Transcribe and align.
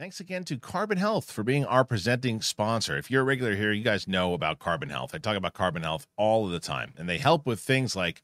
Thanks 0.00 0.18
again 0.18 0.44
to 0.44 0.56
Carbon 0.56 0.96
Health 0.96 1.30
for 1.30 1.42
being 1.42 1.66
our 1.66 1.84
presenting 1.84 2.40
sponsor. 2.40 2.96
If 2.96 3.10
you're 3.10 3.20
a 3.20 3.24
regular 3.24 3.54
here, 3.54 3.70
you 3.70 3.84
guys 3.84 4.08
know 4.08 4.32
about 4.32 4.58
Carbon 4.58 4.88
Health. 4.88 5.14
I 5.14 5.18
talk 5.18 5.36
about 5.36 5.52
Carbon 5.52 5.82
Health 5.82 6.06
all 6.16 6.46
of 6.46 6.52
the 6.52 6.58
time, 6.58 6.94
and 6.96 7.06
they 7.06 7.18
help 7.18 7.44
with 7.44 7.60
things 7.60 7.94
like 7.94 8.22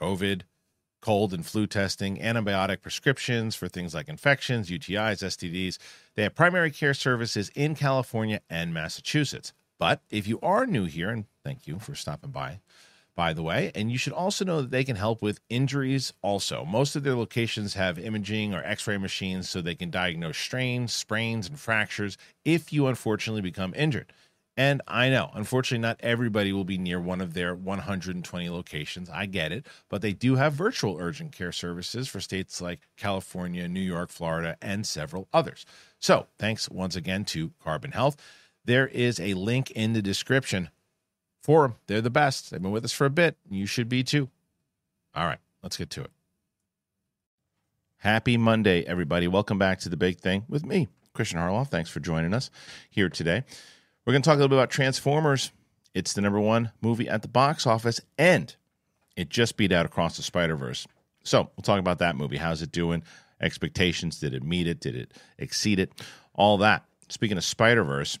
COVID, 0.00 0.42
cold 1.02 1.34
and 1.34 1.44
flu 1.44 1.66
testing, 1.66 2.18
antibiotic 2.18 2.80
prescriptions 2.80 3.56
for 3.56 3.66
things 3.66 3.92
like 3.92 4.08
infections, 4.08 4.70
UTIs, 4.70 5.20
STDs. 5.20 5.78
They 6.14 6.22
have 6.22 6.36
primary 6.36 6.70
care 6.70 6.94
services 6.94 7.50
in 7.56 7.74
California 7.74 8.40
and 8.48 8.72
Massachusetts. 8.72 9.52
But 9.80 10.02
if 10.08 10.28
you 10.28 10.38
are 10.44 10.64
new 10.64 10.84
here, 10.84 11.10
and 11.10 11.24
thank 11.42 11.66
you 11.66 11.80
for 11.80 11.96
stopping 11.96 12.30
by, 12.30 12.60
by 13.16 13.32
the 13.32 13.42
way. 13.42 13.72
And 13.74 13.90
you 13.90 13.98
should 13.98 14.12
also 14.12 14.44
know 14.44 14.60
that 14.60 14.70
they 14.70 14.84
can 14.84 14.96
help 14.96 15.22
with 15.22 15.40
injuries 15.48 16.12
also. 16.22 16.64
Most 16.64 16.94
of 16.94 17.02
their 17.02 17.16
locations 17.16 17.74
have 17.74 17.98
imaging 17.98 18.54
or 18.54 18.62
x 18.62 18.86
ray 18.86 18.98
machines 18.98 19.48
so 19.48 19.60
they 19.60 19.74
can 19.74 19.90
diagnose 19.90 20.38
strains, 20.38 20.92
sprains, 20.92 21.48
and 21.48 21.58
fractures 21.58 22.16
if 22.44 22.72
you 22.72 22.86
unfortunately 22.86 23.42
become 23.42 23.72
injured. 23.74 24.12
And 24.58 24.80
I 24.88 25.10
know, 25.10 25.30
unfortunately, 25.34 25.82
not 25.82 26.00
everybody 26.00 26.50
will 26.52 26.64
be 26.64 26.78
near 26.78 26.98
one 26.98 27.20
of 27.20 27.34
their 27.34 27.54
120 27.54 28.48
locations. 28.48 29.10
I 29.10 29.26
get 29.26 29.52
it. 29.52 29.66
But 29.90 30.00
they 30.00 30.14
do 30.14 30.36
have 30.36 30.54
virtual 30.54 30.96
urgent 30.98 31.32
care 31.32 31.52
services 31.52 32.08
for 32.08 32.20
states 32.20 32.60
like 32.62 32.80
California, 32.96 33.68
New 33.68 33.80
York, 33.80 34.10
Florida, 34.10 34.56
and 34.62 34.86
several 34.86 35.28
others. 35.32 35.66
So 35.98 36.28
thanks 36.38 36.70
once 36.70 36.96
again 36.96 37.26
to 37.26 37.52
Carbon 37.62 37.92
Health. 37.92 38.16
There 38.64 38.88
is 38.88 39.20
a 39.20 39.34
link 39.34 39.70
in 39.72 39.92
the 39.92 40.02
description 40.02 40.70
for 41.46 41.62
them. 41.62 41.76
They're 41.86 42.00
the 42.00 42.10
best. 42.10 42.50
They've 42.50 42.60
been 42.60 42.72
with 42.72 42.84
us 42.84 42.92
for 42.92 43.04
a 43.04 43.10
bit. 43.10 43.36
You 43.48 43.66
should 43.66 43.88
be 43.88 44.02
too. 44.02 44.28
All 45.14 45.24
right, 45.24 45.38
let's 45.62 45.76
get 45.76 45.90
to 45.90 46.00
it. 46.02 46.10
Happy 47.98 48.36
Monday, 48.36 48.82
everybody. 48.84 49.28
Welcome 49.28 49.56
back 49.56 49.78
to 49.80 49.88
the 49.88 49.96
big 49.96 50.18
thing 50.18 50.44
with 50.48 50.66
me, 50.66 50.88
Kristian 51.14 51.36
Harloff. 51.36 51.68
Thanks 51.68 51.88
for 51.88 52.00
joining 52.00 52.34
us 52.34 52.50
here 52.90 53.08
today. 53.08 53.44
We're 54.04 54.12
going 54.12 54.22
to 54.22 54.28
talk 54.28 54.34
a 54.34 54.38
little 54.38 54.48
bit 54.48 54.58
about 54.58 54.70
Transformers. 54.70 55.52
It's 55.94 56.14
the 56.14 56.20
number 56.20 56.40
one 56.40 56.72
movie 56.82 57.08
at 57.08 57.22
the 57.22 57.28
box 57.28 57.64
office, 57.64 58.00
and 58.18 58.54
it 59.16 59.28
just 59.28 59.56
beat 59.56 59.70
out 59.70 59.86
Across 59.86 60.16
the 60.16 60.24
Spider 60.24 60.56
Verse. 60.56 60.88
So 61.22 61.48
we'll 61.56 61.62
talk 61.62 61.78
about 61.78 62.00
that 62.00 62.16
movie. 62.16 62.38
How's 62.38 62.60
it 62.60 62.72
doing? 62.72 63.04
Expectations? 63.40 64.18
Did 64.18 64.34
it 64.34 64.42
meet 64.42 64.66
it? 64.66 64.80
Did 64.80 64.96
it 64.96 65.12
exceed 65.38 65.78
it? 65.78 65.92
All 66.34 66.58
that. 66.58 66.84
Speaking 67.08 67.36
of 67.36 67.44
Spider 67.44 67.84
Verse, 67.84 68.18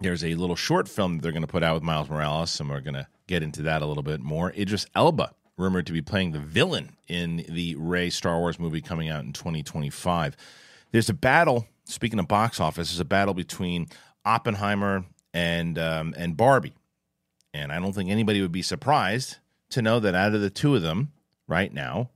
there's 0.00 0.24
a 0.24 0.34
little 0.34 0.56
short 0.56 0.88
film 0.88 1.16
that 1.16 1.22
they're 1.22 1.32
going 1.32 1.42
to 1.42 1.48
put 1.48 1.62
out 1.62 1.74
with 1.74 1.82
Miles 1.82 2.10
Morales, 2.10 2.58
and 2.60 2.68
we're 2.68 2.80
going 2.80 2.94
to 2.94 3.06
get 3.26 3.42
into 3.42 3.62
that 3.62 3.82
a 3.82 3.86
little 3.86 4.02
bit 4.02 4.20
more. 4.20 4.52
Idris 4.52 4.86
Elba, 4.94 5.34
rumored 5.56 5.86
to 5.86 5.92
be 5.92 6.02
playing 6.02 6.32
the 6.32 6.38
villain 6.38 6.96
in 7.08 7.44
the 7.48 7.74
Rey 7.76 8.10
Star 8.10 8.38
Wars 8.38 8.58
movie 8.58 8.80
coming 8.80 9.08
out 9.08 9.24
in 9.24 9.32
2025. 9.32 10.36
There's 10.90 11.08
a 11.08 11.14
battle, 11.14 11.66
speaking 11.84 12.18
of 12.18 12.28
box 12.28 12.60
office, 12.60 12.90
there's 12.90 13.00
a 13.00 13.04
battle 13.04 13.34
between 13.34 13.86
Oppenheimer 14.24 15.04
and, 15.32 15.78
um, 15.78 16.14
and 16.16 16.36
Barbie. 16.36 16.74
And 17.52 17.70
I 17.70 17.78
don't 17.78 17.92
think 17.92 18.10
anybody 18.10 18.42
would 18.42 18.52
be 18.52 18.62
surprised 18.62 19.38
to 19.70 19.82
know 19.82 20.00
that 20.00 20.14
out 20.14 20.34
of 20.34 20.40
the 20.40 20.50
two 20.50 20.74
of 20.74 20.82
them 20.82 21.12
right 21.46 21.72
now, 21.72 22.10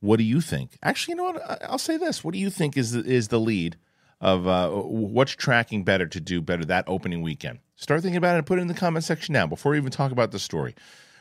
what 0.00 0.16
do 0.16 0.22
you 0.22 0.40
think? 0.40 0.78
Actually, 0.82 1.12
you 1.12 1.16
know 1.16 1.24
what? 1.24 1.64
I'll 1.64 1.78
say 1.78 1.96
this. 1.96 2.24
What 2.24 2.32
do 2.32 2.38
you 2.38 2.50
think 2.50 2.76
is 2.76 2.92
the, 2.92 3.04
is 3.04 3.28
the 3.28 3.40
lead 3.40 3.76
of 4.20 4.46
uh, 4.46 4.70
what's 4.70 5.32
tracking 5.32 5.84
better 5.84 6.06
to 6.06 6.20
do 6.20 6.40
better 6.40 6.64
that 6.66 6.84
opening 6.86 7.22
weekend. 7.22 7.58
Start 7.76 8.02
thinking 8.02 8.18
about 8.18 8.34
it 8.34 8.38
and 8.38 8.46
put 8.46 8.58
it 8.58 8.62
in 8.62 8.68
the 8.68 8.74
comment 8.74 9.04
section 9.04 9.32
now 9.32 9.46
before 9.46 9.72
we 9.72 9.78
even 9.78 9.90
talk 9.90 10.12
about 10.12 10.30
the 10.30 10.38
story. 10.38 10.74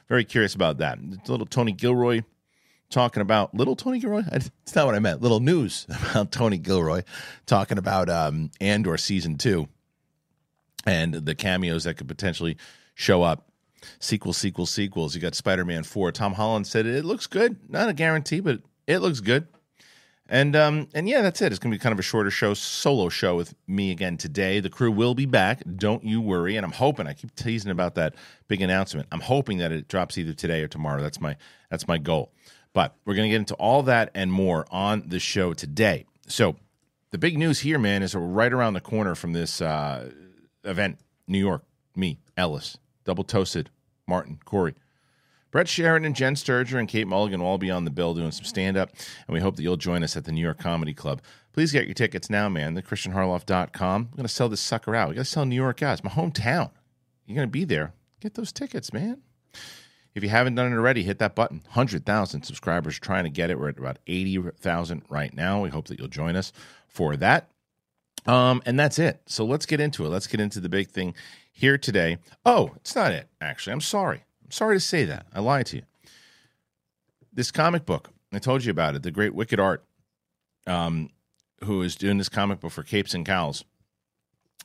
Very 0.10 0.26
curious 0.26 0.56
about 0.56 0.80
that. 0.80 1.00
Little 1.28 1.46
Tony 1.46 1.72
Gilroy 1.72 2.22
talking 2.90 3.22
about 3.22 3.54
little 3.54 3.76
Tony 3.76 4.00
Gilroy. 4.00 4.24
It's 4.32 4.76
not 4.76 4.86
what 4.86 4.96
I 4.96 5.00
meant. 5.00 5.22
Little 5.22 5.40
news 5.40 5.86
about 6.12 6.32
Tony 6.32 6.58
Gilroy 6.58 7.04
talking 7.46 7.78
about 7.78 8.10
um, 8.10 8.52
Andor 8.60 8.98
season 8.98 9.38
two 9.38 9.68
and 10.86 11.14
the 11.14 11.36
cameos 11.36 11.86
that 11.86 11.96
could 11.96 12.08
potentially 12.08 12.58
show 12.96 13.24
up. 13.24 13.46
Sequel, 14.00 14.34
sequel, 14.34 14.66
sequels. 14.66 15.16
You 15.16 15.22
got 15.22 15.36
Spider 15.36 15.64
Man 15.64 15.84
4. 15.84 16.12
Tom 16.12 16.34
Holland 16.34 16.68
said 16.68 16.86
it 16.86 17.06
looks 17.06 17.28
good. 17.28 17.70
Not 17.70 17.88
a 17.88 17.94
guarantee, 17.94 18.42
but 18.42 18.60
it 18.88 19.00
looks 19.00 19.22
good. 19.22 19.48
And 20.32 20.56
um, 20.56 20.88
and 20.94 21.10
yeah, 21.10 21.24
that's 21.24 21.42
it. 21.42 21.52
It's 21.52 21.58
gonna 21.58 21.74
be 21.74 21.80
kind 21.80 21.92
of 21.92 21.98
a 21.98 22.04
shorter 22.04 22.30
show, 22.30 22.54
solo 22.54 23.10
show 23.10 23.36
with 23.36 23.56
me 23.68 23.90
again 23.90 24.16
today. 24.16 24.60
The 24.60 24.70
crew 24.70 24.92
will 24.92 25.16
be 25.16 25.26
back. 25.26 25.64
Don't 25.76 26.04
you 26.04 26.22
worry. 26.22 26.56
And 26.56 26.64
I'm 26.64 26.72
hoping. 26.72 27.08
I 27.08 27.14
keep 27.14 27.34
teasing 27.36 27.72
about 27.72 27.96
that 27.96 28.14
big 28.48 28.62
announcement. 28.62 29.08
I'm 29.12 29.22
hoping 29.22 29.58
that 29.58 29.72
it 29.72 29.88
drops 29.88 30.20
either 30.20 30.34
today 30.34 30.62
or 30.62 30.68
tomorrow. 30.68 31.02
That's 31.02 31.20
my 31.20 31.36
that's 31.72 31.88
my 31.88 31.98
goal. 31.98 32.32
But 32.74 32.96
we're 33.06 33.16
gonna 33.16 33.30
get 33.30 33.38
into 33.38 33.56
all 33.56 33.82
that 33.84 34.12
and 34.14 34.32
more 34.32 34.68
on 34.70 35.04
the 35.08 35.20
show 35.20 35.54
today. 35.56 36.06
So 36.28 36.56
the 37.10 37.18
big 37.18 37.36
news 37.36 37.62
here, 37.62 37.80
man, 37.80 38.04
is 38.04 38.14
right 38.14 38.54
around 38.54 38.76
the 38.76 38.82
corner 38.82 39.16
from 39.16 39.34
this 39.34 39.62
uh, 39.62 40.12
event. 40.64 41.00
New 41.28 41.40
York, 41.40 41.64
me, 41.96 42.20
Ellis, 42.38 42.78
double 43.04 43.24
toasted, 43.24 43.72
Martin, 44.08 44.40
Corey. 44.46 44.76
Brett 45.52 45.68
Sharon 45.68 46.06
and 46.06 46.16
Jen 46.16 46.36
Sturger, 46.36 46.78
and 46.78 46.88
Kate 46.88 47.08
Mulligan 47.08 47.40
will 47.42 47.48
all 47.48 47.58
be 47.58 47.72
on 47.72 47.86
the 47.86 47.92
bill 47.92 48.14
doing 48.14 48.32
some 48.32 48.46
stand 48.46 48.78
up, 48.78 48.92
and 49.28 49.34
we 49.34 49.40
hope 49.40 49.56
that 49.56 49.64
you'll 49.64 49.78
join 49.78 50.04
us 50.04 50.16
at 50.16 50.26
the 50.26 50.32
New 50.32 50.42
York 50.42 50.60
Comedy 50.60 50.94
Club. 50.94 51.22
Please 51.54 51.72
get 51.72 51.86
your 51.86 51.96
tickets 51.96 52.30
now, 52.30 52.48
man. 52.50 52.76
TheKristianHarloff.com. 52.76 54.02
I'm 54.12 54.16
going 54.16 54.24
to 54.24 54.34
sell 54.34 54.50
this 54.50 54.62
sucker 54.62 54.96
out. 54.96 55.10
We 55.10 55.16
got 55.16 55.26
to 55.26 55.26
sell 55.26 55.46
New 55.46 55.56
York 55.56 55.80
guys. 55.80 56.04
my 56.04 56.12
hometown. 56.12 56.72
You're 57.26 57.36
going 57.36 57.48
to 57.48 57.52
be 57.52 57.66
there. 57.66 57.94
Get 58.20 58.36
those 58.36 58.52
tickets, 58.52 58.94
man. 58.94 59.22
If 60.16 60.24
you 60.24 60.30
haven't 60.30 60.56
done 60.56 60.72
it 60.72 60.76
already, 60.76 61.04
hit 61.04 61.20
that 61.20 61.36
button. 61.36 61.62
100,000 61.66 62.44
subscribers 62.44 63.00
trying 63.00 63.24
to 63.24 63.30
get 63.30 63.50
it. 63.50 63.60
We're 63.60 63.70
at 63.70 63.78
about 63.78 64.00
80,000 64.08 65.04
right 65.10 65.34
now. 65.34 65.62
We 65.62 65.70
hope 65.70 65.88
that 65.88 66.00
you'll 66.00 66.08
join 66.08 66.36
us 66.36 66.52
for 66.88 67.16
that. 67.18 67.50
Um, 68.26 68.62
and 68.66 68.80
that's 68.80 69.00
it. 69.00 69.22
So 69.28 69.46
let's 69.46 69.66
get 69.66 69.80
into 69.80 70.06
it. 70.06 70.10
Let's 70.10 70.28
get 70.28 70.40
into 70.40 70.60
the 70.60 70.70
big 70.70 70.90
thing 70.90 71.16
here 71.52 71.78
today. 71.78 72.18
Oh, 72.46 72.72
it's 72.76 72.96
not 72.96 73.12
it, 73.12 73.30
actually. 73.40 73.74
I'm 73.74 73.82
sorry. 73.82 74.24
Sorry 74.50 74.76
to 74.76 74.80
say 74.80 75.06
that. 75.06 75.26
I 75.34 75.40
lied 75.40 75.68
to 75.68 75.78
you. 75.78 75.84
This 77.34 77.52
comic 77.52 77.86
book, 77.86 78.10
I 78.34 78.40
told 78.40 78.66
you 78.66 78.72
about 78.72 78.96
it, 78.96 79.04
the 79.04 79.12
great 79.12 79.34
Wicked 79.34 79.60
Art, 79.60 79.84
um, 80.68 81.10
who 81.64 81.82
is 81.82 81.96
doing 81.96 82.18
this 82.18 82.30
comic 82.30 82.60
book 82.60 82.72
for 82.72 82.84
Capes 82.84 83.14
and 83.14 83.26
Cows. 83.26 83.64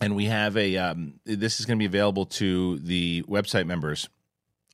And 0.01 0.17
we 0.17 0.25
have 0.27 0.57
a, 0.57 0.77
um, 0.77 1.21
this 1.25 1.61
is 1.61 1.67
going 1.67 1.79
to 1.79 1.83
be 1.83 1.87
available 1.87 2.27
to 2.27 2.79
the 2.79 3.23
website 3.29 3.67
members 3.67 4.09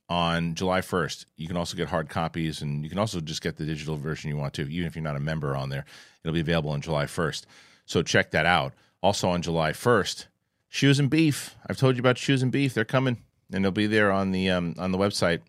on 0.09 0.55
July 0.55 0.81
1st. 0.81 1.25
You 1.37 1.47
can 1.47 1.57
also 1.57 1.77
get 1.77 1.87
hard 1.89 2.09
copies 2.09 2.61
and 2.61 2.83
you 2.83 2.89
can 2.89 2.99
also 2.99 3.21
just 3.21 3.41
get 3.41 3.57
the 3.57 3.65
digital 3.65 3.97
version 3.97 4.29
you 4.29 4.37
want 4.37 4.53
to, 4.55 4.63
even 4.63 4.85
if 4.85 4.95
you're 4.95 5.03
not 5.03 5.15
a 5.15 5.21
member 5.21 5.55
on 5.55 5.69
there. 5.69 5.85
It'll 6.23 6.33
be 6.33 6.41
available 6.41 6.71
on 6.71 6.81
July 6.81 7.05
1st. 7.05 7.45
So 7.85 8.01
check 8.01 8.31
that 8.31 8.45
out. 8.45 8.73
Also 9.01 9.29
on 9.29 9.41
July 9.41 9.71
1st, 9.71 10.25
Shoes 10.67 10.99
and 10.99 11.09
Beef. 11.09 11.55
I've 11.67 11.77
told 11.77 11.95
you 11.95 11.99
about 11.99 12.17
Shoes 12.17 12.43
and 12.43 12.51
Beef. 12.51 12.73
They're 12.73 12.85
coming 12.85 13.17
and 13.53 13.63
they'll 13.63 13.71
be 13.71 13.87
there 13.87 14.11
on 14.11 14.31
the 14.31 14.49
um, 14.49 14.75
on 14.77 14.91
the 14.91 14.97
website. 14.97 15.41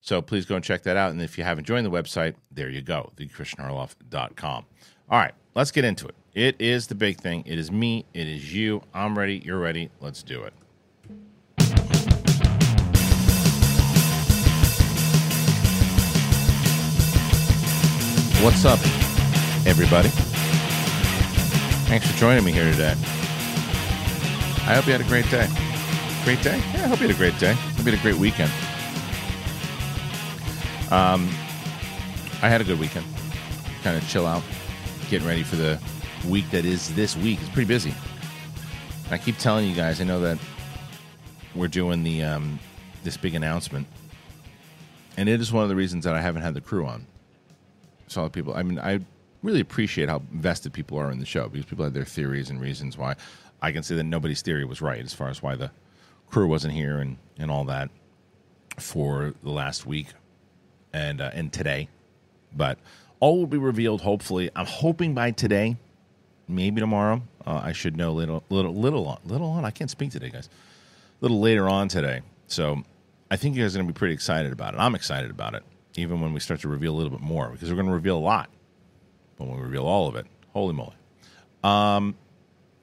So 0.00 0.20
please 0.20 0.44
go 0.44 0.54
and 0.54 0.64
check 0.64 0.82
that 0.82 0.96
out. 0.96 1.12
And 1.12 1.22
if 1.22 1.38
you 1.38 1.44
haven't 1.44 1.64
joined 1.64 1.86
the 1.86 1.90
website, 1.90 2.34
there 2.50 2.68
you 2.68 2.82
go, 2.82 3.10
thekristianharloff.com. 3.16 4.64
All 5.10 5.18
right, 5.18 5.32
let's 5.54 5.70
get 5.70 5.84
into 5.84 6.06
it. 6.06 6.14
It 6.34 6.56
is 6.58 6.88
the 6.88 6.94
big 6.94 7.18
thing. 7.18 7.42
It 7.46 7.58
is 7.58 7.70
me. 7.70 8.04
It 8.12 8.26
is 8.26 8.52
you. 8.52 8.82
I'm 8.92 9.16
ready. 9.16 9.38
You're 9.44 9.60
ready. 9.60 9.90
Let's 10.00 10.22
do 10.22 10.42
it. 10.42 10.52
What's 18.42 18.64
up, 18.66 18.78
everybody? 19.66 20.10
Thanks 21.88 22.10
for 22.10 22.18
joining 22.18 22.44
me 22.44 22.52
here 22.52 22.70
today. 22.70 22.94
I 24.66 24.74
hope 24.74 24.86
you 24.86 24.92
had 24.92 25.00
a 25.00 25.04
great 25.04 25.30
day. 25.30 25.48
Great 26.24 26.40
day? 26.42 26.56
Yeah, 26.72 26.84
I 26.84 26.88
hope 26.88 27.00
you 27.00 27.06
had 27.08 27.14
a 27.14 27.18
great 27.18 27.38
day. 27.38 27.52
Hope 27.52 27.84
you 27.84 27.92
had 27.92 28.00
a 28.00 28.02
great 28.02 28.14
weekend. 28.14 28.50
Um, 30.90 31.28
I 32.40 32.48
had 32.48 32.62
a 32.62 32.64
good 32.64 32.80
weekend. 32.80 33.04
Kind 33.82 33.98
of 33.98 34.08
chill 34.08 34.26
out, 34.26 34.42
getting 35.10 35.28
ready 35.28 35.42
for 35.42 35.56
the 35.56 35.78
week 36.26 36.48
that 36.50 36.64
is 36.64 36.94
this 36.94 37.14
week. 37.14 37.40
It's 37.42 37.50
pretty 37.50 37.68
busy. 37.68 37.94
I 39.10 39.18
keep 39.18 39.36
telling 39.36 39.68
you 39.68 39.74
guys. 39.74 40.00
I 40.00 40.04
know 40.04 40.18
that 40.20 40.38
we're 41.54 41.68
doing 41.68 42.02
the 42.02 42.22
um, 42.22 42.58
this 43.02 43.18
big 43.18 43.34
announcement, 43.34 43.86
and 45.18 45.28
it 45.28 45.42
is 45.42 45.52
one 45.52 45.62
of 45.62 45.68
the 45.68 45.76
reasons 45.76 46.06
that 46.06 46.14
I 46.14 46.22
haven't 46.22 46.40
had 46.40 46.54
the 46.54 46.62
crew 46.62 46.86
on. 46.86 47.06
Solid 48.06 48.32
people. 48.32 48.54
I 48.54 48.62
mean, 48.62 48.78
I 48.78 49.00
really 49.42 49.60
appreciate 49.60 50.08
how 50.08 50.22
invested 50.32 50.72
people 50.72 50.96
are 50.96 51.10
in 51.10 51.18
the 51.18 51.26
show 51.26 51.50
because 51.50 51.66
people 51.66 51.84
have 51.84 51.92
their 51.92 52.06
theories 52.06 52.48
and 52.48 52.62
reasons 52.62 52.96
why. 52.96 53.14
I 53.60 53.72
can 53.72 53.82
say 53.82 53.94
that 53.96 54.04
nobody's 54.04 54.40
theory 54.40 54.64
was 54.64 54.80
right 54.80 55.04
as 55.04 55.12
far 55.12 55.28
as 55.28 55.42
why 55.42 55.54
the 55.54 55.70
crew 56.30 56.46
wasn't 56.46 56.74
here 56.74 56.98
and, 56.98 57.16
and 57.38 57.50
all 57.50 57.64
that 57.64 57.90
for 58.78 59.34
the 59.42 59.50
last 59.50 59.86
week 59.86 60.08
and 60.92 61.20
uh, 61.20 61.30
and 61.34 61.52
today, 61.52 61.88
but 62.56 62.78
all 63.20 63.38
will 63.38 63.46
be 63.46 63.58
revealed. 63.58 64.00
Hopefully, 64.00 64.50
I'm 64.54 64.66
hoping 64.66 65.14
by 65.14 65.32
today, 65.32 65.76
maybe 66.48 66.80
tomorrow. 66.80 67.22
Uh, 67.46 67.60
I 67.62 67.72
should 67.72 67.96
know 67.96 68.12
little 68.12 68.42
little 68.48 68.74
little 68.74 69.06
on, 69.06 69.18
little 69.24 69.48
on. 69.48 69.64
I 69.64 69.70
can't 69.70 69.90
speak 69.90 70.10
today, 70.10 70.30
guys. 70.30 70.46
A 70.46 71.24
little 71.24 71.40
later 71.40 71.68
on 71.68 71.88
today, 71.88 72.22
so 72.46 72.82
I 73.30 73.36
think 73.36 73.56
you 73.56 73.62
guys 73.62 73.74
are 73.74 73.78
going 73.78 73.88
to 73.88 73.92
be 73.92 73.98
pretty 73.98 74.14
excited 74.14 74.52
about 74.52 74.74
it. 74.74 74.80
I'm 74.80 74.94
excited 74.94 75.30
about 75.30 75.54
it, 75.54 75.62
even 75.96 76.20
when 76.20 76.32
we 76.32 76.40
start 76.40 76.60
to 76.60 76.68
reveal 76.68 76.94
a 76.94 76.96
little 76.96 77.10
bit 77.10 77.20
more 77.20 77.48
because 77.48 77.70
we're 77.70 77.76
going 77.76 77.88
to 77.88 77.94
reveal 77.94 78.16
a 78.16 78.20
lot 78.20 78.50
when 79.36 79.50
we 79.50 79.60
reveal 79.60 79.86
all 79.86 80.08
of 80.08 80.16
it. 80.16 80.26
Holy 80.52 80.74
moly! 80.74 80.94
Um, 81.62 82.14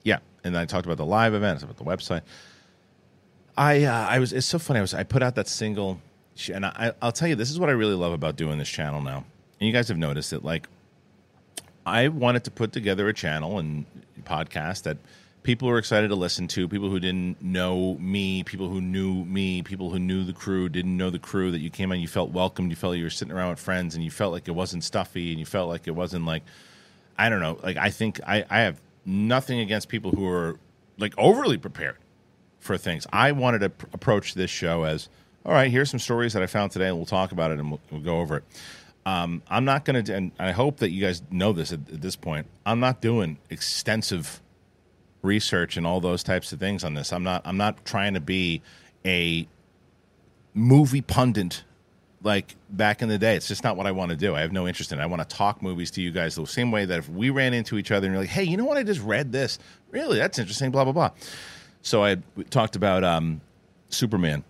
yeah, 0.04 0.20
and 0.44 0.58
I 0.58 0.66
talked 0.66 0.86
about 0.86 0.98
the 0.98 1.06
live 1.06 1.34
events, 1.34 1.64
about 1.64 1.78
the 1.78 1.84
website. 1.84 2.22
I 3.62 3.84
uh, 3.84 4.08
I 4.10 4.18
was 4.18 4.34
it's 4.34 4.48
so 4.48 4.58
funny. 4.58 4.80
I 4.80 4.82
was 4.82 4.96
I 4.96 5.04
put 5.04 5.22
out 5.22 5.36
that 5.36 5.48
single, 5.48 6.02
and 6.52 6.66
I 6.66 6.94
I'll 7.00 7.12
tell 7.12 7.28
you 7.28 7.36
this 7.36 7.52
is 7.52 7.60
what 7.60 7.70
I 7.70 7.74
really 7.74 7.94
love 7.94 8.12
about 8.12 8.36
doing 8.36 8.58
this 8.58 8.68
channel 8.68 9.04
now. 9.04 9.18
And 9.60 9.68
you 9.68 9.72
guys 9.72 9.88
have 9.90 10.00
noticed 10.00 10.34
it. 10.34 10.44
Like, 10.44 10.68
I 11.86 12.08
wanted 12.08 12.44
to 12.46 12.52
put 12.52 12.72
together 12.72 13.08
a 13.08 13.14
channel 13.14 13.60
and 13.60 13.86
podcast 14.24 14.82
that 14.84 14.98
people 15.44 15.68
were 15.68 15.78
excited 15.78 16.08
to 16.08 16.16
listen 16.16 16.48
to. 16.48 16.68
People 16.68 16.90
who 16.90 17.00
didn't 17.00 17.40
know 17.40 17.98
me, 18.00 18.42
people 18.42 18.68
who 18.68 18.82
knew 18.82 19.26
me, 19.26 19.62
people 19.62 19.92
who 19.92 20.00
knew 20.00 20.24
the 20.24 20.34
crew, 20.34 20.68
didn't 20.68 20.98
know 20.98 21.12
the 21.12 21.20
crew. 21.20 21.52
That 21.52 21.60
you 21.60 21.70
came 21.70 21.92
on, 21.92 22.00
you 22.00 22.08
felt 22.08 22.32
welcomed. 22.32 22.72
You 22.72 22.76
felt 22.76 22.98
you 22.98 23.04
were 23.04 23.12
sitting 23.12 23.32
around 23.32 23.52
with 23.52 23.60
friends, 23.60 23.94
and 23.94 24.04
you 24.04 24.10
felt 24.10 24.32
like 24.34 24.48
it 24.48 24.56
wasn't 24.56 24.84
stuffy, 24.84 25.30
and 25.30 25.40
you 25.40 25.46
felt 25.46 25.70
like 25.70 25.88
it 25.88 25.92
wasn't 25.92 26.26
like 26.26 26.42
I 27.16 27.30
don't 27.30 27.42
know. 27.42 27.60
Like 27.62 27.78
I 27.78 27.92
think 27.92 28.22
I 28.26 28.44
I 28.50 28.62
have 28.62 28.82
nothing 29.06 29.60
against 29.60 29.88
people 29.88 30.10
who 30.10 30.28
are 30.28 30.58
like 30.98 31.14
overly 31.20 31.60
prepared 31.60 31.98
for 32.62 32.78
things. 32.78 33.06
I 33.12 33.34
wanted 33.34 33.60
to 33.60 33.70
pr- 33.72 33.88
approach 33.94 34.34
this 34.36 34.50
show 34.50 34.84
as 34.84 35.10
all 35.46 35.52
right. 35.52 35.70
Here's 35.72 35.90
some 35.90 36.00
stories 36.00 36.34
that 36.34 36.44
I 36.44 36.46
found 36.46 36.72
today, 36.72 36.88
and 36.88 36.96
we'll 36.96 37.06
talk 37.06 37.32
about 37.32 37.52
it 37.52 37.60
and 37.60 37.72
we'll, 37.72 37.82
we'll 37.90 38.02
go 38.02 38.20
over 38.20 38.38
it. 38.38 38.44
Um, 39.06 39.42
I'm 39.50 39.66
not 39.66 39.84
going 39.84 40.04
to, 40.06 40.16
and 40.16 40.32
I 40.38 40.52
hope 40.52 40.78
that 40.78 40.92
you 40.92 41.02
guys 41.02 41.24
know 41.32 41.52
this 41.52 41.74
at, 41.74 41.80
at 41.92 42.02
this 42.02 42.16
point. 42.16 42.46
I'm 42.66 42.80
not 42.80 43.02
doing 43.02 43.40
extensive 43.50 44.40
research 45.24 45.78
and 45.78 45.88
all 45.88 46.00
those 46.00 46.22
types 46.22 46.54
of 46.54 46.60
things 46.60 46.84
on 46.84 46.94
this. 46.94 47.12
I'm 47.12 47.24
not. 47.24 47.42
I'm 47.46 47.58
not 47.58 47.84
trying 47.86 48.14
to 48.14 48.20
be 48.20 48.62
a 49.04 49.48
movie 50.54 51.02
pundit 51.02 51.64
like 52.24 52.56
back 52.70 53.02
in 53.02 53.10
the 53.10 53.18
day. 53.18 53.36
It's 53.36 53.48
just 53.48 53.64
not 53.64 53.76
what 53.76 53.88
I 53.88 53.92
want 53.92 54.12
to 54.12 54.18
do. 54.18 54.36
I 54.36 54.42
have 54.42 54.52
no 54.52 54.68
interest 54.68 54.92
in 54.92 55.00
it. 55.00 55.02
I 55.02 55.08
want 55.08 55.28
to 55.28 55.36
talk 55.36 55.64
movies 55.64 55.90
to 55.92 56.02
you 56.02 56.12
guys 56.12 56.36
the 56.36 56.46
same 56.46 56.72
way 56.72 56.86
that 56.86 57.00
if 57.00 57.10
we 57.10 57.32
ran 57.32 57.56
into 57.56 57.80
each 57.80 57.90
other 57.92 58.06
and 58.06 58.14
you're 58.14 58.22
like, 58.22 58.30
hey, 58.30 58.44
you 58.44 58.58
know 58.58 58.66
what? 58.66 58.78
I 58.78 58.84
just 58.84 59.02
read 59.02 59.32
this. 59.32 59.58
Really? 59.90 60.20
That's 60.20 60.38
interesting. 60.38 60.70
Blah 60.70 60.84
blah 60.84 60.94
blah. 60.94 61.12
So 61.82 62.04
I 62.04 62.18
talked 62.50 62.76
about 62.76 63.04
um, 63.04 63.42
Superman, 63.90 64.44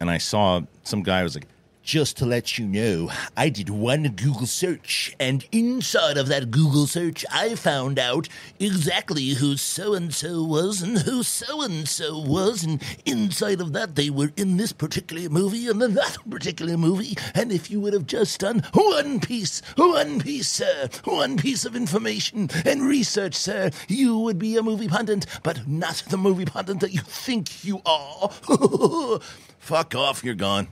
and 0.00 0.10
I 0.10 0.18
saw 0.18 0.62
some 0.82 1.02
guy 1.02 1.22
was 1.22 1.34
like, 1.34 1.46
just 1.86 2.16
to 2.16 2.26
let 2.26 2.58
you 2.58 2.66
know, 2.66 3.08
I 3.36 3.48
did 3.48 3.70
one 3.70 4.02
Google 4.08 4.46
search, 4.46 5.14
and 5.20 5.46
inside 5.52 6.18
of 6.18 6.26
that 6.26 6.50
Google 6.50 6.88
search, 6.88 7.24
I 7.32 7.54
found 7.54 7.96
out 7.96 8.28
exactly 8.58 9.28
who 9.28 9.56
so 9.56 9.94
and 9.94 10.12
so 10.12 10.42
was 10.42 10.82
and 10.82 10.98
who 10.98 11.22
so 11.22 11.62
and 11.62 11.86
so 11.86 12.18
was, 12.18 12.64
and 12.64 12.82
inside 13.06 13.60
of 13.60 13.72
that, 13.74 13.94
they 13.94 14.10
were 14.10 14.32
in 14.36 14.56
this 14.56 14.72
particular 14.72 15.28
movie 15.28 15.68
and 15.68 15.80
then 15.80 15.94
that 15.94 16.18
particular 16.28 16.76
movie. 16.76 17.16
And 17.36 17.52
if 17.52 17.70
you 17.70 17.78
would 17.80 17.92
have 17.92 18.06
just 18.06 18.40
done 18.40 18.64
one 18.74 19.20
piece, 19.20 19.62
one 19.76 20.20
piece, 20.20 20.48
sir, 20.48 20.88
one 21.04 21.36
piece 21.36 21.64
of 21.64 21.76
information 21.76 22.50
and 22.64 22.82
research, 22.82 23.36
sir, 23.36 23.70
you 23.86 24.18
would 24.18 24.40
be 24.40 24.56
a 24.56 24.62
movie 24.62 24.88
pundit, 24.88 25.26
but 25.44 25.68
not 25.68 26.02
the 26.10 26.18
movie 26.18 26.46
pundit 26.46 26.80
that 26.80 26.92
you 26.92 27.00
think 27.02 27.64
you 27.64 27.80
are. 27.86 28.28
fuck 29.60 29.94
off, 29.94 30.24
you're 30.24 30.34
gone. 30.34 30.66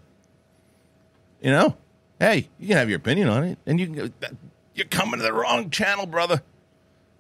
You 1.45 1.51
know, 1.51 1.77
hey, 2.19 2.49
you 2.59 2.69
can 2.69 2.79
have 2.79 2.89
your 2.89 2.97
opinion 2.97 3.29
on 3.29 3.45
it, 3.45 3.59
and 3.67 3.79
you 3.79 3.87
can. 3.87 3.95
Go, 3.95 4.11
you're 4.75 4.87
coming 4.87 5.21
to 5.21 5.23
the 5.23 5.33
wrong 5.33 5.69
channel, 5.69 6.07
brother. 6.07 6.41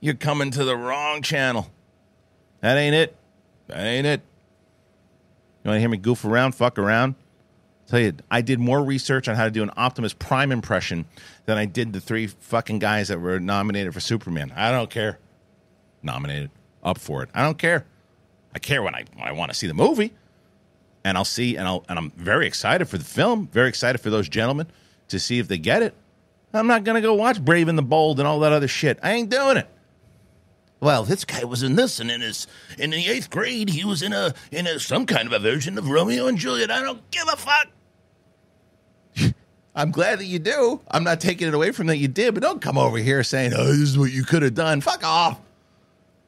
You're 0.01 0.15
coming 0.15 0.51
to 0.53 0.65
the 0.65 0.75
wrong 0.75 1.21
channel. 1.21 1.71
That 2.63 2.79
ain't 2.79 2.95
it. 2.95 3.15
That 3.67 3.85
ain't 3.85 4.07
it. 4.07 4.23
You 5.63 5.69
want 5.69 5.77
to 5.77 5.81
hear 5.81 5.91
me 5.91 5.99
goof 5.99 6.25
around, 6.25 6.53
fuck 6.55 6.79
around? 6.79 7.17
Tell 7.87 8.01
you, 8.01 8.15
I 8.31 8.41
did 8.41 8.59
more 8.59 8.83
research 8.83 9.29
on 9.29 9.37
how 9.37 9.45
to 9.45 9.51
do 9.51 9.63
an 9.63 9.71
Optimus 9.77 10.15
Prime 10.15 10.53
impression 10.53 11.05
than 11.45 11.59
I 11.59 11.67
did 11.67 11.93
the 11.93 12.01
three 12.01 12.27
fucking 12.27 12.79
guys 12.79 13.09
that 13.09 13.21
were 13.21 13.39
nominated 13.39 13.93
for 13.93 14.01
Superman. 14.01 14.55
I 14.57 14.71
don't 14.71 14.89
care. 14.89 15.19
Nominated, 16.03 16.51
up 16.83 16.97
for 16.97 17.23
it. 17.23 17.29
I 17.35 17.43
don't 17.43 17.59
care. 17.59 17.85
I 18.55 18.59
care 18.59 18.83
when 18.83 18.95
I 18.95 19.05
when 19.17 19.29
I 19.29 19.33
want 19.33 19.53
to 19.53 19.55
see 19.55 19.67
the 19.67 19.75
movie 19.75 20.15
and 21.05 21.19
I'll 21.19 21.25
see, 21.25 21.57
and 21.57 21.69
I'll, 21.69 21.85
and 21.89 21.99
I'm 21.99 22.11
very 22.13 22.47
excited 22.47 22.87
for 22.87 22.99
the 22.99 23.05
film. 23.05 23.49
Very 23.49 23.69
excited 23.69 23.99
for 23.99 24.11
those 24.11 24.29
gentlemen 24.29 24.67
to 25.09 25.21
see 25.21 25.39
if 25.39 25.47
they 25.47 25.59
get 25.59 25.83
it. 25.83 25.95
I'm 26.55 26.67
not 26.67 26.85
gonna 26.85 27.01
go 27.01 27.15
watch 27.15 27.45
Brave 27.45 27.69
and 27.69 27.77
the 27.77 27.83
Bold 27.83 28.19
and 28.19 28.27
all 28.27 28.41
that 28.41 28.53
other 28.53 28.69
shit. 28.69 28.99
I 29.03 29.13
ain't 29.13 29.29
doing 29.29 29.59
it. 29.59 29.69
Well, 30.81 31.05
this 31.05 31.25
guy 31.25 31.45
was 31.45 31.63
in 31.63 31.77
this, 31.77 32.01
and 32.01 32.11
in 32.11 32.21
his 32.21 32.47
in 32.79 32.91
the 32.91 33.09
eighth 33.09 33.31
grade, 33.31 33.71
he 33.71 33.85
was 33.85 34.03
in 34.03 34.13
a 34.13 34.35
in 34.51 34.67
a 34.67 34.79
some 34.79 35.07
kind 35.07 35.27
of 35.27 35.33
a 35.33 35.39
version 35.39 35.79
of 35.79 35.89
Romeo 35.89 36.27
and 36.27 36.39
Juliet. 36.39 36.71
I 36.71 36.81
don't 36.81 37.11
give 37.11 37.27
a 37.33 37.37
fuck. 37.37 37.69
I'm 39.75 39.91
glad 39.91 40.21
that 40.21 40.27
you 40.27 40.39
do. 40.39 40.81
I'm 40.91 41.03
not 41.03 41.21
taking 41.21 41.49
it 41.49 41.55
away 41.55 41.73
from 41.73 41.89
that 41.89 41.97
you 41.97 42.09
did, 42.09 42.35
but 42.35 42.43
don't 42.43 42.63
come 42.63 42.79
over 42.79 42.99
here 42.99 43.23
saying, 43.25 43.53
"Oh, 43.55 43.65
this 43.67 43.81
is 43.81 43.99
what 43.99 44.13
you 44.13 44.25
could 44.25 44.43
have 44.43 44.55
done." 44.55 44.81
Fuck 44.81 45.05
off. 45.05 45.41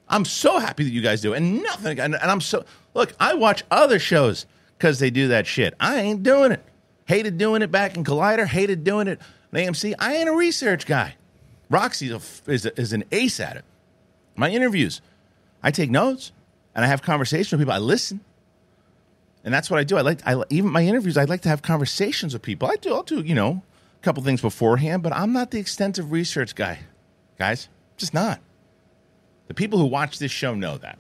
I'm 0.09 0.25
so 0.25 0.59
happy 0.59 0.85
that 0.85 0.91
you 0.91 1.03
guys 1.03 1.21
do, 1.21 1.35
and 1.35 1.63
nothing. 1.63 2.01
And, 2.01 2.15
and 2.15 2.31
I'm 2.31 2.41
so 2.41 2.65
look. 2.95 3.15
I 3.21 3.35
watch 3.35 3.63
other 3.71 3.99
shows 3.99 4.47
because 4.77 4.99
they 4.99 5.11
do 5.11 5.29
that 5.29 5.47
shit. 5.47 5.75
I 5.81 6.01
ain't 6.01 6.23
doing 6.23 6.53
it. 6.53 6.65
Hated 7.07 7.39
doing 7.39 7.63
it 7.63 7.71
back 7.71 7.97
in 7.97 8.05
Collider. 8.05 8.47
Hated 8.47 8.85
doing 8.85 9.07
it 9.09 9.21
on 9.53 9.61
AMC. 9.61 9.95
I 9.99 10.17
ain't 10.17 10.29
a 10.29 10.33
research 10.33 10.87
guy. 10.87 11.15
Roxy 11.71 12.11
is, 12.11 12.67
a, 12.67 12.81
is 12.81 12.93
an 12.93 13.05
ace 13.13 13.41
at 13.41 13.57
it. 13.57 13.65
My 14.37 14.51
interviews, 14.51 15.01
I 15.63 15.71
take 15.71 15.91
notes 15.91 16.33
and 16.75 16.85
I 16.85 16.89
have 16.89 17.03
conversations 17.03 17.53
with 17.53 17.61
people. 17.61 17.75
I 17.75 17.79
listen, 17.79 18.21
and 19.45 19.55
that's 19.55 19.71
what 19.71 19.81
I 19.81 19.85
do. 19.85 19.97
I 19.97 20.03
like 20.03 20.21
I 20.27 20.43
even 20.51 20.71
my 20.71 20.85
interviews. 20.85 21.17
I 21.17 21.25
like 21.25 21.41
to 21.43 21.49
have 21.49 21.63
conversations 21.63 22.35
with 22.35 22.43
people. 22.43 22.69
I 22.69 22.77
do. 22.77 22.95
I'll 22.95 23.03
do 23.03 23.21
you 23.21 23.35
know 23.35 23.63
a 24.01 24.05
couple 24.05 24.23
things 24.23 24.43
beforehand, 24.43 25.03
but 25.03 25.13
I'm 25.13 25.33
not 25.33 25.51
the 25.51 25.59
extensive 25.59 26.13
research 26.13 26.55
guy, 26.55 26.81
guys. 27.39 27.69
Just 27.97 28.13
not. 28.13 28.41
The 29.49 29.55
people 29.55 29.79
who 29.79 29.87
watch 29.87 30.19
this 30.19 30.33
show 30.33 30.55
know 30.55 30.77
that. 30.79 30.99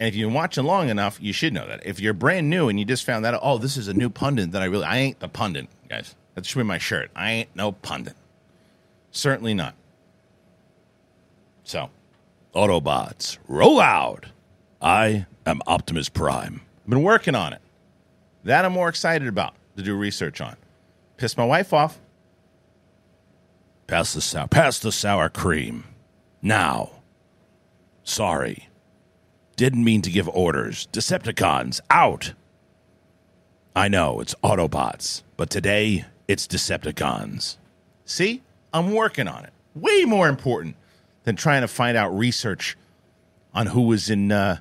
And 0.00 0.08
if 0.08 0.14
you've 0.14 0.28
been 0.28 0.34
watching 0.34 0.64
long 0.64 0.88
enough, 0.88 1.18
you 1.20 1.32
should 1.32 1.52
know 1.52 1.66
that. 1.66 1.84
If 1.84 1.98
you're 1.98 2.12
brand 2.14 2.48
new 2.48 2.68
and 2.68 2.78
you 2.78 2.84
just 2.84 3.04
found 3.04 3.24
that, 3.24 3.38
oh, 3.42 3.58
this 3.58 3.76
is 3.76 3.88
a 3.88 3.94
new 3.94 4.08
pundit 4.10 4.52
that 4.52 4.62
I 4.62 4.66
really, 4.66 4.84
I 4.84 4.98
ain't 4.98 5.18
the 5.18 5.28
pundit, 5.28 5.68
guys. 5.88 6.14
That 6.34 6.46
should 6.46 6.58
be 6.58 6.64
my 6.64 6.78
shirt. 6.78 7.10
I 7.16 7.32
ain't 7.32 7.56
no 7.56 7.72
pundit. 7.72 8.14
Certainly 9.10 9.54
not. 9.54 9.74
So, 11.64 11.90
Autobots, 12.54 13.38
roll 13.48 13.80
out. 13.80 14.26
I 14.80 15.26
am 15.44 15.60
Optimus 15.66 16.08
Prime. 16.08 16.60
I've 16.84 16.90
been 16.90 17.02
working 17.02 17.34
on 17.34 17.52
it. 17.52 17.60
That 18.44 18.64
I'm 18.64 18.72
more 18.72 18.88
excited 18.88 19.26
about 19.26 19.54
to 19.76 19.82
do 19.82 19.96
research 19.96 20.40
on. 20.40 20.56
Pissed 21.16 21.36
my 21.36 21.44
wife 21.44 21.72
off. 21.72 21.98
Pass 23.88 24.14
the 24.14 24.20
sour, 24.20 24.46
pass 24.46 24.78
the 24.78 24.92
sour 24.92 25.28
cream. 25.28 25.84
Now. 26.40 26.90
Sorry. 28.04 28.67
Didn't 29.58 29.82
mean 29.82 30.02
to 30.02 30.10
give 30.12 30.28
orders. 30.28 30.86
Decepticons, 30.92 31.80
out! 31.90 32.32
I 33.74 33.88
know, 33.88 34.20
it's 34.20 34.36
Autobots, 34.36 35.24
but 35.36 35.50
today 35.50 36.04
it's 36.28 36.46
Decepticons. 36.46 37.56
See? 38.04 38.42
I'm 38.72 38.92
working 38.92 39.26
on 39.26 39.44
it. 39.44 39.52
Way 39.74 40.04
more 40.04 40.28
important 40.28 40.76
than 41.24 41.34
trying 41.34 41.62
to 41.62 41.68
find 41.68 41.96
out 41.96 42.16
research 42.16 42.76
on 43.52 43.66
who 43.66 43.80
was 43.80 44.08
in 44.08 44.30
uh, 44.30 44.58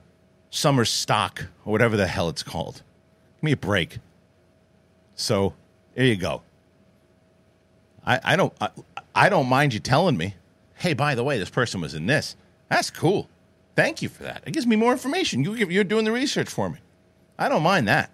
summer 0.50 0.84
stock 0.84 1.46
or 1.64 1.72
whatever 1.72 1.96
the 1.96 2.08
hell 2.08 2.28
it's 2.28 2.42
called. 2.42 2.82
Give 3.36 3.44
me 3.44 3.52
a 3.52 3.58
break. 3.58 4.00
So, 5.14 5.54
there 5.94 6.06
you 6.06 6.16
go. 6.16 6.42
I, 8.04 8.20
I 8.24 8.36
don't 8.36 8.54
I, 8.60 8.70
I 9.14 9.30
don't 9.30 9.48
mind 9.48 9.76
you 9.76 9.80
telling 9.80 10.18
me, 10.18 10.34
hey, 10.74 10.96
by 10.96 11.14
the 11.14 11.24
way, 11.24 11.38
this 11.38 11.52
person 11.52 11.82
was 11.82 11.94
in 11.94 12.08
this. 12.08 12.36
That's 12.70 12.90
cool. 12.90 13.30
Thank 13.78 14.02
you 14.02 14.10
for 14.10 14.24
that. 14.24 14.42
It 14.48 14.54
gives 14.54 14.66
me 14.66 14.76
more 14.76 14.92
information. 14.92 15.44
You, 15.44 15.54
you're 15.54 15.84
doing 15.84 16.04
the 16.04 16.12
research 16.12 16.50
for 16.50 16.68
me. 16.68 16.80
I 17.38 17.48
don't 17.48 17.62
mind 17.62 17.88
that. 17.88 18.10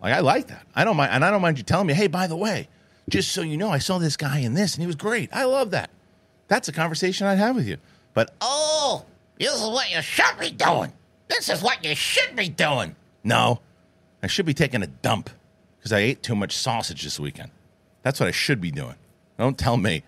Like 0.00 0.14
I 0.14 0.20
like 0.20 0.46
that. 0.46 0.66
I 0.74 0.84
don't 0.84 0.96
mind, 0.96 1.12
and 1.12 1.22
I 1.22 1.30
don't 1.30 1.42
mind 1.42 1.58
you 1.58 1.64
telling 1.64 1.86
me, 1.86 1.92
hey, 1.92 2.06
by 2.06 2.26
the 2.26 2.34
way, 2.34 2.66
just 3.10 3.32
so 3.32 3.42
you 3.42 3.58
know, 3.58 3.68
I 3.68 3.76
saw 3.76 3.98
this 3.98 4.16
guy 4.16 4.38
in 4.38 4.54
this, 4.54 4.74
and 4.74 4.80
he 4.80 4.86
was 4.86 4.96
great. 4.96 5.28
I 5.34 5.44
love 5.44 5.72
that. 5.72 5.90
That's 6.48 6.66
a 6.68 6.72
conversation 6.72 7.26
I'd 7.26 7.36
have 7.36 7.54
with 7.54 7.68
you. 7.68 7.76
But 8.14 8.34
oh, 8.40 9.04
this 9.38 9.54
is 9.54 9.68
what 9.68 9.94
you 9.94 10.00
should 10.00 10.38
be 10.40 10.50
doing. 10.50 10.94
This 11.28 11.50
is 11.50 11.62
what 11.62 11.84
you 11.84 11.94
should 11.94 12.34
be 12.34 12.48
doing. 12.48 12.96
No, 13.22 13.60
I 14.22 14.28
should 14.28 14.46
be 14.46 14.54
taking 14.54 14.82
a 14.82 14.86
dump 14.86 15.28
because 15.76 15.92
I 15.92 15.98
ate 15.98 16.22
too 16.22 16.34
much 16.34 16.56
sausage 16.56 17.02
this 17.04 17.20
weekend. 17.20 17.50
That's 18.02 18.18
what 18.18 18.30
I 18.30 18.32
should 18.32 18.62
be 18.62 18.70
doing. 18.70 18.96
Don't 19.38 19.58
tell 19.58 19.76
me. 19.76 20.04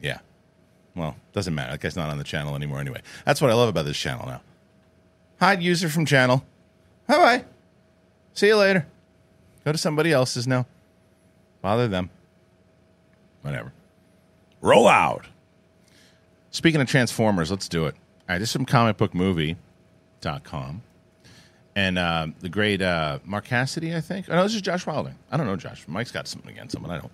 Yeah. 0.00 0.18
Well, 0.94 1.16
doesn't 1.32 1.54
matter. 1.54 1.72
That 1.72 1.80
guy's 1.80 1.96
not 1.96 2.10
on 2.10 2.18
the 2.18 2.24
channel 2.24 2.54
anymore 2.54 2.80
anyway. 2.80 3.00
That's 3.24 3.40
what 3.40 3.50
I 3.50 3.54
love 3.54 3.68
about 3.68 3.86
this 3.86 3.96
channel 3.96 4.26
now. 4.26 4.42
Hide 5.40 5.62
user 5.62 5.88
from 5.88 6.04
channel. 6.04 6.44
Bye 7.06 7.16
bye. 7.16 7.44
See 8.34 8.48
you 8.48 8.56
later. 8.56 8.86
Go 9.64 9.72
to 9.72 9.78
somebody 9.78 10.12
else's 10.12 10.46
now. 10.46 10.66
Bother 11.60 11.88
them. 11.88 12.10
Whatever. 13.42 13.72
Roll 14.60 14.88
out. 14.88 15.26
Speaking 16.50 16.80
of 16.80 16.88
Transformers, 16.88 17.50
let's 17.50 17.68
do 17.68 17.86
it. 17.86 17.94
All 18.28 18.34
right, 18.34 18.38
this 18.38 18.50
is 18.50 18.52
from 18.52 18.66
comicbookmovie.com. 18.66 20.82
And 21.74 21.98
uh, 21.98 22.26
the 22.40 22.50
great 22.50 22.82
uh, 22.82 23.18
Mark 23.24 23.46
Cassidy, 23.46 23.96
I 23.96 24.02
think. 24.02 24.26
Oh, 24.28 24.36
no, 24.36 24.42
this 24.42 24.54
is 24.54 24.60
Josh 24.60 24.86
Wilding. 24.86 25.14
I 25.30 25.38
don't 25.38 25.46
know 25.46 25.56
Josh. 25.56 25.84
Mike's 25.88 26.12
got 26.12 26.28
something 26.28 26.50
against 26.50 26.74
him, 26.74 26.82
but 26.82 26.90
I 26.90 26.98
don't. 26.98 27.10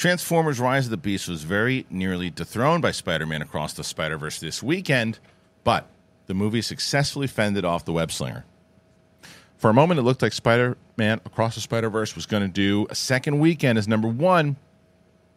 Transformers 0.00 0.58
Rise 0.58 0.86
of 0.86 0.90
the 0.92 0.96
Beast 0.96 1.28
was 1.28 1.42
very 1.42 1.84
nearly 1.90 2.30
dethroned 2.30 2.80
by 2.80 2.90
Spider 2.90 3.26
Man 3.26 3.42
Across 3.42 3.74
the 3.74 3.84
Spider 3.84 4.16
Verse 4.16 4.40
this 4.40 4.62
weekend 4.62 5.18
But 5.62 5.88
the 6.26 6.32
movie 6.32 6.62
successfully 6.62 7.26
fended 7.26 7.66
off 7.66 7.84
the 7.84 7.92
web 7.92 8.10
slinger. 8.10 8.46
For 9.58 9.68
a 9.68 9.74
moment, 9.74 10.00
it 10.00 10.04
looked 10.04 10.22
like 10.22 10.32
Spider 10.32 10.78
Man 10.96 11.20
Across 11.26 11.56
the 11.56 11.60
Spider 11.60 11.90
Verse 11.90 12.14
was 12.16 12.24
going 12.24 12.42
to 12.42 12.48
do 12.48 12.86
a 12.88 12.94
second 12.94 13.40
weekend 13.40 13.76
as 13.76 13.86
number 13.86 14.08
one, 14.08 14.56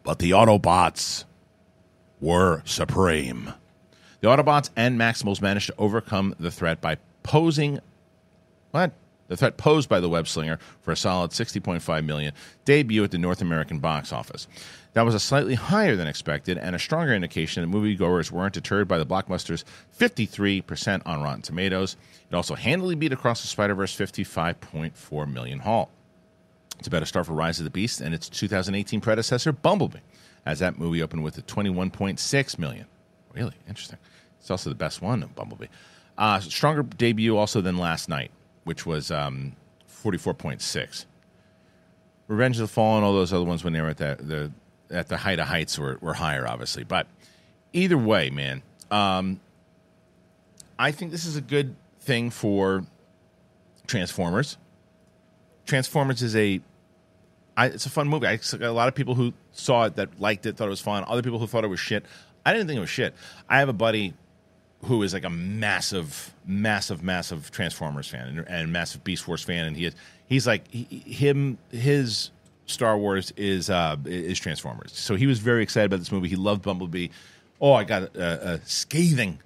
but 0.02 0.18
the 0.18 0.30
Autobots 0.30 1.26
were 2.18 2.62
supreme. 2.64 3.52
The 4.22 4.28
Autobots 4.28 4.70
and 4.76 4.98
Maximals 4.98 5.42
managed 5.42 5.66
to 5.66 5.74
overcome 5.76 6.34
the 6.40 6.50
threat 6.50 6.80
by 6.80 6.96
posing 7.22 7.80
what? 8.70 8.92
The 9.28 9.36
threat 9.36 9.56
posed 9.56 9.88
by 9.88 10.00
the 10.00 10.08
web 10.08 10.28
slinger 10.28 10.58
for 10.82 10.92
a 10.92 10.96
solid 10.96 11.30
60.5 11.30 12.04
million 12.04 12.32
debut 12.64 13.04
at 13.04 13.10
the 13.10 13.18
North 13.18 13.40
American 13.40 13.78
box 13.78 14.12
office. 14.12 14.46
That 14.92 15.04
was 15.04 15.14
a 15.14 15.20
slightly 15.20 15.54
higher 15.54 15.96
than 15.96 16.06
expected 16.06 16.56
and 16.56 16.76
a 16.76 16.78
stronger 16.78 17.14
indication 17.14 17.68
that 17.68 17.76
moviegoers 17.76 18.30
weren't 18.30 18.54
deterred 18.54 18.86
by 18.86 18.98
the 18.98 19.06
blockbuster's 19.06 19.64
53% 19.98 21.02
on 21.04 21.22
Rotten 21.22 21.42
Tomatoes. 21.42 21.96
It 22.30 22.34
also 22.34 22.54
handily 22.54 22.94
beat 22.94 23.12
Across 23.12 23.42
the 23.42 23.48
Spider-Verse 23.48 23.96
55.4 23.96 25.32
million 25.32 25.58
haul. 25.60 25.90
It's 26.78 26.86
a 26.86 26.90
better 26.90 27.06
start 27.06 27.26
for 27.26 27.32
Rise 27.32 27.58
of 27.58 27.64
the 27.64 27.70
Beast 27.70 28.00
and 28.00 28.14
its 28.14 28.28
2018 28.28 29.00
predecessor 29.00 29.52
Bumblebee, 29.52 29.98
as 30.44 30.58
that 30.60 30.78
movie 30.78 31.02
opened 31.02 31.24
with 31.24 31.38
a 31.38 31.42
21.6 31.42 32.58
million. 32.58 32.86
Really 33.32 33.54
interesting. 33.68 33.98
It's 34.38 34.50
also 34.50 34.70
the 34.70 34.76
best 34.76 35.02
one 35.02 35.28
Bumblebee. 35.34 35.68
Uh, 36.16 36.38
stronger 36.40 36.82
debut 36.82 37.36
also 37.36 37.60
than 37.60 37.78
Last 37.78 38.08
Knight, 38.08 38.30
which 38.64 38.84
was 38.84 39.10
um, 39.10 39.54
44.6. 39.88 41.06
Revenge 42.26 42.56
of 42.56 42.62
the 42.62 42.68
Fallen, 42.68 43.04
all 43.04 43.12
those 43.12 43.32
other 43.32 43.44
ones 43.44 43.62
when 43.64 43.72
they 43.72 43.80
were 43.80 43.88
at 43.88 43.98
the, 43.98 44.18
the 44.20 44.52
at 44.94 45.08
the 45.08 45.16
height 45.16 45.38
of 45.38 45.48
heights 45.48 45.78
were, 45.78 45.98
were 46.00 46.14
higher, 46.14 46.46
obviously. 46.46 46.84
But 46.84 47.06
either 47.72 47.98
way, 47.98 48.30
man, 48.30 48.62
um, 48.90 49.40
I 50.78 50.90
think 50.90 51.10
this 51.10 51.24
is 51.24 51.36
a 51.36 51.40
good 51.40 51.74
thing 52.00 52.30
for 52.30 52.84
Transformers. 53.86 54.56
Transformers 55.66 56.22
is 56.22 56.36
a 56.36 56.60
I, 57.56 57.66
it's 57.66 57.86
a 57.86 57.90
fun 57.90 58.08
movie. 58.08 58.26
I 58.26 58.36
got 58.36 58.62
a 58.62 58.72
lot 58.72 58.88
of 58.88 58.94
people 58.94 59.14
who 59.14 59.32
saw 59.52 59.84
it 59.84 59.96
that 59.96 60.20
liked 60.20 60.44
it, 60.46 60.56
thought 60.56 60.66
it 60.66 60.70
was 60.70 60.80
fun. 60.80 61.04
Other 61.06 61.22
people 61.22 61.38
who 61.38 61.46
thought 61.46 61.64
it 61.64 61.68
was 61.68 61.80
shit. 61.80 62.04
I 62.44 62.52
didn't 62.52 62.66
think 62.66 62.78
it 62.78 62.80
was 62.80 62.90
shit. 62.90 63.14
I 63.48 63.60
have 63.60 63.68
a 63.68 63.74
buddy 63.74 64.14
who 64.84 65.02
is 65.02 65.12
like 65.12 65.24
a 65.24 65.30
massive, 65.30 66.34
massive, 66.46 67.02
massive 67.02 67.50
Transformers 67.50 68.08
fan 68.08 68.28
and, 68.28 68.48
and 68.48 68.72
massive 68.72 69.04
Beast 69.04 69.24
Force 69.24 69.42
fan, 69.42 69.66
and 69.66 69.76
he 69.76 69.86
is 69.86 69.94
he's 70.26 70.46
like 70.46 70.68
he, 70.70 70.84
him 70.84 71.58
his 71.70 72.30
Star 72.66 72.96
Wars 72.96 73.32
is 73.36 73.70
uh, 73.70 73.96
is 74.04 74.38
Transformers. 74.38 74.92
So 74.92 75.16
he 75.16 75.26
was 75.26 75.38
very 75.38 75.62
excited 75.62 75.86
about 75.86 75.98
this 75.98 76.12
movie. 76.12 76.28
He 76.28 76.36
loved 76.36 76.62
Bumblebee. 76.62 77.08
Oh, 77.60 77.72
I 77.72 77.84
got 77.84 78.16
a, 78.16 78.54
a 78.54 78.60
scathing, 78.64 79.38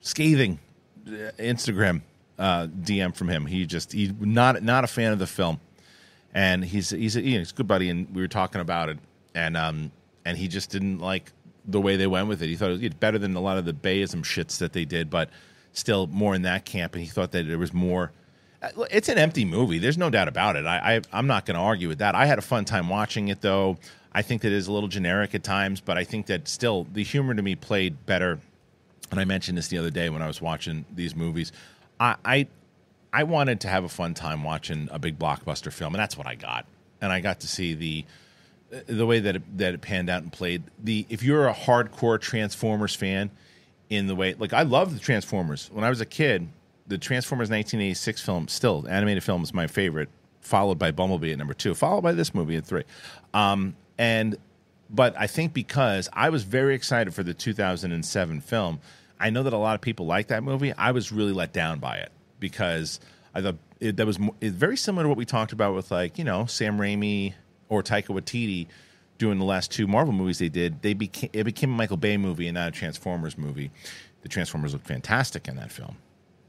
scathing 0.00 0.58
uh, 1.06 1.32
Instagram 1.38 2.02
uh, 2.38 2.66
DM 2.66 3.14
from 3.14 3.28
him. 3.28 3.46
He 3.46 3.66
just 3.66 3.92
he 3.92 4.12
not 4.20 4.62
not 4.62 4.84
a 4.84 4.86
fan 4.86 5.12
of 5.12 5.18
the 5.18 5.26
film, 5.26 5.60
and 6.34 6.64
he's 6.64 6.90
he's 6.90 7.16
a, 7.16 7.22
you 7.22 7.32
know, 7.32 7.38
he's 7.40 7.52
a 7.52 7.54
good 7.54 7.68
buddy, 7.68 7.90
and 7.90 8.14
we 8.14 8.22
were 8.22 8.28
talking 8.28 8.60
about 8.60 8.88
it, 8.88 8.98
and 9.34 9.56
um 9.56 9.92
and 10.24 10.38
he 10.38 10.48
just 10.48 10.70
didn't 10.70 10.98
like 10.98 11.32
the 11.64 11.80
way 11.80 11.96
they 11.96 12.06
went 12.06 12.28
with 12.28 12.42
it. 12.42 12.48
He 12.48 12.56
thought 12.56 12.70
it 12.70 12.80
was 12.80 12.94
better 12.94 13.18
than 13.18 13.34
a 13.36 13.40
lot 13.40 13.58
of 13.58 13.64
the 13.64 13.72
Bayism 13.72 14.22
shits 14.22 14.58
that 14.58 14.72
they 14.72 14.84
did, 14.84 15.10
but 15.10 15.30
still 15.72 16.06
more 16.08 16.34
in 16.34 16.42
that 16.42 16.64
camp. 16.64 16.94
And 16.94 17.02
he 17.02 17.08
thought 17.08 17.32
that 17.32 17.46
there 17.46 17.58
was 17.58 17.72
more. 17.72 18.12
Uh, 18.62 18.84
it's 18.90 19.08
an 19.08 19.18
empty 19.18 19.44
movie. 19.44 19.78
There's 19.78 19.98
no 19.98 20.10
doubt 20.10 20.28
about 20.28 20.56
it. 20.56 20.66
I, 20.66 21.00
I 21.12 21.18
am 21.18 21.26
not 21.26 21.46
going 21.46 21.56
to 21.56 21.62
argue 21.62 21.88
with 21.88 21.98
that. 21.98 22.14
I 22.14 22.26
had 22.26 22.38
a 22.38 22.42
fun 22.42 22.64
time 22.64 22.88
watching 22.88 23.28
it, 23.28 23.40
though. 23.40 23.78
I 24.12 24.22
think 24.22 24.42
that 24.42 24.48
it 24.48 24.54
is 24.54 24.68
a 24.68 24.72
little 24.72 24.88
generic 24.88 25.34
at 25.34 25.42
times, 25.42 25.80
but 25.80 25.96
I 25.96 26.04
think 26.04 26.26
that 26.26 26.46
still 26.46 26.86
the 26.92 27.02
humor 27.02 27.34
to 27.34 27.42
me 27.42 27.54
played 27.54 28.04
better. 28.06 28.38
And 29.10 29.18
I 29.18 29.24
mentioned 29.24 29.58
this 29.58 29.68
the 29.68 29.78
other 29.78 29.90
day 29.90 30.10
when 30.10 30.22
I 30.22 30.26
was 30.26 30.40
watching 30.40 30.84
these 30.94 31.16
movies. 31.16 31.52
I, 31.98 32.16
I 32.24 32.46
I 33.12 33.24
wanted 33.24 33.60
to 33.60 33.68
have 33.68 33.84
a 33.84 33.88
fun 33.88 34.14
time 34.14 34.42
watching 34.42 34.88
a 34.90 34.98
big 34.98 35.18
blockbuster 35.18 35.72
film, 35.72 35.94
and 35.94 36.00
that's 36.00 36.16
what 36.16 36.26
I 36.26 36.34
got. 36.34 36.66
And 37.00 37.12
I 37.12 37.20
got 37.20 37.40
to 37.40 37.48
see 37.48 37.74
the 37.74 38.04
the 38.86 39.06
way 39.06 39.20
that 39.20 39.36
it, 39.36 39.58
that 39.58 39.74
it 39.74 39.80
panned 39.82 40.08
out 40.08 40.22
and 40.22 40.32
played. 40.32 40.64
The 40.82 41.06
if 41.08 41.22
you're 41.22 41.46
a 41.46 41.54
hardcore 41.54 42.20
Transformers 42.20 42.94
fan, 42.94 43.30
in 43.90 44.06
the 44.06 44.14
way 44.14 44.34
like 44.34 44.52
I 44.52 44.62
love 44.62 44.94
the 44.94 45.00
Transformers. 45.00 45.68
When 45.72 45.84
I 45.84 45.90
was 45.90 46.00
a 46.00 46.06
kid, 46.06 46.48
the 46.86 46.98
Transformers 46.98 47.50
1986 47.50 48.22
film, 48.22 48.48
still 48.48 48.86
animated 48.88 49.22
film, 49.22 49.42
is 49.42 49.52
my 49.52 49.66
favorite. 49.66 50.08
Followed 50.40 50.78
by 50.78 50.90
Bumblebee 50.90 51.30
at 51.30 51.38
number 51.38 51.54
two, 51.54 51.72
followed 51.72 52.00
by 52.00 52.12
this 52.12 52.34
movie 52.34 52.56
at 52.56 52.66
three. 52.66 52.82
Um, 53.32 53.76
and 53.96 54.36
but 54.90 55.14
I 55.16 55.28
think 55.28 55.52
because 55.52 56.08
I 56.12 56.30
was 56.30 56.42
very 56.42 56.74
excited 56.74 57.14
for 57.14 57.22
the 57.22 57.32
2007 57.32 58.40
film, 58.40 58.80
I 59.20 59.30
know 59.30 59.44
that 59.44 59.52
a 59.52 59.58
lot 59.58 59.76
of 59.76 59.80
people 59.80 60.06
like 60.06 60.28
that 60.28 60.42
movie. 60.42 60.72
I 60.72 60.90
was 60.90 61.12
really 61.12 61.32
let 61.32 61.52
down 61.52 61.78
by 61.78 61.98
it 61.98 62.10
because 62.40 62.98
I 63.34 63.40
thought 63.40 63.56
it, 63.78 63.96
that 63.98 64.06
was 64.06 64.18
it, 64.40 64.52
very 64.52 64.76
similar 64.76 65.04
to 65.04 65.08
what 65.08 65.16
we 65.16 65.24
talked 65.24 65.52
about 65.52 65.74
with 65.74 65.90
like 65.90 66.18
you 66.18 66.24
know 66.24 66.46
Sam 66.46 66.78
Raimi 66.78 67.34
or 67.72 67.82
Taika 67.82 68.08
Waititi 68.08 68.66
doing 69.16 69.38
the 69.38 69.44
last 69.44 69.70
two 69.70 69.86
Marvel 69.86 70.12
movies 70.12 70.38
they 70.38 70.50
did, 70.50 70.82
they 70.82 70.92
became 70.92 71.30
it 71.32 71.44
became 71.44 71.72
a 71.72 71.76
Michael 71.76 71.96
Bay 71.96 72.18
movie 72.18 72.46
and 72.46 72.54
not 72.54 72.68
a 72.68 72.70
Transformers 72.70 73.38
movie. 73.38 73.70
The 74.20 74.28
Transformers 74.28 74.74
looked 74.74 74.86
fantastic 74.86 75.48
in 75.48 75.56
that 75.56 75.72
film. 75.72 75.96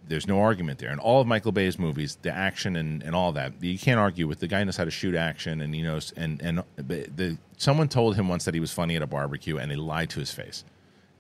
There's 0.06 0.28
no 0.28 0.42
argument 0.42 0.80
there. 0.80 0.92
In 0.92 1.00
all 1.00 1.22
of 1.22 1.28
Michael 1.28 1.54
Bay's 1.54 1.80
movies, 1.80 2.18
the 2.22 2.32
action 2.32 2.76
and, 2.76 3.02
and 3.04 3.16
all 3.16 3.32
that, 3.32 3.54
you 3.62 3.80
can't 3.80 4.00
argue 4.00 4.28
with. 4.28 4.40
The 4.40 4.48
guy 4.48 4.62
knows 4.66 4.76
how 4.76 4.84
to 4.84 4.92
shoot 4.92 5.16
action, 5.16 5.62
and 5.62 5.74
he 5.74 5.82
knows. 5.82 6.12
And 6.18 6.42
and 6.42 6.64
the 6.76 7.38
someone 7.58 7.88
told 7.88 8.18
him 8.18 8.28
once 8.28 8.44
that 8.44 8.54
he 8.54 8.60
was 8.60 8.74
funny 8.74 8.98
at 8.98 9.02
a 9.02 9.08
barbecue, 9.08 9.58
and 9.58 9.72
they 9.72 9.78
lied 9.78 10.10
to 10.10 10.20
his 10.20 10.32
face. 10.32 10.66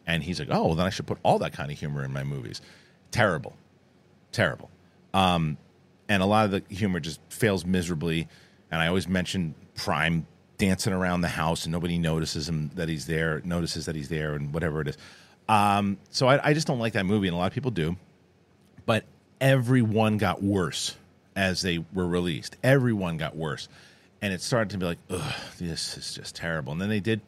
And 0.05 0.21
he's 0.21 0.37
like, 0.37 0.49
"Oh, 0.51 0.65
well, 0.65 0.75
then 0.75 0.85
I 0.85 0.89
should 0.89 1.07
put 1.07 1.17
all 1.23 1.39
that 1.39 1.53
kind 1.53 1.71
of 1.71 1.79
humor 1.79 2.03
in 2.03 2.11
my 2.11 2.25
movies." 2.25 2.59
Terrible, 3.11 3.55
terrible. 4.33 4.69
Um, 5.13 5.57
and 6.09 6.21
a 6.21 6.25
lot 6.25 6.45
of 6.45 6.51
the 6.51 6.63
humor 6.75 6.99
just 6.99 7.21
fails 7.29 7.65
miserably. 7.65 8.27
And 8.73 8.81
I 8.81 8.87
always 8.87 9.07
mention 9.07 9.53
Prime 9.75 10.25
dancing 10.57 10.93
around 10.93 11.21
the 11.21 11.27
house 11.27 11.65
and 11.65 11.71
nobody 11.71 11.99
notices 11.99 12.49
him 12.49 12.71
that 12.73 12.89
he's 12.89 13.05
there, 13.05 13.39
notices 13.45 13.85
that 13.85 13.95
he's 13.95 14.09
there, 14.09 14.33
and 14.33 14.51
whatever 14.51 14.81
it 14.81 14.87
is. 14.87 14.97
Um, 15.47 15.99
so 16.09 16.27
I, 16.27 16.49
I 16.49 16.53
just 16.55 16.65
don't 16.65 16.79
like 16.79 16.93
that 16.93 17.05
movie, 17.05 17.27
and 17.27 17.35
a 17.35 17.37
lot 17.37 17.45
of 17.45 17.53
people 17.53 17.69
do. 17.69 17.97
But 18.87 19.05
everyone 19.39 20.17
got 20.17 20.41
worse 20.41 20.95
as 21.35 21.61
they 21.61 21.85
were 21.93 22.07
released. 22.07 22.57
Everyone 22.63 23.17
got 23.17 23.35
worse, 23.35 23.69
and 24.23 24.33
it 24.33 24.41
started 24.41 24.71
to 24.71 24.79
be 24.79 24.87
like, 24.87 24.97
ugh, 25.07 25.33
this 25.59 25.95
is 25.95 26.15
just 26.15 26.35
terrible. 26.35 26.71
And 26.71 26.81
then 26.81 26.89
they 26.89 26.99
did 26.99 27.21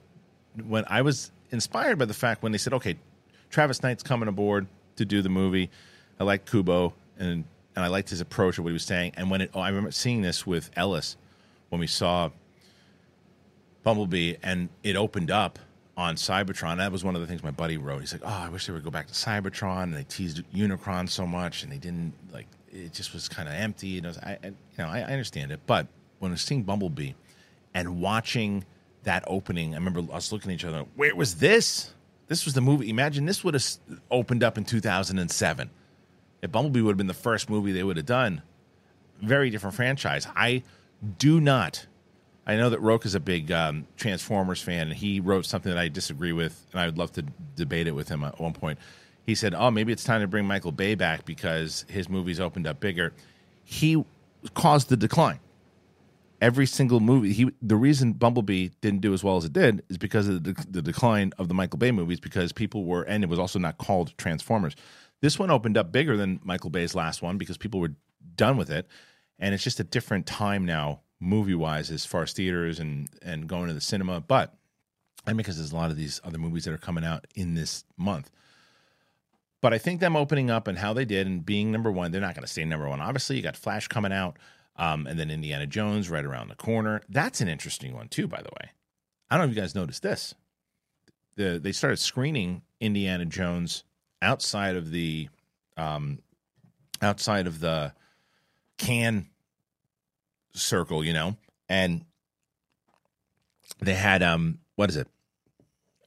when 0.66 0.86
I 0.88 1.04
was 1.04 1.32
inspired 1.52 2.00
by 2.00 2.06
the 2.06 2.16
fact 2.16 2.42
when 2.42 2.54
they 2.54 2.58
said, 2.58 2.74
okay, 2.74 2.98
Travis 3.52 3.84
Knight's 3.84 4.02
coming 4.02 4.30
aboard 4.30 4.66
to 4.96 5.06
do 5.06 5.22
the 5.22 5.30
movie. 5.30 5.70
I 6.20 6.24
like 6.24 6.50
Kubo 6.50 6.94
and 7.20 7.44
and 7.76 7.86
I 7.86 7.90
liked 7.90 8.10
his 8.10 8.22
approach 8.22 8.58
of 8.58 8.64
what 8.64 8.70
he 8.70 8.74
was 8.74 8.86
saying. 8.86 9.14
And 9.16 9.30
when 9.30 9.42
it, 9.42 9.52
oh, 9.54 9.60
I 9.60 9.68
remember 9.68 9.92
seeing 9.92 10.22
this 10.22 10.48
with 10.48 10.72
Ellis 10.76 11.18
when 11.76 11.82
we 11.82 11.88
saw 11.88 12.30
Bumblebee 13.84 14.36
and 14.42 14.70
it 14.82 14.96
opened 14.96 15.30
up 15.30 15.60
on 15.98 16.16
Cybertron. 16.16 16.78
That 16.78 16.90
was 16.90 17.04
one 17.04 17.16
of 17.16 17.22
the 17.22 17.28
things 17.28 17.44
my 17.44 17.52
buddy 17.52 17.76
wrote. 17.76 18.00
He's 18.00 18.14
like, 18.14 18.22
"Oh, 18.24 18.30
I 18.46 18.48
wish 18.48 18.66
they 18.66 18.72
would 18.72 18.84
go 18.84 18.92
back 18.92 19.08
to 19.08 19.14
Cybertron." 19.14 19.84
And 19.84 19.94
they 19.94 20.04
teased 20.04 20.42
Unicron 20.54 21.10
so 21.10 21.28
much, 21.28 21.64
and 21.64 21.72
they 21.72 21.78
didn't 21.78 22.14
like. 22.32 22.48
It 22.72 22.94
just 22.94 23.14
was 23.14 23.28
kind 23.28 23.50
of 23.50 23.56
empty. 23.56 23.98
And 23.98 24.08
I, 24.08 24.10
was, 24.10 24.18
I, 24.20 24.38
you 24.44 24.54
know, 24.78 24.88
I, 24.88 25.00
I 25.00 25.12
understand 25.12 25.52
it, 25.52 25.60
but 25.68 25.88
when 26.20 26.32
I 26.32 26.34
was 26.34 26.42
seeing 26.42 26.64
Bumblebee 26.64 27.12
and 27.74 28.00
watching 28.02 28.64
that 29.04 29.26
opening, 29.28 29.74
I 29.74 29.78
remember 29.78 30.02
us 30.14 30.32
looking 30.32 30.52
at 30.52 30.56
each 30.56 30.66
other. 30.66 30.86
Where 30.96 31.14
was 31.14 31.36
this? 31.36 31.94
This 32.28 32.46
was 32.46 32.54
the 32.54 32.62
movie. 32.62 32.90
Imagine 32.90 33.26
this 33.26 33.44
would 33.44 33.54
have 33.54 33.66
opened 34.10 34.44
up 34.44 34.58
in 34.58 34.64
2007. 34.64 35.70
If 36.42 36.52
Bumblebee 36.54 36.82
would 36.82 36.92
have 36.92 36.98
been 36.98 37.08
the 37.08 37.14
first 37.14 37.50
movie 37.50 37.74
they 37.74 37.84
would 37.84 37.98
have 37.98 38.06
done, 38.06 38.42
very 39.22 39.50
different 39.50 39.76
franchise. 39.76 40.26
I 40.36 40.64
do 41.18 41.40
not. 41.40 41.86
I 42.48 42.56
know 42.56 42.70
that 42.70 42.80
Roke 42.80 43.06
is 43.06 43.16
a 43.16 43.20
big 43.20 43.52
um, 43.52 43.88
Transformers 43.98 44.62
fan, 44.62 44.88
and 44.88 44.96
he 44.96 45.20
wrote 45.20 45.46
something 45.46 45.72
that 45.72 45.80
I 45.80 45.88
disagree 45.88 46.32
with, 46.32 46.66
and 46.72 46.82
I 46.82 46.86
would 46.86 46.98
love 46.98 47.12
to 47.14 47.24
debate 47.56 47.88
it 47.88 47.94
with 47.94 48.08
him 48.08 48.24
at 48.24 48.40
one 48.40 48.54
point. 48.54 48.78
He 49.26 49.34
said, 49.34 49.56
"Oh, 49.56 49.72
maybe 49.72 49.92
it's 49.92 50.04
time 50.04 50.22
to 50.22 50.28
bring 50.28 50.46
Michael 50.46 50.72
Bay 50.72 50.94
back 50.96 51.26
because 51.26 51.86
his 51.90 52.08
movies 52.08 52.40
opened 52.40 52.68
up 52.68 52.80
bigger." 52.80 53.14
He 53.64 54.04
caused 54.54 54.90
the 54.90 54.98
decline. 54.98 55.40
Every 56.40 56.68
single 56.68 57.00
movie, 57.00 57.34
he 57.34 57.50
the 57.62 57.76
reason 57.76 58.14
Bumblebee 58.14 58.70
didn't 58.82 59.02
do 59.02 59.14
as 59.14 59.24
well 59.24 59.38
as 59.38 59.46
it 59.46 59.54
did 59.54 59.84
is 59.90 59.98
because 59.98 60.28
of 60.28 60.44
the, 60.44 60.54
the 60.70 60.82
decline 60.84 61.34
of 61.40 61.48
the 61.48 61.56
Michael 61.56 61.80
Bay 61.80 61.92
movies 61.92 62.20
because 62.20 62.52
people 62.52 62.86
were, 62.86 63.02
and 63.04 63.24
it 63.24 63.30
was 63.30 63.40
also 63.40 63.58
not 63.58 63.80
called 63.80 64.16
Transformers. 64.18 64.76
This 65.22 65.40
one 65.40 65.50
opened 65.50 65.78
up 65.78 65.92
bigger 65.92 66.16
than 66.16 66.40
Michael 66.44 66.70
Bay's 66.70 66.94
last 66.94 67.24
one 67.24 67.40
because 67.40 67.58
people 67.58 67.80
were 67.80 67.94
done 68.36 68.58
with 68.58 68.70
it, 68.70 68.86
and 69.40 69.54
it's 69.54 69.64
just 69.64 69.80
a 69.80 69.84
different 69.84 70.26
time 70.26 70.66
now 70.66 71.02
movie 71.20 71.56
wise 71.56 71.92
as 71.92 72.06
far 72.06 72.24
as 72.24 72.34
theaters 72.34 72.80
and 72.80 73.10
and 73.22 73.48
going 73.48 73.68
to 73.68 73.74
the 73.74 73.82
cinema, 73.82 74.22
but 74.22 74.54
and 75.26 75.38
because 75.38 75.58
there's 75.58 75.72
a 75.72 75.76
lot 75.76 75.92
of 75.92 75.98
these 75.98 76.22
other 76.24 76.38
movies 76.38 76.66
that 76.66 76.74
are 76.74 76.78
coming 76.78 77.04
out 77.04 77.26
in 77.36 77.56
this 77.56 77.84
month. 77.98 78.30
But 79.62 79.74
I 79.74 79.80
think 79.80 80.00
them 80.00 80.16
opening 80.16 80.52
up 80.52 80.68
and 80.68 80.78
how 80.78 80.94
they 80.94 81.06
did 81.06 81.26
and 81.26 81.44
being 81.44 81.72
number 81.72 81.92
one, 81.92 82.12
they're 82.12 82.22
not 82.22 82.36
going 82.36 82.44
to 82.46 82.52
stay 82.52 82.66
number 82.66 82.88
one. 82.88 83.02
Obviously, 83.02 83.36
you 83.36 83.42
got 83.42 83.56
Flash 83.56 83.88
coming 83.88 84.14
out, 84.14 84.38
um, 84.76 85.08
and 85.08 85.20
then 85.20 85.32
Indiana 85.32 85.66
Jones 85.66 86.10
right 86.10 86.24
around 86.24 86.50
the 86.50 86.56
corner. 86.56 87.02
That's 87.10 87.42
an 87.42 87.48
interesting 87.48 87.94
one 87.96 88.08
too, 88.08 88.28
by 88.28 88.42
the 88.42 88.50
way. 88.62 88.72
I 89.30 89.38
don't 89.38 89.48
know 89.48 89.52
if 89.52 89.56
you 89.56 89.62
guys 89.62 89.74
noticed 89.74 90.04
this. 90.04 90.36
The, 91.36 91.60
they 91.60 91.72
started 91.72 91.98
screening 91.98 92.62
Indiana 92.80 93.26
Jones 93.26 93.84
outside 94.22 94.76
of 94.76 94.92
the 94.92 95.30
um, 95.78 96.20
outside 97.02 97.48
of 97.48 97.60
the 97.60 97.94
Cannes 98.78 99.28
circle, 100.54 101.04
you 101.04 101.14
know, 101.14 101.38
and 101.70 102.06
they 103.80 103.96
had 103.96 104.24
um 104.24 104.60
what 104.76 104.90
is 104.90 104.98
it? 104.98 105.08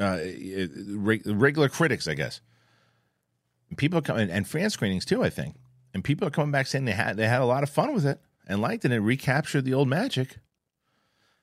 Uh, 0.01 0.19
regular 1.27 1.69
critics, 1.69 2.07
I 2.07 2.15
guess. 2.15 2.41
People 3.77 4.01
come 4.01 4.17
and 4.17 4.47
fan 4.47 4.71
screenings 4.71 5.05
too, 5.05 5.25
I 5.25 5.31
think. 5.31 5.57
And 5.93 6.05
people 6.05 6.27
are 6.29 6.31
coming 6.31 6.53
back 6.53 6.67
saying 6.67 6.85
they 6.85 6.93
had 6.93 7.17
they 7.17 7.27
had 7.27 7.41
a 7.41 7.47
lot 7.47 7.63
of 7.63 7.71
fun 7.71 7.95
with 7.95 8.07
it 8.07 8.21
and 8.47 8.61
liked 8.61 8.85
it 8.85 8.93
and 8.93 8.95
it 8.95 9.01
recaptured 9.01 9.65
the 9.65 9.75
old 9.75 9.89
magic. 9.89 10.39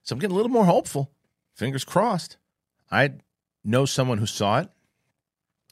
So 0.04 0.14
I'm 0.14 0.20
getting 0.20 0.34
a 0.34 0.38
little 0.38 0.52
more 0.52 0.66
hopeful. 0.66 1.12
Fingers 1.54 1.84
crossed. 1.84 2.38
I 2.92 3.14
know 3.64 3.86
someone 3.86 4.20
who 4.20 4.26
saw 4.26 4.60
it, 4.60 4.70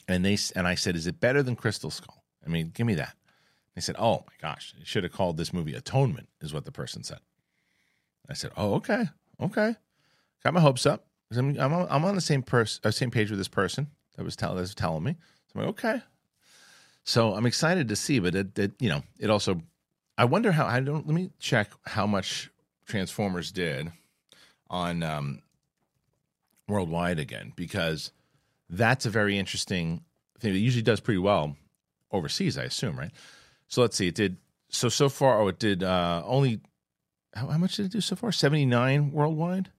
and 0.08 0.26
they 0.26 0.38
and 0.56 0.68
I 0.68 0.76
said, 0.76 0.96
"Is 0.96 1.08
it 1.08 1.20
better 1.20 1.44
than 1.44 1.56
Crystal 1.56 1.92
Skull?" 1.92 2.24
I 2.46 2.50
mean, 2.50 2.72
give 2.74 2.88
me 2.88 2.96
that. 2.96 3.16
They 3.76 3.82
said, 3.82 3.96
"Oh 3.98 4.24
my 4.28 4.34
gosh, 4.42 4.74
you 4.78 4.86
should 4.86 5.04
have 5.04 5.14
called 5.14 5.38
this 5.38 5.54
movie 5.54 5.74
Atonement," 5.74 6.30
is 6.42 6.54
what 6.54 6.66
the 6.66 6.72
person 6.72 7.04
said. 7.04 7.20
I 8.30 8.34
said, 8.34 8.52
"Oh, 8.56 8.76
okay, 8.76 9.06
okay." 9.42 9.76
Got 10.44 10.54
my 10.54 10.60
hopes 10.60 10.86
up. 10.86 11.08
I'm, 11.32 11.58
I'm, 11.60 11.74
on, 11.74 11.88
I'm 11.90 12.06
on 12.06 12.16
the 12.16 12.22
same 12.22 12.44
pers- 12.44 12.80
uh, 12.84 12.92
same 12.92 13.12
page 13.12 13.30
with 13.30 13.40
this 13.40 13.48
person 13.48 13.88
that 14.18 14.24
was, 14.24 14.36
tell- 14.36 14.54
that 14.56 14.62
was 14.62 14.76
telling 14.76 15.04
me. 15.04 15.16
So 15.48 15.54
I'm 15.60 15.62
like, 15.62 15.70
okay. 15.70 16.02
So 17.06 17.34
I'm 17.34 17.46
excited 17.46 17.88
to 17.90 17.96
see, 17.96 18.20
but 18.20 18.36
it, 18.36 18.60
it, 18.60 18.72
you 18.80 18.90
know, 18.90 19.04
it 19.20 19.30
also, 19.30 19.62
I 20.18 20.26
wonder 20.26 20.52
how, 20.52 20.66
I 20.66 20.80
don't, 20.80 21.08
let 21.08 21.16
me 21.16 21.32
check 21.40 21.72
how 21.86 22.06
much 22.06 22.50
Transformers 22.86 23.52
did 23.52 23.92
on 24.70 25.02
um, 25.02 25.42
worldwide 26.68 27.20
again, 27.20 27.54
because 27.56 28.12
that's 28.70 29.06
a 29.06 29.10
very 29.10 29.38
interesting 29.38 30.04
thing. 30.40 30.54
It 30.54 30.58
usually 30.60 30.84
does 30.84 31.00
pretty 31.00 31.20
well 31.20 31.56
overseas, 32.12 32.58
I 32.58 32.64
assume, 32.64 32.98
right? 32.98 33.12
So 33.74 33.82
let's 33.82 33.98
see. 33.98 34.10
It 34.10 34.14
did, 34.14 34.38
so, 34.70 34.88
so 34.88 35.10
far, 35.10 35.42
oh, 35.42 35.48
it 35.48 35.58
did 35.58 35.82
uh, 35.82 36.22
only, 36.28 36.62
how, 37.34 37.48
how 37.48 37.58
much 37.58 37.76
did 37.76 37.88
it 37.88 37.92
do 37.92 38.02
so 38.02 38.16
far? 38.16 38.32
79 38.32 39.12
worldwide? 39.12 39.72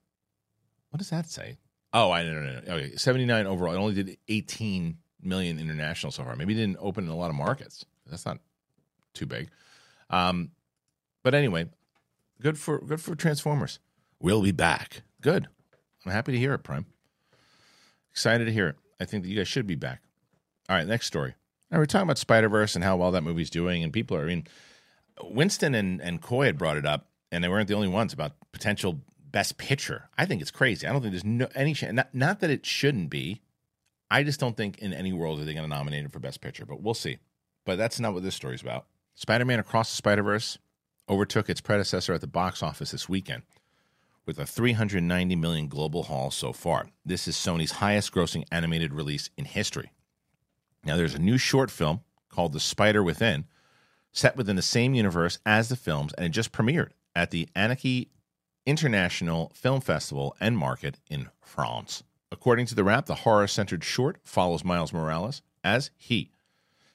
What 0.91 0.99
does 0.99 1.11
that 1.11 1.31
say? 1.31 1.59
Oh, 1.93 2.11
I 2.11 2.25
don't 2.25 2.45
know. 2.45 2.75
Okay, 2.75 2.97
79 2.97 3.47
overall. 3.47 3.73
It 3.73 3.79
only 3.79 3.95
did 3.95 4.19
18 4.27 4.99
million 5.23 5.61
international 5.61 6.11
so 6.11 6.25
far. 6.25 6.35
Maybe 6.35 6.55
it 6.55 6.57
didn't 6.57 6.79
open 6.81 7.05
in 7.05 7.11
a 7.11 7.17
lot 7.17 7.31
of 7.31 7.37
markets. 7.37 7.85
That's 8.11 8.27
not 8.27 8.39
too 9.13 9.27
big. 9.27 9.49
Um, 10.11 10.51
but 11.23 11.37
anyway, 11.37 11.67
good 12.43 12.59
for 12.59 12.81
good 12.81 13.01
for 13.01 13.15
Transformers. 13.15 13.79
We'll 14.21 14.43
be 14.43 14.51
back. 14.51 15.03
Good. 15.21 15.47
I'm 16.05 16.11
happy 16.11 16.33
to 16.33 16.39
hear 16.39 16.53
it, 16.53 16.65
Prime. 16.65 16.87
Excited 18.11 18.47
to 18.47 18.53
hear 18.53 18.67
it. 18.67 18.77
I 19.01 19.05
think 19.05 19.23
that 19.23 19.29
you 19.29 19.37
guys 19.37 19.47
should 19.47 19.69
be 19.69 19.77
back. 19.77 20.03
All 20.69 20.75
right, 20.75 20.87
next 20.87 21.07
story. 21.07 21.35
Now 21.71 21.79
we're 21.79 21.87
talking 21.87 22.07
about 22.07 22.19
Spider 22.19 22.49
Verse 22.49 22.75
and 22.75 22.85
how 22.85 22.97
well 22.97 23.11
that 23.13 23.23
movie's 23.23 23.51
doing, 23.51 23.83
and 23.83 23.93
people 23.93 24.17
are. 24.17 24.25
I 24.25 24.27
mean, 24.27 24.47
Winston 25.23 25.75
and 25.75 26.01
and 26.01 26.21
Coy 26.21 26.47
had 26.47 26.59
brought 26.59 26.77
it 26.77 26.87
up, 26.87 27.09
and 27.33 27.43
they 27.43 27.49
weren't 27.49 27.69
the 27.69 27.75
only 27.75 27.89
ones 27.89 28.13
about 28.13 28.33
potential 28.53 29.01
best 29.35 29.59
picture. 29.59 30.09
I 30.17 30.27
think 30.27 30.41
it's 30.41 30.51
crazy. 30.51 30.87
I 30.87 30.93
don't 30.93 31.03
think 31.03 31.13
there's 31.13 31.25
no 31.25 31.49
any 31.55 31.75
chance. 31.75 31.93
Not, 31.95 32.15
not 32.15 32.41
that 32.41 32.51
it 32.51 32.65
shouldn't 32.65 33.11
be. 33.11 33.43
I 34.11 34.23
just 34.23 34.39
don't 34.39 34.57
think 34.57 34.79
in 34.79 34.93
any 34.93 35.13
world 35.13 35.41
are 35.41 35.45
they 35.45 35.55
going 35.55 35.69
to 35.69 35.77
nominate 35.77 36.05
it 36.05 36.13
for 36.13 36.21
best 36.21 36.41
picture, 36.41 36.65
but 36.65 36.81
we'll 36.81 36.95
see. 36.95 37.19
But 37.65 37.77
that's 37.77 37.99
not 37.99 38.15
what 38.15 38.23
this 38.23 38.37
story's 38.37 38.63
about. 38.63 38.87
Spider-Man 39.15 39.59
Across 39.59 39.91
the 39.91 39.97
Spider-Verse 39.97 40.59
overtook 41.09 41.51
its 41.51 41.61
predecessor 41.61 42.13
at 42.13 42.21
the 42.21 42.27
box 42.29 42.63
office 42.63 42.93
this 42.93 43.09
weekend 43.09 43.43
with 44.27 44.39
a 44.39 44.47
390 44.47 45.37
million 45.37 45.69
global 45.69 46.05
haul 46.05 46.31
so 46.31 46.53
far. 46.53 46.89
This 47.05 47.27
is 47.29 47.37
Sony's 47.37 47.73
highest 47.73 48.13
grossing 48.13 48.45
animated 48.51 48.95
release 48.95 49.31
in 49.37 49.45
history. 49.45 49.91
Now 50.85 50.97
there's 50.97 51.15
a 51.15 51.19
new 51.19 51.39
short 51.39 51.71
film 51.71 52.01
called 52.29 52.53
The 52.53 52.61
Spider 52.61 53.03
Within 53.03 53.47
set 54.13 54.37
within 54.37 54.57
the 54.57 54.63
same 54.63 54.95
universe 54.95 55.39
as 55.45 55.69
the 55.69 55.77
films 55.77 56.13
and 56.15 56.25
it 56.25 56.31
just 56.31 56.53
premiered 56.53 56.91
at 57.17 57.31
the 57.31 57.49
Annecy 57.55 58.11
International 58.65 59.51
Film 59.55 59.81
Festival 59.81 60.37
and 60.41 60.57
Market 60.57 60.99
in 61.11 61.29
France. 61.43 62.05
According 62.31 62.67
to 62.67 62.75
the 62.75 62.85
Wrap, 62.85 63.07
the 63.07 63.17
horror 63.17 63.47
centered 63.47 63.85
short 63.85 64.19
follows 64.25 64.65
Miles 64.65 64.93
Morales 64.93 65.43
as 65.63 65.91
he 65.97 66.31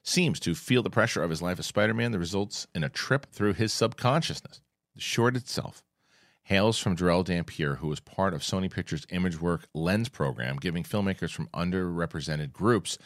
seems 0.02 0.40
to 0.40 0.56
feel 0.56 0.82
the 0.82 0.90
pressure 0.90 1.22
of 1.22 1.30
his 1.30 1.42
life 1.42 1.60
as 1.60 1.68
Spider 1.68 1.94
Man 1.94 2.12
that 2.12 2.20
results 2.20 2.68
in 2.74 2.84
a 2.84 2.90
trip 2.90 3.28
through 3.32 3.54
his 3.54 3.74
subconsciousness. 3.74 4.62
The 4.96 5.02
short 5.02 5.36
itself 5.36 5.84
hails 6.44 6.80
from 6.80 6.96
Jarelle 6.96 7.24
Dampier, 7.24 7.76
who 7.76 7.88
was 7.88 8.00
part 8.00 8.34
of 8.34 8.42
Sony 8.42 8.72
Pictures' 8.72 9.06
ImageWork 9.08 9.66
Lens 9.74 10.10
program, 10.10 10.58
giving 10.58 10.84
filmmakers 10.84 11.32
from 11.32 11.48
underrepresented 11.54 12.52
groups 12.52 12.98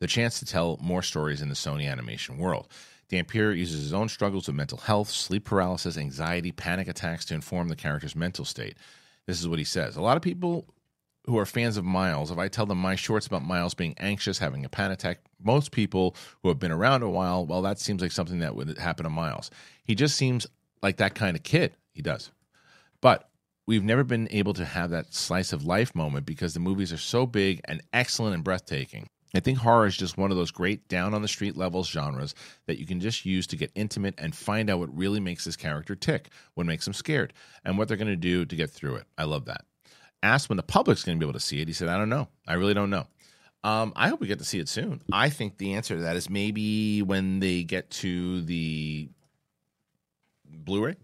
the 0.00 0.06
chance 0.06 0.38
to 0.38 0.44
tell 0.44 0.78
more 0.80 1.02
stories 1.02 1.42
in 1.42 1.48
the 1.48 1.54
Sony 1.54 1.90
animation 1.90 2.38
world. 2.38 2.68
Dampier 3.08 3.52
uses 3.52 3.82
his 3.82 3.94
own 3.94 4.08
struggles 4.08 4.46
with 4.46 4.56
mental 4.56 4.78
health, 4.78 5.08
sleep 5.08 5.44
paralysis, 5.44 5.96
anxiety, 5.96 6.52
panic 6.52 6.88
attacks 6.88 7.24
to 7.26 7.34
inform 7.34 7.68
the 7.68 7.76
character's 7.76 8.14
mental 8.14 8.44
state. 8.44 8.76
This 9.26 9.40
is 9.40 9.48
what 9.48 9.58
he 9.58 9.64
says. 9.64 9.96
A 9.96 10.02
lot 10.02 10.16
of 10.16 10.22
people 10.22 10.66
who 11.26 11.38
are 11.38 11.46
fans 11.46 11.76
of 11.76 11.84
Miles, 11.84 12.30
if 12.30 12.38
I 12.38 12.48
tell 12.48 12.66
them 12.66 12.78
my 12.78 12.96
shorts 12.96 13.26
about 13.26 13.44
Miles 13.44 13.74
being 13.74 13.94
anxious, 13.98 14.38
having 14.38 14.64
a 14.64 14.68
panic 14.68 14.98
attack, 14.98 15.20
most 15.42 15.72
people 15.72 16.16
who 16.42 16.48
have 16.48 16.58
been 16.58 16.72
around 16.72 17.02
a 17.02 17.10
while, 17.10 17.44
well, 17.44 17.62
that 17.62 17.78
seems 17.78 18.00
like 18.00 18.12
something 18.12 18.38
that 18.40 18.54
would 18.54 18.78
happen 18.78 19.04
to 19.04 19.10
Miles. 19.10 19.50
He 19.84 19.94
just 19.94 20.16
seems 20.16 20.46
like 20.82 20.96
that 20.98 21.14
kind 21.14 21.36
of 21.36 21.42
kid. 21.42 21.74
He 21.92 22.02
does. 22.02 22.30
But 23.00 23.28
we've 23.66 23.84
never 23.84 24.04
been 24.04 24.28
able 24.30 24.54
to 24.54 24.64
have 24.64 24.90
that 24.90 25.12
slice 25.12 25.52
of 25.52 25.64
life 25.64 25.94
moment 25.94 26.24
because 26.24 26.54
the 26.54 26.60
movies 26.60 26.92
are 26.92 26.98
so 26.98 27.26
big 27.26 27.60
and 27.66 27.82
excellent 27.92 28.34
and 28.34 28.44
breathtaking. 28.44 29.08
I 29.34 29.40
think 29.40 29.58
horror 29.58 29.86
is 29.86 29.96
just 29.96 30.16
one 30.16 30.30
of 30.30 30.36
those 30.36 30.50
great 30.50 30.88
down 30.88 31.12
on 31.12 31.22
the 31.22 31.28
street 31.28 31.56
levels 31.56 31.88
genres 31.88 32.34
that 32.66 32.78
you 32.78 32.86
can 32.86 33.00
just 33.00 33.26
use 33.26 33.46
to 33.48 33.56
get 33.56 33.70
intimate 33.74 34.14
and 34.16 34.34
find 34.34 34.70
out 34.70 34.78
what 34.78 34.96
really 34.96 35.20
makes 35.20 35.44
this 35.44 35.56
character 35.56 35.94
tick, 35.94 36.30
what 36.54 36.66
makes 36.66 36.84
them 36.84 36.94
scared, 36.94 37.34
and 37.64 37.76
what 37.76 37.88
they're 37.88 37.96
going 37.96 38.08
to 38.08 38.16
do 38.16 38.46
to 38.46 38.56
get 38.56 38.70
through 38.70 38.96
it. 38.96 39.04
I 39.18 39.24
love 39.24 39.44
that. 39.44 39.64
Asked 40.22 40.48
when 40.48 40.56
the 40.56 40.62
public's 40.62 41.04
going 41.04 41.18
to 41.18 41.24
be 41.24 41.28
able 41.28 41.38
to 41.38 41.44
see 41.44 41.60
it, 41.60 41.68
he 41.68 41.74
said, 41.74 41.88
I 41.88 41.98
don't 41.98 42.08
know. 42.08 42.28
I 42.46 42.54
really 42.54 42.74
don't 42.74 42.90
know. 42.90 43.06
Um, 43.64 43.92
I 43.96 44.08
hope 44.08 44.20
we 44.20 44.26
get 44.28 44.38
to 44.38 44.44
see 44.44 44.60
it 44.60 44.68
soon. 44.68 45.02
I 45.12 45.28
think 45.28 45.58
the 45.58 45.74
answer 45.74 45.96
to 45.96 46.02
that 46.02 46.16
is 46.16 46.30
maybe 46.30 47.02
when 47.02 47.40
they 47.40 47.64
get 47.64 47.90
to 47.90 48.42
the 48.42 49.08
Blu 50.46 50.84
ray, 50.86 50.96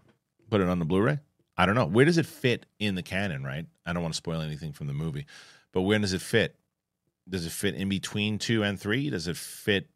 put 0.49 0.61
it 0.61 0.67
on 0.67 0.79
the 0.79 0.85
Blu 0.85 1.01
ray. 1.01 1.19
I 1.57 1.65
don't 1.65 1.75
know. 1.75 1.85
Where 1.85 2.05
does 2.05 2.17
it 2.17 2.25
fit 2.25 2.65
in 2.79 2.95
the 2.95 3.03
canon, 3.03 3.43
right? 3.43 3.65
I 3.85 3.93
don't 3.93 4.01
want 4.01 4.13
to 4.13 4.17
spoil 4.17 4.41
anything 4.41 4.73
from 4.73 4.87
the 4.87 4.93
movie, 4.93 5.25
but 5.71 5.81
where 5.81 5.99
does 5.99 6.13
it 6.13 6.21
fit? 6.21 6.55
Does 7.29 7.45
it 7.45 7.51
fit 7.51 7.75
in 7.75 7.89
between 7.89 8.37
two 8.37 8.63
and 8.63 8.79
three? 8.79 9.09
Does 9.09 9.27
it 9.27 9.37
fit 9.37 9.89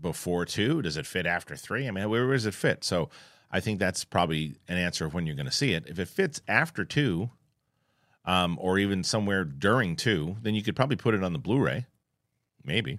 before 0.00 0.44
two? 0.44 0.82
Does 0.82 0.96
it 0.96 1.06
fit 1.06 1.26
after 1.26 1.56
three? 1.56 1.86
I 1.86 1.90
mean, 1.90 2.08
where, 2.08 2.26
where 2.26 2.34
does 2.34 2.46
it 2.46 2.54
fit? 2.54 2.84
So 2.84 3.10
I 3.50 3.60
think 3.60 3.78
that's 3.78 4.04
probably 4.04 4.56
an 4.68 4.76
answer 4.76 5.04
of 5.04 5.14
when 5.14 5.26
you're 5.26 5.36
going 5.36 5.46
to 5.46 5.52
see 5.52 5.72
it. 5.72 5.84
If 5.86 5.98
it 5.98 6.08
fits 6.08 6.40
after 6.48 6.84
two, 6.84 7.30
um, 8.24 8.58
or 8.60 8.78
even 8.78 9.04
somewhere 9.04 9.44
during 9.44 9.96
two, 9.96 10.36
then 10.42 10.54
you 10.54 10.62
could 10.62 10.76
probably 10.76 10.96
put 10.96 11.14
it 11.14 11.22
on 11.22 11.32
the 11.32 11.38
Blu-ray. 11.38 11.86
Maybe. 12.64 12.98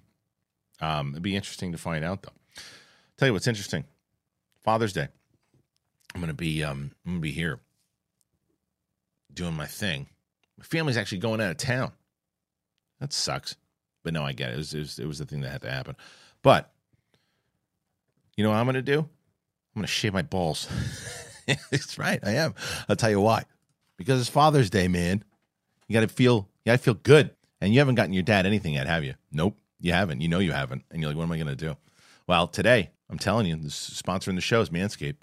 Um, 0.80 1.12
it'd 1.12 1.24
be 1.24 1.36
interesting 1.36 1.72
to 1.72 1.78
find 1.78 2.06
out, 2.06 2.22
though. 2.22 2.62
Tell 3.18 3.28
you 3.28 3.34
what's 3.34 3.48
interesting. 3.48 3.86
Father's 4.64 4.94
Day. 4.94 5.08
I'm 6.14 6.22
gonna 6.22 6.34
be 6.34 6.64
um, 6.64 6.92
I'm 7.06 7.14
gonna 7.14 7.22
be 7.22 7.32
here 7.32 7.60
doing 9.34 9.54
my 9.54 9.66
thing. 9.66 10.08
My 10.58 10.64
family's 10.64 10.96
actually 10.96 11.18
going 11.18 11.42
out 11.42 11.52
of 11.52 11.58
town. 11.58 11.92
That 13.00 13.12
sucks. 13.12 13.58
But 14.06 14.14
no, 14.14 14.24
I 14.24 14.34
get 14.34 14.52
it. 14.52 14.54
It 14.54 14.58
was, 14.58 14.74
it 14.76 14.80
was, 14.80 15.00
it 15.00 15.08
was 15.08 15.18
the 15.18 15.26
thing 15.26 15.42
that 15.42 15.52
had 15.52 15.62
to 15.64 15.72
happen. 15.72 15.96
But 16.44 16.72
you 18.38 18.44
know 18.44 18.52
what 18.52 18.58
I'm 18.58 18.66
going 18.66 18.76
to 18.76 18.84
do? 18.84 19.00
I'm 19.00 19.82
going 19.82 19.88
to 19.88 19.88
shave 19.88 20.14
my 20.14 20.22
balls. 20.22 20.70
That's 21.72 21.98
right. 21.98 22.20
I 22.24 22.36
am. 22.36 22.54
I'll 22.88 22.96
tell 22.96 23.10
you 23.10 23.20
why. 23.20 23.46
Because 23.98 24.22
it's 24.22 24.30
Father's 24.30 24.70
Day, 24.70 24.88
man. 24.88 25.24
You 25.88 25.94
got 25.96 26.08
to 26.08 26.08
feel. 26.08 26.48
You 26.64 26.72
got 26.72 26.78
to 26.78 26.84
feel 26.84 26.94
good. 26.94 27.32
And 27.60 27.74
you 27.74 27.80
haven't 27.80 27.96
gotten 27.96 28.14
your 28.14 28.22
dad 28.22 28.46
anything 28.46 28.76
yet, 28.76 28.86
have 28.86 29.04
you? 29.04 29.16
Nope, 29.32 29.58
you 29.80 29.92
haven't. 29.92 30.22
You 30.22 30.28
know 30.28 30.38
you 30.38 30.52
haven't. 30.52 30.84
And 30.92 31.02
you're 31.02 31.10
like, 31.10 31.18
what 31.18 31.24
am 31.24 31.32
I 31.32 31.38
going 31.38 31.48
to 31.48 31.56
do? 31.56 31.76
Well, 32.28 32.48
today 32.48 32.92
I'm 33.10 33.18
telling 33.18 33.48
you, 33.48 33.56
the 33.56 33.70
sponsoring 33.70 34.36
the 34.36 34.42
show 34.42 34.62
is 34.62 34.70
Manscaped. 34.70 35.18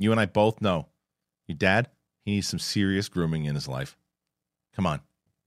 You 0.00 0.10
and 0.10 0.20
I 0.20 0.26
both 0.26 0.60
know 0.60 0.88
your 1.46 1.56
dad. 1.56 1.90
He 2.24 2.32
needs 2.32 2.48
some 2.48 2.58
serious 2.58 3.08
grooming 3.08 3.44
in 3.44 3.54
his 3.54 3.68
life. 3.68 3.96
Come 4.74 4.84
on, 4.84 5.00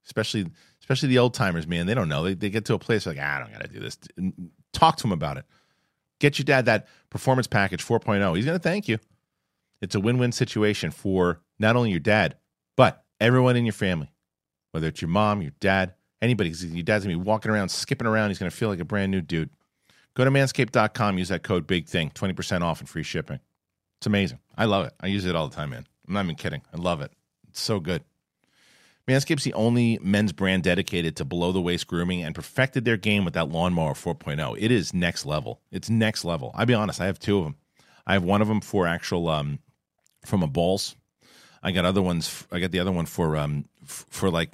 especially 0.06 0.50
especially 0.90 1.10
the 1.10 1.20
old 1.20 1.36
timers, 1.36 1.68
man. 1.68 1.86
They 1.86 1.94
don't 1.94 2.10
know. 2.10 2.24
They, 2.24 2.34
they 2.34 2.50
get 2.50 2.66
to 2.66 2.74
a 2.74 2.80
place 2.80 3.06
like, 3.06 3.18
ah, 3.22 3.36
I 3.36 3.40
don't 3.40 3.52
got 3.52 3.62
to 3.62 3.68
do 3.68 3.80
this. 3.80 3.98
Talk 4.74 4.98
to 4.98 5.04
them 5.04 5.12
about 5.12 5.38
it. 5.38 5.46
Get 6.20 6.40
your 6.40 6.46
dad 6.46 6.66
that 6.66 6.88
performance 7.12 7.46
package 7.46 7.86
4.0. 7.86 8.36
He's 8.36 8.46
going 8.46 8.58
to 8.58 8.64
thank 8.64 8.88
you. 8.88 8.98
It's 9.82 9.94
a 9.94 10.00
win 10.00 10.18
win 10.18 10.32
situation 10.32 10.90
for 10.90 11.42
not 11.60 11.76
only 11.76 11.92
your 11.92 12.00
dad, 12.00 12.38
but 12.76 13.04
everyone 13.22 13.56
in 13.56 13.66
your 13.66 13.74
family, 13.74 14.12
whether 14.72 14.88
it's 14.88 15.02
your 15.02 15.10
mom, 15.10 15.42
your 15.42 15.54
dad, 15.60 15.94
anybody. 16.22 16.50
Your 16.50 16.84
dad's 16.84 17.06
going 17.06 17.16
to 17.16 17.24
be 17.24 17.28
walking 17.28 17.52
around, 17.52 17.70
skipping 17.70 18.08
around. 18.08 18.32
He's 18.32 18.40
going 18.40 18.50
to 18.50 18.56
feel 18.56 18.70
like 18.70 18.80
a 18.80 18.86
brand 18.86 19.12
new 19.12 19.22
dude. 19.22 19.52
Go 20.16 20.26
to 20.26 20.32
manscaped.com, 20.32 21.18
use 21.20 21.30
that 21.30 21.44
code 21.44 21.68
Big 21.68 21.88
Thing, 21.88 22.10
20% 22.10 22.62
off 22.62 22.80
and 22.80 22.90
free 22.90 23.04
shipping. 23.04 23.40
It's 24.00 24.08
amazing. 24.08 24.40
I 24.58 24.66
love 24.66 24.88
it. 24.88 24.94
I 25.00 25.08
use 25.08 25.26
it 25.26 25.36
all 25.36 25.48
the 25.48 25.56
time, 25.56 25.70
man. 25.70 25.86
I'm 26.08 26.16
not 26.16 26.26
even 26.26 26.36
kidding. 26.36 26.62
I 26.74 26.78
love 26.78 27.02
it. 27.02 27.12
It's 27.48 27.62
so 27.62 27.80
good. 27.80 28.04
Manscaped's 29.10 29.44
the 29.44 29.54
only 29.54 29.98
men's 30.04 30.32
brand 30.32 30.64
dedicated 30.64 31.16
to 31.16 31.26
below 31.26 31.52
the 31.52 31.62
waist 31.62 31.88
grooming 31.88 32.22
and 32.24 32.36
perfected 32.36 32.86
their 32.86 32.96
game 32.96 33.26
with 33.26 33.34
that 33.34 33.50
lawnmower 33.50 33.94
4.0. 33.94 34.56
It 34.60 34.72
is 34.72 34.94
next 34.94 35.26
level. 35.26 35.62
It's 35.72 35.90
next 35.90 36.24
level. 36.24 36.52
I'll 36.54 36.68
be 36.68 36.76
honest, 36.76 37.02
I 37.02 37.08
have 37.08 37.18
two 37.18 37.40
of 37.40 37.46
them. 37.46 37.56
I 38.06 38.14
have 38.14 38.24
one 38.24 38.42
of 38.42 38.48
them 38.48 38.62
for 38.62 38.86
actual 38.86 39.28
um 39.28 39.60
from 40.26 40.44
a 40.44 40.48
balls. 40.48 40.96
I 41.64 41.72
got 41.72 41.86
other 41.86 42.02
ones. 42.02 42.46
I 42.52 42.60
got 42.60 42.72
the 42.72 42.80
other 42.80 42.92
one 42.92 43.08
for 43.08 43.36
um 43.36 43.66
for 43.86 44.30
like 44.30 44.52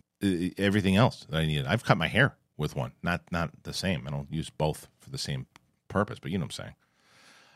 everything 0.57 0.95
else 0.95 1.25
that 1.29 1.37
I 1.37 1.45
need. 1.45 1.65
I've 1.65 1.83
cut 1.83 1.97
my 1.97 2.07
hair 2.07 2.35
with 2.55 2.75
one. 2.75 2.93
Not 3.03 3.23
not 3.31 3.51
the 3.63 3.73
same. 3.73 4.07
I 4.07 4.11
don't 4.11 4.31
use 4.31 4.49
both 4.49 4.87
for 4.99 5.09
the 5.09 5.17
same 5.17 5.47
purpose, 5.89 6.19
but 6.19 6.31
you 6.31 6.37
know 6.37 6.43
what 6.43 6.57
I'm 6.57 6.63
saying. 6.63 6.75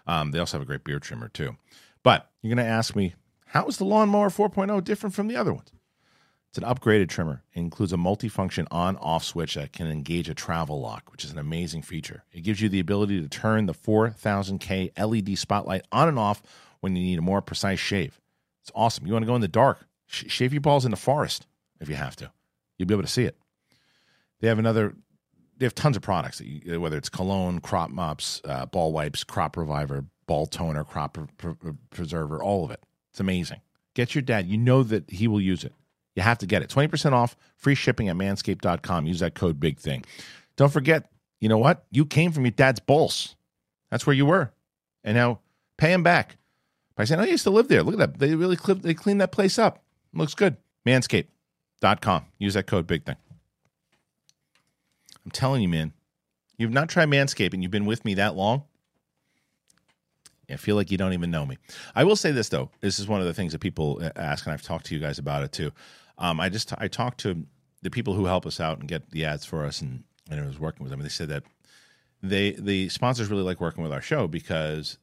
Um, 0.06 0.32
they 0.32 0.40
also 0.40 0.58
have 0.58 0.64
a 0.64 0.66
great 0.66 0.84
beard 0.84 1.04
trimmer 1.04 1.30
too. 1.30 1.56
But 2.04 2.30
you're 2.42 2.54
going 2.56 2.66
to 2.66 2.72
ask 2.72 2.96
me, 2.96 3.14
how 3.46 3.68
is 3.68 3.78
the 3.78 3.86
lawnmower 3.86 4.30
4.0 4.30 4.84
different 4.84 5.14
from 5.14 5.28
the 5.28 5.36
other 5.36 5.54
ones? 5.54 5.72
It's 6.50 6.58
an 6.58 6.64
upgraded 6.64 7.10
trimmer. 7.10 7.44
It 7.54 7.60
includes 7.60 7.94
a 7.94 7.98
multifunction 7.98 8.66
on 8.72 8.98
off 8.98 9.24
switch 9.24 9.54
that 9.54 9.72
can 9.72 9.86
engage 9.86 10.30
a 10.30 10.34
travel 10.34 10.82
lock, 10.82 11.12
which 11.12 11.24
is 11.24 11.32
an 11.32 11.38
amazing 11.38 11.84
feature. 11.84 12.24
It 12.34 12.42
gives 12.42 12.60
you 12.60 12.70
the 12.70 12.80
ability 12.80 13.22
to 13.22 13.30
turn 13.30 13.68
the 13.68 13.74
4000K 13.74 14.92
LED 14.98 15.38
spotlight 15.38 15.86
on 15.92 16.08
and 16.08 16.18
off 16.18 16.42
when 16.80 16.96
you 16.96 17.04
need 17.04 17.20
a 17.20 17.24
more 17.24 17.42
precise 17.42 17.78
shave. 17.80 18.20
It's 18.64 18.72
awesome. 18.74 19.06
You 19.06 19.14
want 19.14 19.24
to 19.24 19.28
go 19.28 19.36
in 19.36 19.42
the 19.42 19.48
dark, 19.48 19.86
sh- 20.08 20.26
shave 20.28 20.52
your 20.52 20.62
balls 20.62 20.86
in 20.86 20.92
the 20.92 20.98
forest 20.98 21.46
if 21.80 21.88
you 21.88 21.96
have 21.96 22.16
to. 22.16 22.32
You'll 22.78 22.88
be 22.88 22.96
able 22.96 23.04
to 23.04 23.10
see 23.10 23.26
it. 23.26 23.38
They 24.40 24.48
have 24.48 24.58
another, 24.58 24.96
they 25.58 25.68
have 25.68 25.76
tons 25.76 25.98
of 25.98 26.02
products, 26.02 26.42
whether 26.66 26.98
it's 26.98 27.10
cologne, 27.10 27.60
crop 27.60 27.92
mops, 27.92 28.42
uh, 28.44 28.66
ball 28.66 28.92
wipes, 28.92 29.24
crop 29.24 29.56
reviver, 29.56 30.06
ball 30.26 30.48
toner, 30.48 30.84
crop 30.84 31.14
pre- 31.38 31.54
pre- 31.54 31.74
preserver, 31.92 32.42
all 32.42 32.66
of 32.66 32.72
it. 32.72 32.82
It's 33.12 33.20
amazing. 33.20 33.62
Get 33.94 34.16
your 34.16 34.22
dad. 34.24 34.48
You 34.48 34.58
know 34.58 34.82
that 34.82 35.10
he 35.12 35.28
will 35.28 35.42
use 35.42 35.64
it. 35.64 35.74
You 36.20 36.24
have 36.24 36.40
to 36.40 36.46
get 36.46 36.62
it. 36.62 36.70
20% 36.70 37.14
off, 37.14 37.38
free 37.56 37.76
shipping 37.76 38.10
at 38.10 38.16
manscaped.com. 38.18 39.06
Use 39.06 39.22
that 39.22 39.36
code 39.36 39.58
big 39.58 39.80
thing. 39.80 40.04
Don't 40.58 40.72
forget, 40.72 41.10
you 41.40 41.48
know 41.48 41.58
what? 41.58 41.86
You 41.92 42.06
came 42.06 42.34
from 42.34 42.44
your 42.44 42.52
dad's 42.52 42.82
balls. 42.82 43.38
That's 43.90 44.06
where 44.06 44.14
you 44.14 44.26
were. 44.26 44.52
And 45.02 45.16
now 45.16 45.40
pay 45.78 45.94
him 45.94 46.04
back 46.04 46.36
by 46.98 47.06
saying, 47.06 47.22
oh, 47.22 47.24
I 47.24 47.28
used 47.28 47.46
to 47.46 47.52
live 47.52 47.70
there. 47.70 47.84
Look 47.84 47.94
at 47.94 48.00
that. 48.00 48.20
They 48.20 48.36
really 48.36 48.58
clip, 48.58 48.82
they 48.82 48.94
cleaned 48.94 49.22
that 49.22 49.32
place 49.32 49.58
up. 49.58 49.82
looks 50.14 50.36
good. 50.36 50.58
Manscaped.com. 50.86 52.26
Use 52.38 52.56
that 52.56 52.68
code 52.68 52.86
big 52.86 53.06
thing. 53.06 53.16
I'm 55.24 55.32
telling 55.32 55.62
you, 55.62 55.70
man, 55.70 55.94
you've 56.58 56.74
not 56.74 56.90
tried 56.90 57.08
Manscaped 57.08 57.54
and 57.54 57.64
you've 57.64 57.72
been 57.72 57.86
with 57.86 58.04
me 58.04 58.16
that 58.16 58.36
long. 58.36 58.64
I 60.50 60.58
feel 60.58 60.76
like 60.76 60.92
you 60.92 60.98
don't 60.98 61.14
even 61.14 61.32
know 61.32 61.46
me. 61.46 61.58
I 61.96 62.04
will 62.04 62.18
say 62.18 62.32
this 62.34 62.50
though. 62.50 62.72
This 62.82 63.00
is 63.00 63.08
one 63.08 63.22
of 63.22 63.26
the 63.26 63.34
things 63.34 63.54
that 63.54 63.60
people 63.60 64.02
ask, 64.18 64.46
and 64.46 64.54
I've 64.54 64.62
talked 64.62 64.88
to 64.88 64.96
you 64.96 65.00
guys 65.00 65.18
about 65.18 65.44
it 65.44 65.54
too. 65.54 65.72
Um, 66.20 66.40
I 66.40 66.50
just 66.50 66.74
I 66.78 66.88
talked 66.88 67.20
to 67.22 67.46
the 67.82 67.90
people 67.90 68.14
who 68.14 68.26
help 68.26 68.46
us 68.46 68.60
out 68.60 68.80
and 68.80 68.88
get 68.88 69.10
the 69.12 69.26
ads 69.26 69.46
for 69.46 69.66
us, 69.66 69.82
and 69.82 70.04
and 70.30 70.40
I 70.40 70.46
was 70.46 70.60
working 70.60 70.84
with 70.84 70.92
them, 70.92 71.00
and 71.00 71.06
they 71.06 71.14
said 71.14 71.30
that 71.30 71.44
they 72.22 72.52
the 72.52 72.90
sponsors 72.90 73.30
really 73.30 73.44
like 73.44 73.60
working 73.60 73.84
with 73.84 73.94
our 73.94 74.02
show 74.02 74.28
because 74.28 74.98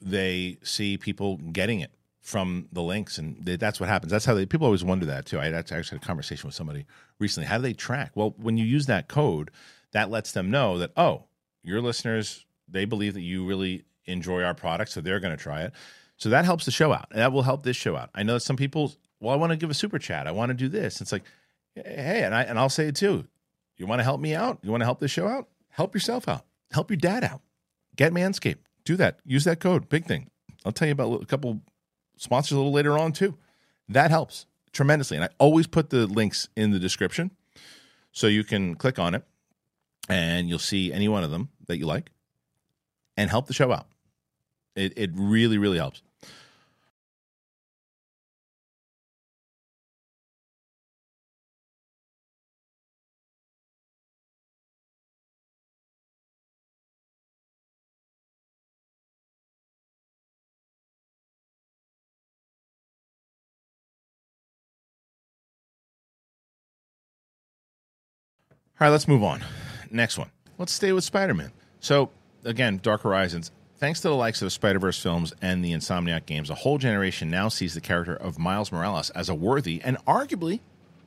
they 0.00 0.58
see 0.62 0.96
people 0.96 1.36
getting 1.36 1.80
it 1.80 1.92
from 2.20 2.68
the 2.72 2.82
links, 2.82 3.18
and 3.18 3.44
they, 3.44 3.56
that's 3.56 3.78
what 3.78 3.88
happens. 3.88 4.10
That's 4.10 4.24
how 4.24 4.34
they 4.34 4.46
people 4.46 4.66
always 4.66 4.84
wonder 4.84 5.06
that 5.06 5.26
too. 5.26 5.38
I 5.38 5.48
actually 5.48 5.76
had 5.76 5.92
a 5.92 5.98
conversation 6.06 6.48
with 6.48 6.54
somebody 6.54 6.86
recently. 7.18 7.46
How 7.46 7.58
do 7.58 7.62
they 7.62 7.74
track? 7.74 8.12
Well, 8.14 8.34
when 8.38 8.56
you 8.56 8.64
use 8.64 8.86
that 8.86 9.08
code, 9.08 9.50
that 9.92 10.10
lets 10.10 10.32
them 10.32 10.50
know 10.50 10.78
that 10.78 10.92
oh, 10.96 11.24
your 11.62 11.80
listeners 11.80 12.44
they 12.70 12.84
believe 12.84 13.14
that 13.14 13.22
you 13.22 13.46
really 13.46 13.84
enjoy 14.04 14.42
our 14.42 14.54
product, 14.54 14.90
so 14.90 15.00
they're 15.00 15.20
going 15.20 15.36
to 15.36 15.42
try 15.42 15.62
it. 15.62 15.72
So 16.16 16.28
that 16.30 16.44
helps 16.44 16.64
the 16.64 16.70
show 16.70 16.92
out. 16.92 17.06
And 17.10 17.20
that 17.20 17.32
will 17.32 17.42
help 17.42 17.62
this 17.62 17.76
show 17.76 17.96
out. 17.96 18.10
I 18.14 18.22
know 18.22 18.34
that 18.34 18.40
some 18.40 18.56
people, 18.56 18.92
well, 19.20 19.32
I 19.32 19.36
want 19.36 19.50
to 19.50 19.56
give 19.56 19.70
a 19.70 19.74
super 19.74 19.98
chat. 19.98 20.26
I 20.26 20.32
want 20.32 20.50
to 20.50 20.54
do 20.54 20.68
this. 20.68 21.00
It's 21.00 21.12
like, 21.12 21.24
hey, 21.74 22.22
and 22.24 22.34
I 22.34 22.42
and 22.42 22.58
I'll 22.58 22.68
say 22.68 22.88
it 22.88 22.96
too. 22.96 23.26
You 23.76 23.86
want 23.86 24.00
to 24.00 24.04
help 24.04 24.20
me 24.20 24.34
out? 24.34 24.58
You 24.62 24.70
want 24.70 24.80
to 24.80 24.86
help 24.86 25.00
this 25.00 25.10
show 25.10 25.28
out? 25.28 25.48
Help 25.70 25.94
yourself 25.94 26.28
out. 26.28 26.44
Help 26.70 26.90
your 26.90 26.96
dad 26.96 27.24
out. 27.24 27.40
Get 27.96 28.12
Manscaped. 28.12 28.58
Do 28.84 28.96
that. 28.96 29.20
Use 29.24 29.44
that 29.44 29.60
code. 29.60 29.88
Big 29.88 30.06
thing. 30.06 30.30
I'll 30.64 30.72
tell 30.72 30.88
you 30.88 30.92
about 30.92 31.22
a 31.22 31.26
couple 31.26 31.60
sponsors 32.16 32.52
a 32.52 32.56
little 32.56 32.72
later 32.72 32.98
on 32.98 33.12
too. 33.12 33.36
That 33.88 34.10
helps 34.10 34.46
tremendously. 34.72 35.16
And 35.16 35.24
I 35.24 35.28
always 35.38 35.66
put 35.66 35.90
the 35.90 36.06
links 36.06 36.48
in 36.56 36.72
the 36.72 36.78
description 36.78 37.30
so 38.12 38.26
you 38.26 38.44
can 38.44 38.74
click 38.74 38.98
on 38.98 39.14
it 39.14 39.24
and 40.08 40.48
you'll 40.48 40.58
see 40.58 40.92
any 40.92 41.08
one 41.08 41.24
of 41.24 41.30
them 41.30 41.50
that 41.66 41.78
you 41.78 41.86
like 41.86 42.10
and 43.16 43.30
help 43.30 43.46
the 43.46 43.54
show 43.54 43.72
out. 43.72 43.86
It, 44.74 44.92
it 44.96 45.10
really, 45.14 45.58
really 45.58 45.78
helps. 45.78 46.02
All 68.80 68.86
right, 68.86 68.92
let's 68.92 69.08
move 69.08 69.24
on. 69.24 69.42
Next 69.90 70.18
one. 70.18 70.30
Let's 70.56 70.70
stay 70.72 70.92
with 70.92 71.02
Spider 71.02 71.34
Man. 71.34 71.50
So, 71.80 72.10
again, 72.44 72.78
Dark 72.80 73.00
Horizons. 73.02 73.50
Thanks 73.78 74.00
to 74.02 74.08
the 74.08 74.14
likes 74.14 74.40
of 74.40 74.52
Spider 74.52 74.78
Verse 74.78 75.02
films 75.02 75.34
and 75.42 75.64
the 75.64 75.72
Insomniac 75.72 76.26
games, 76.26 76.48
a 76.48 76.54
whole 76.54 76.78
generation 76.78 77.28
now 77.28 77.48
sees 77.48 77.74
the 77.74 77.80
character 77.80 78.14
of 78.14 78.38
Miles 78.38 78.70
Morales 78.70 79.10
as 79.10 79.28
a 79.28 79.34
worthy 79.34 79.80
and 79.82 79.96
arguably 80.06 80.60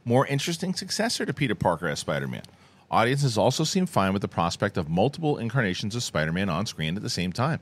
more 0.03 0.27
interesting 0.27 0.73
successor 0.73 1.25
to 1.25 1.33
Peter 1.33 1.55
Parker 1.55 1.87
as 1.87 1.99
Spider 1.99 2.27
Man. 2.27 2.43
Audiences 2.89 3.37
also 3.37 3.63
seem 3.63 3.85
fine 3.85 4.11
with 4.11 4.21
the 4.21 4.27
prospect 4.27 4.75
of 4.75 4.89
multiple 4.89 5.37
incarnations 5.37 5.95
of 5.95 6.03
Spider 6.03 6.33
Man 6.33 6.49
on 6.49 6.65
screen 6.65 6.97
at 6.97 7.03
the 7.03 7.09
same 7.09 7.31
time. 7.31 7.61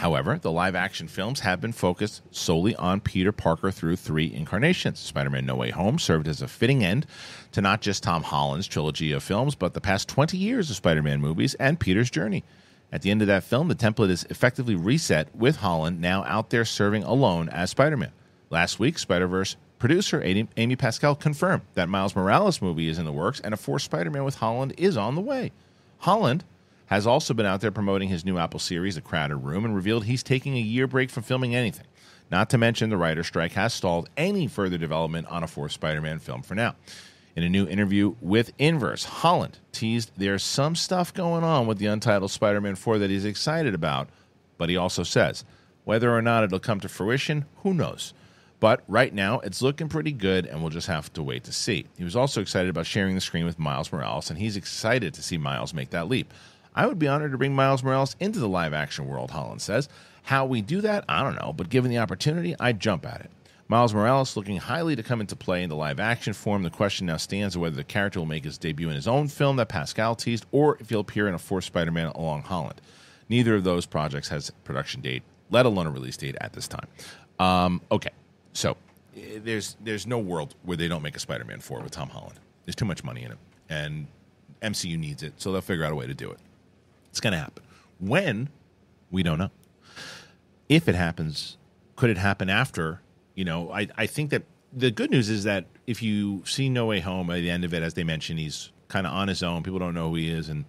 However, 0.00 0.38
the 0.38 0.50
live 0.50 0.74
action 0.74 1.08
films 1.08 1.40
have 1.40 1.60
been 1.60 1.72
focused 1.72 2.22
solely 2.30 2.74
on 2.76 3.02
Peter 3.02 3.32
Parker 3.32 3.70
through 3.70 3.96
three 3.96 4.32
incarnations. 4.32 4.98
Spider 4.98 5.28
Man 5.28 5.44
No 5.44 5.56
Way 5.56 5.68
Home 5.72 5.98
served 5.98 6.26
as 6.26 6.40
a 6.40 6.48
fitting 6.48 6.82
end 6.82 7.04
to 7.52 7.60
not 7.60 7.82
just 7.82 8.02
Tom 8.02 8.22
Holland's 8.22 8.66
trilogy 8.66 9.12
of 9.12 9.22
films, 9.22 9.54
but 9.54 9.74
the 9.74 9.80
past 9.82 10.08
20 10.08 10.38
years 10.38 10.70
of 10.70 10.76
Spider 10.76 11.02
Man 11.02 11.20
movies 11.20 11.52
and 11.56 11.78
Peter's 11.78 12.08
journey. 12.08 12.44
At 12.90 13.02
the 13.02 13.10
end 13.10 13.20
of 13.20 13.28
that 13.28 13.44
film, 13.44 13.68
the 13.68 13.74
template 13.74 14.08
is 14.08 14.24
effectively 14.30 14.74
reset 14.74 15.36
with 15.36 15.56
Holland 15.56 16.00
now 16.00 16.24
out 16.24 16.48
there 16.48 16.64
serving 16.64 17.02
alone 17.04 17.50
as 17.50 17.68
Spider 17.68 17.98
Man. 17.98 18.12
Last 18.48 18.78
week, 18.78 18.98
Spider 18.98 19.26
Verse 19.26 19.58
producer 19.78 20.22
Amy 20.24 20.76
Pascal 20.76 21.14
confirmed 21.14 21.64
that 21.74 21.90
Miles 21.90 22.16
Morales 22.16 22.62
movie 22.62 22.88
is 22.88 22.98
in 22.98 23.04
the 23.04 23.12
works 23.12 23.38
and 23.40 23.52
a 23.52 23.58
fourth 23.58 23.82
Spider 23.82 24.10
Man 24.10 24.24
with 24.24 24.36
Holland 24.36 24.72
is 24.78 24.96
on 24.96 25.14
the 25.14 25.20
way. 25.20 25.52
Holland 25.98 26.42
has 26.90 27.06
also 27.06 27.32
been 27.32 27.46
out 27.46 27.60
there 27.60 27.70
promoting 27.70 28.08
his 28.08 28.24
new 28.24 28.36
Apple 28.36 28.58
series, 28.58 28.96
The 28.96 29.00
Crowded 29.00 29.36
Room, 29.36 29.64
and 29.64 29.76
revealed 29.76 30.04
he's 30.04 30.24
taking 30.24 30.56
a 30.56 30.60
year 30.60 30.88
break 30.88 31.08
from 31.08 31.22
filming 31.22 31.54
anything. 31.54 31.86
Not 32.32 32.50
to 32.50 32.58
mention, 32.58 32.90
the 32.90 32.96
writer's 32.96 33.28
strike 33.28 33.52
has 33.52 33.72
stalled 33.72 34.10
any 34.16 34.48
further 34.48 34.76
development 34.76 35.28
on 35.28 35.44
a 35.44 35.46
fourth 35.46 35.70
Spider 35.70 36.00
Man 36.00 36.18
film 36.18 36.42
for 36.42 36.56
now. 36.56 36.74
In 37.36 37.44
a 37.44 37.48
new 37.48 37.66
interview 37.66 38.16
with 38.20 38.52
Inverse, 38.58 39.04
Holland 39.04 39.58
teased 39.70 40.10
there's 40.16 40.42
some 40.42 40.74
stuff 40.74 41.14
going 41.14 41.44
on 41.44 41.68
with 41.68 41.78
the 41.78 41.86
untitled 41.86 42.32
Spider 42.32 42.60
Man 42.60 42.74
4 42.74 42.98
that 42.98 43.10
he's 43.10 43.24
excited 43.24 43.72
about, 43.72 44.08
but 44.58 44.68
he 44.68 44.76
also 44.76 45.04
says, 45.04 45.44
whether 45.84 46.12
or 46.12 46.20
not 46.20 46.42
it'll 46.42 46.58
come 46.58 46.80
to 46.80 46.88
fruition, 46.88 47.46
who 47.58 47.72
knows? 47.72 48.14
But 48.58 48.82
right 48.88 49.14
now, 49.14 49.38
it's 49.40 49.62
looking 49.62 49.88
pretty 49.88 50.12
good, 50.12 50.44
and 50.44 50.60
we'll 50.60 50.70
just 50.70 50.88
have 50.88 51.12
to 51.14 51.22
wait 51.22 51.44
to 51.44 51.52
see. 51.52 51.86
He 51.96 52.04
was 52.04 52.16
also 52.16 52.42
excited 52.42 52.68
about 52.68 52.84
sharing 52.84 53.14
the 53.14 53.20
screen 53.20 53.46
with 53.46 53.60
Miles 53.60 53.92
Morales, 53.92 54.28
and 54.28 54.38
he's 54.38 54.56
excited 54.56 55.14
to 55.14 55.22
see 55.22 55.38
Miles 55.38 55.72
make 55.72 55.90
that 55.90 56.08
leap. 56.08 56.34
I 56.74 56.86
would 56.86 56.98
be 56.98 57.08
honored 57.08 57.32
to 57.32 57.38
bring 57.38 57.54
Miles 57.54 57.82
Morales 57.82 58.16
into 58.20 58.38
the 58.38 58.48
live 58.48 58.72
action 58.72 59.06
world, 59.06 59.30
Holland 59.30 59.62
says. 59.62 59.88
How 60.22 60.46
we 60.46 60.62
do 60.62 60.80
that, 60.82 61.04
I 61.08 61.22
don't 61.22 61.34
know, 61.34 61.52
but 61.52 61.70
given 61.70 61.90
the 61.90 61.98
opportunity, 61.98 62.54
I'd 62.60 62.80
jump 62.80 63.06
at 63.06 63.22
it. 63.22 63.30
Miles 63.68 63.94
Morales 63.94 64.36
looking 64.36 64.56
highly 64.56 64.96
to 64.96 65.02
come 65.02 65.20
into 65.20 65.36
play 65.36 65.62
in 65.62 65.70
the 65.70 65.76
live 65.76 66.00
action 66.00 66.32
form. 66.32 66.64
The 66.64 66.70
question 66.70 67.06
now 67.06 67.16
stands 67.18 67.56
whether 67.56 67.76
the 67.76 67.84
character 67.84 68.18
will 68.18 68.26
make 68.26 68.44
his 68.44 68.58
debut 68.58 68.88
in 68.88 68.96
his 68.96 69.06
own 69.06 69.28
film 69.28 69.56
that 69.56 69.68
Pascal 69.68 70.16
teased, 70.16 70.44
or 70.50 70.76
if 70.80 70.90
he'll 70.90 71.00
appear 71.00 71.28
in 71.28 71.34
a 71.34 71.38
fourth 71.38 71.64
Spider 71.64 71.92
Man 71.92 72.06
along 72.08 72.42
Holland. 72.42 72.80
Neither 73.28 73.54
of 73.54 73.62
those 73.62 73.86
projects 73.86 74.28
has 74.28 74.48
a 74.48 74.52
production 74.64 75.00
date, 75.02 75.22
let 75.50 75.66
alone 75.66 75.86
a 75.86 75.90
release 75.92 76.16
date 76.16 76.34
at 76.40 76.52
this 76.52 76.66
time. 76.66 76.88
Um, 77.38 77.80
okay, 77.92 78.10
so 78.54 78.76
there's 79.14 79.76
there's 79.84 80.04
no 80.04 80.18
world 80.18 80.56
where 80.64 80.76
they 80.76 80.88
don't 80.88 81.02
make 81.02 81.14
a 81.14 81.20
Spider 81.20 81.44
Man 81.44 81.60
4 81.60 81.80
with 81.80 81.92
Tom 81.92 82.08
Holland. 82.08 82.40
There's 82.66 82.74
too 82.74 82.84
much 82.84 83.04
money 83.04 83.22
in 83.22 83.30
it, 83.30 83.38
and 83.68 84.08
MCU 84.62 84.98
needs 84.98 85.22
it, 85.22 85.34
so 85.36 85.52
they'll 85.52 85.60
figure 85.60 85.84
out 85.84 85.92
a 85.92 85.96
way 85.96 86.08
to 86.08 86.14
do 86.14 86.28
it. 86.30 86.38
It's 87.10 87.20
going 87.20 87.32
to 87.32 87.38
happen. 87.38 87.62
When? 87.98 88.48
We 89.10 89.22
don't 89.22 89.38
know. 89.38 89.50
If 90.68 90.88
it 90.88 90.94
happens, 90.94 91.56
could 91.96 92.10
it 92.10 92.18
happen 92.18 92.48
after? 92.48 93.02
You 93.34 93.44
know, 93.44 93.70
I, 93.72 93.88
I 93.96 94.06
think 94.06 94.30
that 94.30 94.44
the 94.72 94.90
good 94.90 95.10
news 95.10 95.28
is 95.28 95.44
that 95.44 95.66
if 95.86 96.02
you 96.02 96.44
see 96.46 96.68
No 96.68 96.86
Way 96.86 97.00
Home 97.00 97.26
by 97.26 97.40
the 97.40 97.50
end 97.50 97.64
of 97.64 97.74
it, 97.74 97.82
as 97.82 97.94
they 97.94 98.04
mentioned, 98.04 98.38
he's 98.38 98.70
kind 98.88 99.06
of 99.06 99.12
on 99.12 99.28
his 99.28 99.42
own. 99.42 99.62
People 99.62 99.78
don't 99.78 99.94
know 99.94 100.10
who 100.10 100.16
he 100.16 100.30
is, 100.30 100.48
and 100.48 100.64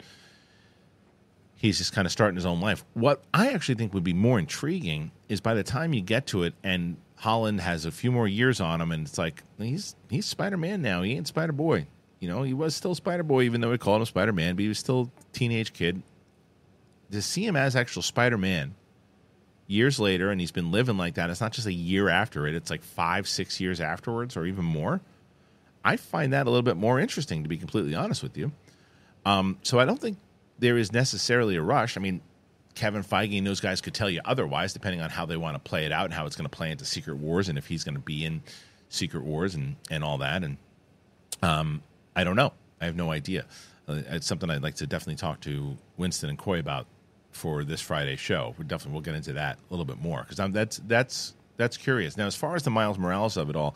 he's 1.56 1.78
just 1.78 1.94
kind 1.94 2.06
of 2.08 2.12
starting 2.12 2.36
his 2.36 2.46
own 2.46 2.60
life. 2.60 2.84
What 2.94 3.24
I 3.34 3.50
actually 3.50 3.76
think 3.76 3.94
would 3.94 4.04
be 4.04 4.14
more 4.14 4.40
intriguing 4.40 5.12
is 5.30 5.40
by 5.40 5.54
the 5.54 5.64
time 5.64 5.94
you 5.94 6.02
get 6.02 6.26
to 6.28 6.44
it 6.44 6.56
and 6.64 6.98
Holland 7.18 7.62
has 7.62 7.86
a 7.86 7.92
few 7.92 8.12
more 8.12 8.28
years 8.28 8.60
on 8.60 8.82
him, 8.82 8.92
and 8.92 9.06
it's 9.06 9.20
like 9.20 9.44
he's 9.60 9.96
he's 10.10 10.26
Spider 10.26 10.58
Man 10.58 10.82
now. 10.82 11.04
He 11.04 11.14
ain't 11.14 11.28
Spider 11.28 11.52
Boy. 11.52 11.86
You 12.20 12.28
know, 12.28 12.42
he 12.42 12.54
was 12.54 12.74
still 12.74 12.96
Spider 12.96 13.22
Boy, 13.22 13.44
even 13.44 13.62
though 13.62 13.70
we 13.70 13.78
called 13.78 14.02
him 14.02 14.06
Spider 14.08 14.34
Man, 14.34 14.56
but 14.56 14.64
he 14.64 14.68
was 14.68 14.80
still 14.80 15.12
teenage 15.32 15.72
kid. 15.72 16.02
To 17.12 17.22
see 17.22 17.46
him 17.46 17.56
as 17.56 17.76
actual 17.76 18.02
Spider 18.02 18.38
Man 18.38 18.76
years 19.68 20.00
later, 20.00 20.32
and 20.32 20.40
he's 20.40 20.52
been 20.52 20.72
living 20.72 20.98
like 20.98 21.16
that. 21.16 21.30
It's 21.30 21.42
not 21.42 21.52
just 21.52 21.68
a 21.68 21.74
year 21.74 22.10
after 22.10 22.48
it; 22.48 22.56
it's 22.56 22.70
like 22.70 22.84
five, 22.84 23.28
six 23.28 23.60
years 23.60 23.82
afterwards, 23.82 24.38
or 24.38 24.46
even 24.46 24.66
more. 24.66 25.02
I 25.84 25.98
find 25.98 26.34
that 26.34 26.48
a 26.48 26.50
little 26.50 26.64
bit 26.64 26.78
more 26.78 27.00
interesting, 27.00 27.44
to 27.44 27.50
be 27.50 27.58
completely 27.58 27.96
honest 27.96 28.22
with 28.22 28.38
you. 28.38 28.52
Um, 29.26 29.58
so 29.64 29.80
I 29.80 29.86
don't 29.86 30.00
think 30.00 30.18
there 30.60 30.78
is 30.78 30.92
necessarily 30.92 31.56
a 31.56 31.62
rush. 31.62 31.98
I 31.98 32.02
mean, 32.02 32.22
Kevin 32.76 33.04
Feige 33.04 33.38
and 33.38 33.46
those 33.46 33.60
guys 33.60 33.82
could 33.82 33.94
tell 33.94 34.10
you 34.10 34.22
otherwise, 34.24 34.74
depending 34.74 35.02
on 35.02 35.10
how 35.10 35.26
they 35.26 35.38
want 35.38 35.56
to 35.56 35.60
play 35.60 35.86
it 35.86 35.92
out 35.92 36.06
and 36.06 36.14
how 36.14 36.26
it's 36.26 36.36
going 36.36 36.50
to 36.50 36.56
play 36.56 36.72
into 36.72 36.86
Secret 36.86 37.18
Wars 37.18 37.50
and 37.50 37.58
if 37.58 37.68
he's 37.68 37.84
going 37.84 37.96
to 37.96 38.02
be 38.02 38.24
in 38.24 38.42
Secret 38.90 39.24
Wars 39.24 39.56
and, 39.56 39.76
and 39.90 40.04
all 40.04 40.20
that. 40.20 40.44
And 40.44 40.58
um, 41.42 41.84
I 42.16 42.24
don't 42.24 42.36
know. 42.36 42.54
I 42.80 42.86
have 42.86 42.96
no 42.96 43.12
idea. 43.12 43.46
Uh, 43.88 44.02
it's 44.10 44.28
something 44.28 44.50
I'd 44.50 44.64
like 44.64 44.76
to 44.76 44.88
definitely 44.88 45.16
talk 45.16 45.42
to 45.42 45.78
Winston 45.98 46.30
and 46.30 46.38
Coy 46.38 46.60
about 46.60 46.86
for 47.32 47.64
this 47.64 47.82
Friday 47.82 48.16
show. 48.16 48.56
We 48.58 48.66
definitely 48.66 48.94
we'll 48.94 49.02
get 49.02 49.16
into 49.16 49.34
that 49.34 49.58
a 49.58 49.74
little 49.74 49.86
bit 49.86 50.02
more 50.02 50.26
because 50.28 50.52
that's 50.54 50.78
that's 50.88 51.34
that's 51.58 51.78
curious. 51.78 52.18
Now, 52.18 52.28
as 52.28 52.36
far 52.36 52.56
as 52.56 52.64
the 52.64 52.70
Miles 52.70 52.98
Morales 52.98 53.38
of 53.38 53.50
it 53.50 53.56
all, 53.56 53.76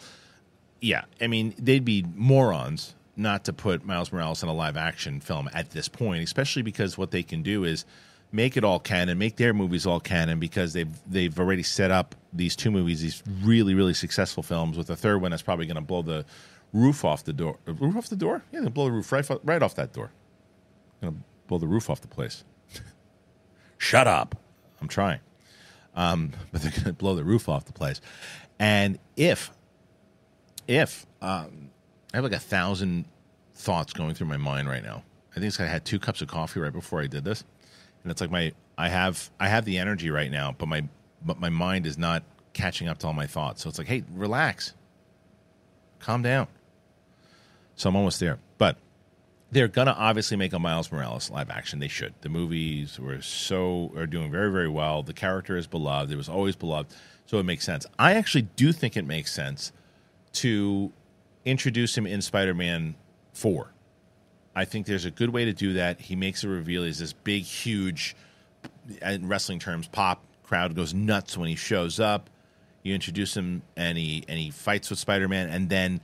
yeah, 0.81 1.05
I 1.21 1.27
mean 1.27 1.53
they'd 1.57 1.85
be 1.85 2.05
morons 2.15 2.95
not 3.15 3.45
to 3.45 3.53
put 3.53 3.85
Miles 3.85 4.11
Morales 4.11 4.43
in 4.43 4.49
a 4.49 4.53
live 4.53 4.77
action 4.77 5.19
film 5.19 5.49
at 5.53 5.71
this 5.71 5.87
point, 5.87 6.23
especially 6.23 6.61
because 6.61 6.97
what 6.97 7.11
they 7.11 7.23
can 7.23 7.41
do 7.43 7.63
is 7.63 7.85
make 8.31 8.57
it 8.57 8.63
all 8.63 8.79
canon, 8.79 9.17
make 9.17 9.37
their 9.37 9.53
movies 9.53 9.85
all 9.85 9.99
canon 9.99 10.39
because 10.39 10.73
they've 10.73 10.89
they've 11.09 11.39
already 11.39 11.63
set 11.63 11.91
up 11.91 12.15
these 12.33 12.55
two 12.55 12.71
movies, 12.71 13.01
these 13.01 13.23
really 13.41 13.73
really 13.73 13.93
successful 13.93 14.43
films. 14.43 14.77
With 14.77 14.87
the 14.87 14.95
third 14.95 15.21
one, 15.21 15.31
that's 15.31 15.43
probably 15.43 15.65
going 15.65 15.75
to 15.75 15.81
blow 15.81 16.01
the 16.01 16.25
roof 16.73 17.05
off 17.05 17.23
the 17.23 17.33
door. 17.33 17.57
Roof 17.65 17.95
off 17.95 18.09
the 18.09 18.15
door? 18.15 18.43
Yeah, 18.51 18.61
they 18.61 18.69
blow 18.69 18.85
the 18.85 18.91
roof 18.91 19.11
right 19.11 19.27
right 19.43 19.63
off 19.63 19.75
that 19.75 19.93
door. 19.93 20.11
Going 21.01 21.13
to 21.13 21.19
blow 21.47 21.57
the 21.57 21.67
roof 21.67 21.89
off 21.89 22.01
the 22.01 22.07
place. 22.07 22.43
Shut 23.77 24.07
up! 24.07 24.35
I'm 24.81 24.87
trying, 24.87 25.19
um, 25.95 26.31
but 26.51 26.61
they're 26.61 26.71
going 26.71 26.83
to 26.83 26.93
blow 26.93 27.15
the 27.15 27.23
roof 27.23 27.49
off 27.49 27.65
the 27.65 27.73
place. 27.73 28.01
And 28.59 28.99
if 29.15 29.51
if 30.67 31.05
um, 31.21 31.69
I 32.13 32.17
have 32.17 32.23
like 32.23 32.33
a 32.33 32.39
thousand 32.39 33.05
thoughts 33.53 33.93
going 33.93 34.15
through 34.15 34.27
my 34.27 34.37
mind 34.37 34.67
right 34.67 34.83
now. 34.83 35.03
I 35.35 35.39
think 35.39 35.59
I 35.59 35.65
had 35.65 35.83
two 35.83 35.99
cups 35.99 36.21
of 36.21 36.29
coffee 36.29 36.61
right 36.61 36.71
before 36.71 37.01
I 37.01 37.07
did 37.07 37.25
this 37.25 37.43
and 38.05 38.11
it's 38.11 38.21
like 38.21 38.29
my 38.29 38.53
I 38.77 38.87
have 38.87 39.31
I 39.39 39.49
have 39.49 39.65
the 39.65 39.79
energy 39.79 40.11
right 40.11 40.29
now, 40.29 40.55
but 40.55 40.67
my 40.67 40.83
but 41.25 41.39
my 41.39 41.49
mind 41.49 41.87
is 41.87 41.97
not 41.97 42.21
catching 42.53 42.87
up 42.87 42.99
to 42.99 43.07
all 43.07 43.13
my 43.13 43.25
thoughts. 43.25 43.63
So 43.63 43.69
it's 43.69 43.79
like, 43.79 43.87
hey, 43.87 44.03
relax, 44.13 44.75
calm 45.99 46.21
down. 46.21 46.47
So 47.75 47.89
I'm 47.89 47.95
almost 47.95 48.19
there, 48.19 48.37
but 48.59 48.77
they're 49.55 49.67
gonna 49.67 49.95
obviously 49.97 50.37
make 50.37 50.53
a 50.53 50.59
Miles 50.59 50.91
Morales 50.91 51.31
live 51.31 51.49
action. 51.49 51.79
They 51.79 51.87
should. 51.87 52.13
The 52.21 52.29
movies 52.29 52.99
were 52.99 53.21
so 53.21 53.91
are 53.95 54.05
doing 54.05 54.29
very 54.29 54.51
very 54.51 54.69
well. 54.69 55.01
The 55.01 55.13
character 55.13 55.57
is 55.57 55.65
beloved. 55.65 56.11
It 56.11 56.17
was 56.17 56.29
always 56.29 56.55
beloved, 56.55 56.93
so 57.25 57.39
it 57.39 57.43
makes 57.43 57.65
sense. 57.65 57.85
I 57.97 58.13
actually 58.13 58.43
do 58.43 58.71
think 58.71 58.95
it 58.95 59.05
makes 59.05 59.33
sense 59.33 59.71
to 60.33 60.91
introduce 61.45 61.97
him 61.97 62.05
in 62.05 62.21
Spider-Man 62.21 62.95
Four 63.33 63.71
I 64.55 64.65
think 64.65 64.85
there's 64.85 65.05
a 65.05 65.11
good 65.11 65.31
way 65.31 65.45
to 65.45 65.53
do 65.53 65.73
that. 65.73 65.99
He 65.99 66.15
makes 66.15 66.43
a 66.43 66.47
reveal. 66.47 66.83
He's 66.83 66.99
this 66.99 67.11
big, 67.11 67.43
huge, 67.43 68.15
in 69.01 69.27
wrestling 69.27 69.59
terms, 69.59 69.87
pop. 69.87 70.23
Crowd 70.43 70.75
goes 70.75 70.93
nuts 70.93 71.37
when 71.37 71.49
he 71.49 71.55
shows 71.55 71.99
up. 71.99 72.29
You 72.83 72.93
introduce 72.93 73.35
him, 73.35 73.63
and 73.75 73.97
he 73.97 74.23
and 74.27 74.37
he 74.37 74.51
fights 74.51 74.89
with 74.89 74.99
Spider 74.99 75.27
Man, 75.27 75.49
and 75.49 75.69
then 75.69 76.01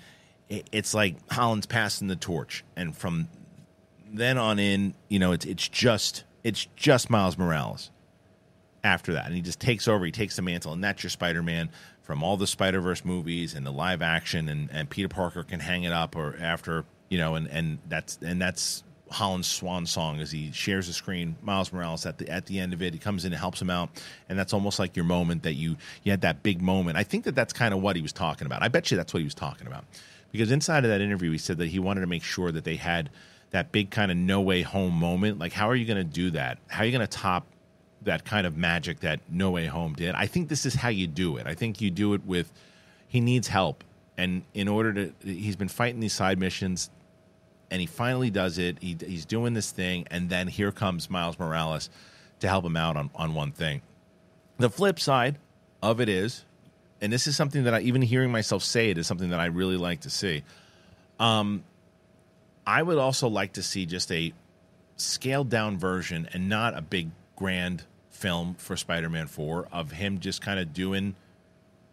it's 0.49 0.93
like 0.93 1.15
Holland's 1.31 1.67
passing 1.67 2.07
the 2.07 2.15
torch, 2.15 2.63
and 2.75 2.97
from 2.97 3.29
then 4.11 4.37
on 4.37 4.59
in, 4.59 4.93
you 5.07 5.19
know, 5.19 5.31
it's 5.31 5.45
it's 5.45 5.67
just 5.67 6.23
it's 6.43 6.67
just 6.75 7.09
Miles 7.09 7.37
Morales. 7.37 7.91
After 8.83 9.13
that, 9.13 9.27
and 9.27 9.35
he 9.35 9.41
just 9.41 9.59
takes 9.59 9.87
over. 9.87 10.03
He 10.05 10.11
takes 10.11 10.37
the 10.37 10.41
mantle, 10.41 10.73
and 10.73 10.83
that's 10.83 11.03
your 11.03 11.11
Spider 11.11 11.43
Man 11.43 11.69
from 12.01 12.23
all 12.23 12.35
the 12.35 12.47
Spider 12.47 12.81
Verse 12.81 13.05
movies 13.05 13.53
and 13.53 13.63
the 13.63 13.71
live 13.71 14.01
action, 14.01 14.49
and 14.49 14.71
and 14.71 14.89
Peter 14.89 15.07
Parker 15.07 15.43
can 15.43 15.59
hang 15.59 15.83
it 15.83 15.93
up 15.93 16.15
or 16.15 16.35
after 16.41 16.83
you 17.07 17.19
know, 17.19 17.35
and 17.35 17.47
and 17.47 17.77
that's 17.87 18.17
and 18.23 18.41
that's 18.41 18.83
Holland's 19.11 19.47
swan 19.47 19.85
song 19.85 20.19
as 20.19 20.31
he 20.31 20.51
shares 20.51 20.87
the 20.87 20.93
screen. 20.93 21.35
Miles 21.43 21.71
Morales 21.71 22.05
at 22.07 22.17
the 22.17 22.27
at 22.29 22.47
the 22.47 22.57
end 22.59 22.73
of 22.73 22.81
it, 22.81 22.93
he 22.93 22.99
comes 22.99 23.23
in 23.23 23.33
and 23.33 23.39
helps 23.39 23.61
him 23.61 23.69
out, 23.69 23.89
and 24.29 24.39
that's 24.39 24.53
almost 24.53 24.79
like 24.79 24.95
your 24.95 25.05
moment 25.05 25.43
that 25.43 25.53
you 25.53 25.75
you 26.03 26.11
had 26.11 26.21
that 26.21 26.41
big 26.41 26.61
moment. 26.61 26.97
I 26.97 27.03
think 27.03 27.25
that 27.25 27.35
that's 27.35 27.53
kind 27.53 27.73
of 27.73 27.81
what 27.81 27.95
he 27.95 28.01
was 28.01 28.13
talking 28.13 28.47
about. 28.47 28.63
I 28.63 28.69
bet 28.69 28.89
you 28.89 28.97
that's 28.97 29.13
what 29.13 29.19
he 29.19 29.25
was 29.25 29.35
talking 29.35 29.67
about 29.67 29.85
because 30.31 30.51
inside 30.51 30.85
of 30.85 30.89
that 30.89 31.01
interview, 31.01 31.31
he 31.31 31.37
said 31.37 31.57
that 31.57 31.67
he 31.67 31.79
wanted 31.79 32.01
to 32.01 32.07
make 32.07 32.23
sure 32.23 32.51
that 32.51 32.63
they 32.63 32.77
had 32.77 33.09
that 33.51 33.71
big 33.71 33.91
kind 33.91 34.11
of 34.11 34.17
no 34.17 34.41
way 34.41 34.61
home 34.61 34.93
moment. 34.93 35.39
Like, 35.39 35.53
how 35.53 35.69
are 35.69 35.75
you 35.75 35.85
going 35.85 35.97
to 35.97 36.03
do 36.03 36.31
that? 36.31 36.57
How 36.67 36.83
are 36.83 36.85
you 36.85 36.91
going 36.91 37.07
to 37.07 37.17
top 37.17 37.45
that 38.03 38.25
kind 38.25 38.47
of 38.47 38.57
magic 38.57 39.01
that 39.01 39.19
No 39.29 39.51
Way 39.51 39.67
Home 39.67 39.93
did? 39.93 40.15
I 40.15 40.25
think 40.25 40.49
this 40.49 40.65
is 40.65 40.73
how 40.73 40.89
you 40.89 41.07
do 41.07 41.37
it. 41.37 41.47
I 41.47 41.53
think 41.53 41.81
you 41.81 41.91
do 41.91 42.13
it 42.13 42.25
with 42.25 42.51
he 43.07 43.19
needs 43.19 43.49
help, 43.49 43.83
and 44.17 44.43
in 44.53 44.67
order 44.67 44.93
to, 44.93 45.13
he's 45.23 45.57
been 45.57 45.67
fighting 45.67 45.99
these 45.99 46.13
side 46.13 46.39
missions 46.39 46.89
and 47.71 47.79
he 47.79 47.87
finally 47.87 48.29
does 48.29 48.57
it. 48.57 48.77
He, 48.81 48.97
he's 48.99 49.25
doing 49.25 49.53
this 49.53 49.71
thing, 49.71 50.05
and 50.11 50.29
then 50.29 50.47
here 50.47 50.71
comes 50.71 51.09
Miles 51.09 51.39
Morales 51.39 51.89
to 52.41 52.49
help 52.49 52.65
him 52.65 52.75
out 52.75 52.97
on, 52.97 53.09
on 53.15 53.33
one 53.33 53.53
thing. 53.53 53.81
The 54.57 54.69
flip 54.69 54.99
side 54.99 55.37
of 55.81 56.01
it 56.01 56.09
is, 56.09 56.43
and 56.99 57.11
this 57.11 57.25
is 57.25 57.37
something 57.37 57.63
that 57.63 57.73
I 57.73 57.79
even 57.79 58.01
hearing 58.01 58.31
myself 58.31 58.61
say 58.61 58.89
it 58.89 58.97
is 58.97 59.07
something 59.07 59.29
that 59.29 59.39
I 59.39 59.45
really 59.45 59.77
like 59.77 60.01
to 60.01 60.09
see. 60.09 60.43
Um, 61.17 61.63
I 62.71 62.83
would 62.83 62.97
also 62.97 63.27
like 63.27 63.53
to 63.53 63.63
see 63.63 63.85
just 63.85 64.09
a 64.13 64.31
scaled 64.95 65.49
down 65.49 65.77
version 65.77 66.29
and 66.31 66.47
not 66.47 66.77
a 66.77 66.81
big 66.81 67.09
grand 67.35 67.83
film 68.11 68.53
for 68.53 68.77
Spider-Man 68.77 69.27
4 69.27 69.67
of 69.73 69.91
him 69.91 70.19
just 70.19 70.41
kind 70.41 70.57
of 70.57 70.71
doing 70.71 71.15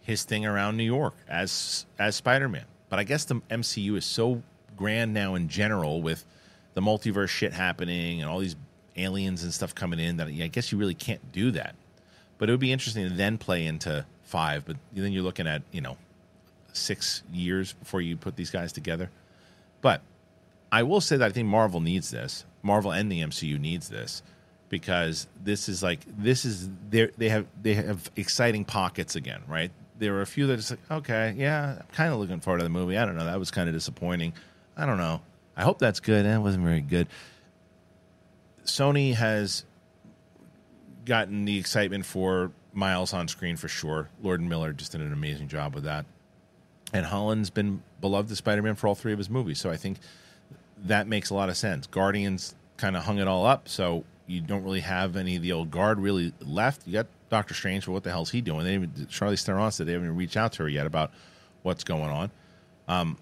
his 0.03 0.23
thing 0.23 0.47
around 0.47 0.77
New 0.77 0.85
York 0.85 1.15
as 1.27 1.85
as 1.99 2.15
Spider-Man. 2.15 2.65
But 2.91 3.01
I 3.01 3.03
guess 3.03 3.25
the 3.25 3.41
MCU 3.51 3.97
is 3.97 4.05
so 4.05 4.45
grand 4.77 5.13
now 5.13 5.35
in 5.35 5.49
general 5.49 6.01
with 6.01 6.25
the 6.75 6.81
multiverse 6.81 7.31
shit 7.31 7.53
happening 7.53 8.21
and 8.21 8.31
all 8.31 8.39
these 8.39 8.55
aliens 8.97 9.43
and 9.43 9.53
stuff 9.53 9.75
coming 9.75 9.99
in 9.99 10.19
that 10.19 10.29
I 10.29 10.47
guess 10.47 10.71
you 10.71 10.79
really 10.79 10.95
can't 10.95 11.33
do 11.33 11.51
that. 11.51 11.75
But 12.39 12.51
it 12.51 12.53
would 12.53 12.61
be 12.61 12.71
interesting 12.71 13.09
to 13.09 13.15
then 13.17 13.37
play 13.37 13.67
into 13.67 14.07
five, 14.23 14.65
but 14.65 14.77
then 14.93 15.11
you're 15.11 15.25
looking 15.25 15.49
at, 15.49 15.63
you 15.73 15.81
know, 15.81 15.97
six 16.73 17.25
years 17.33 17.73
before 17.73 18.01
you 18.01 18.17
put 18.17 18.37
these 18.37 18.51
guys 18.51 18.73
together. 18.73 19.11
But 19.81 20.03
I 20.71 20.83
will 20.83 21.01
say 21.01 21.17
that 21.17 21.27
I 21.27 21.33
think 21.33 21.49
Marvel 21.49 21.81
needs 21.81 22.11
this. 22.11 22.45
Marvel 22.63 22.91
and 22.91 23.11
the 23.11 23.23
MCU 23.23 23.59
needs 23.59 23.89
this 23.89 24.23
because 24.69 25.27
this 25.43 25.69
is 25.69 25.83
like 25.83 26.01
this 26.19 26.45
is 26.45 26.69
they 26.91 27.29
have 27.29 27.47
they 27.63 27.75
have 27.75 28.11
exciting 28.17 28.65
pockets 28.65 29.17
again, 29.17 29.43
right? 29.49 29.71
There 29.99 30.13
were 30.13 30.23
a 30.23 30.27
few 30.27 30.47
that 30.49 30.59
it's 30.59 30.71
like, 30.71 30.91
okay, 30.91 31.35
yeah, 31.37 31.77
I'm 31.81 31.95
kind 31.95 32.13
of 32.13 32.21
looking 32.21 32.41
forward 32.41 32.59
to 32.59 32.65
the 32.65 32.71
movie. 32.71 32.97
I 32.97 33.05
don't 33.05 33.17
know, 33.17 33.25
that 33.25 33.39
was 33.39 33.51
kind 33.51 33.69
of 33.69 33.75
disappointing. 33.75 34.33
I 34.77 34.87
don't 34.87 34.99
know. 34.99 35.23
I 35.57 35.63
hope 35.63 35.79
that's 35.79 36.01
good. 36.01 36.25
That 36.25 36.41
wasn't 36.41 36.65
very 36.65 36.81
good. 36.81 37.09
Sony 38.65 39.15
has 39.15 39.65
gotten 41.05 41.47
the 41.47 41.59
excitement 41.59 42.07
for 42.07 42.53
Miles 42.73 43.13
on 43.13 43.27
screen 43.27 43.57
for 43.57 43.67
sure. 43.67 44.09
Lord 44.23 44.41
and 44.41 44.49
Miller 44.49 44.73
just 44.73 44.93
did 44.93 45.01
an 45.01 45.13
amazing 45.13 45.49
job 45.49 45.75
with 45.75 45.85
that. 45.85 46.05
And 46.93 47.05
Holland's 47.05 47.51
been 47.51 47.83
beloved 48.01 48.31
as 48.31 48.39
Spider 48.39 48.63
Man 48.63 48.77
for 48.77 48.87
all 48.87 48.95
three 48.95 49.13
of 49.13 49.19
his 49.19 49.29
movies. 49.29 49.59
So 49.59 49.71
I 49.71 49.77
think 49.77 49.99
that 50.85 51.07
makes 51.07 51.31
a 51.31 51.35
lot 51.35 51.49
of 51.49 51.57
sense. 51.57 51.87
Guardians 51.87 52.55
kind 52.77 52.97
of 52.97 53.05
hung 53.05 53.19
it 53.19 53.29
all 53.29 53.45
up. 53.47 53.69
So 53.69 54.05
you 54.27 54.41
don't 54.41 54.63
really 54.63 54.81
have 54.81 55.17
any 55.17 55.37
of 55.37 55.43
the 55.43 55.53
old 55.53 55.71
guard 55.71 55.99
really 55.99 56.33
left. 56.41 56.87
You 56.87 56.95
got 56.95 57.07
Doctor 57.31 57.55
Strange, 57.55 57.87
but 57.87 57.93
what 57.93 58.05
the 58.05 58.11
hell's 58.11 58.31
he 58.31 58.41
doing? 58.41 58.65
They 58.65 58.75
even, 58.75 58.91
Charlize 59.11 59.45
Theron 59.45 59.71
said 59.73 59.87
they 59.87 59.93
haven't 59.93 60.17
reached 60.17 60.37
out 60.37 60.53
to 60.53 60.63
her 60.65 60.69
yet 60.69 60.87
about 60.87 61.11
what's 61.63 61.85
going 61.85 62.11
on. 62.11 62.31
Um, 62.87 63.19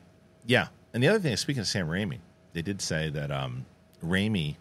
yeah, 0.46 0.68
and 0.92 1.02
the 1.02 1.08
other 1.08 1.18
thing 1.18 1.32
is, 1.32 1.40
speaking 1.40 1.60
of 1.60 1.66
Sam 1.66 1.88
Raimi, 1.88 2.18
they 2.52 2.62
did 2.62 2.80
say 2.80 3.10
that 3.10 3.30
um, 3.30 3.66
Raimi 4.04 4.56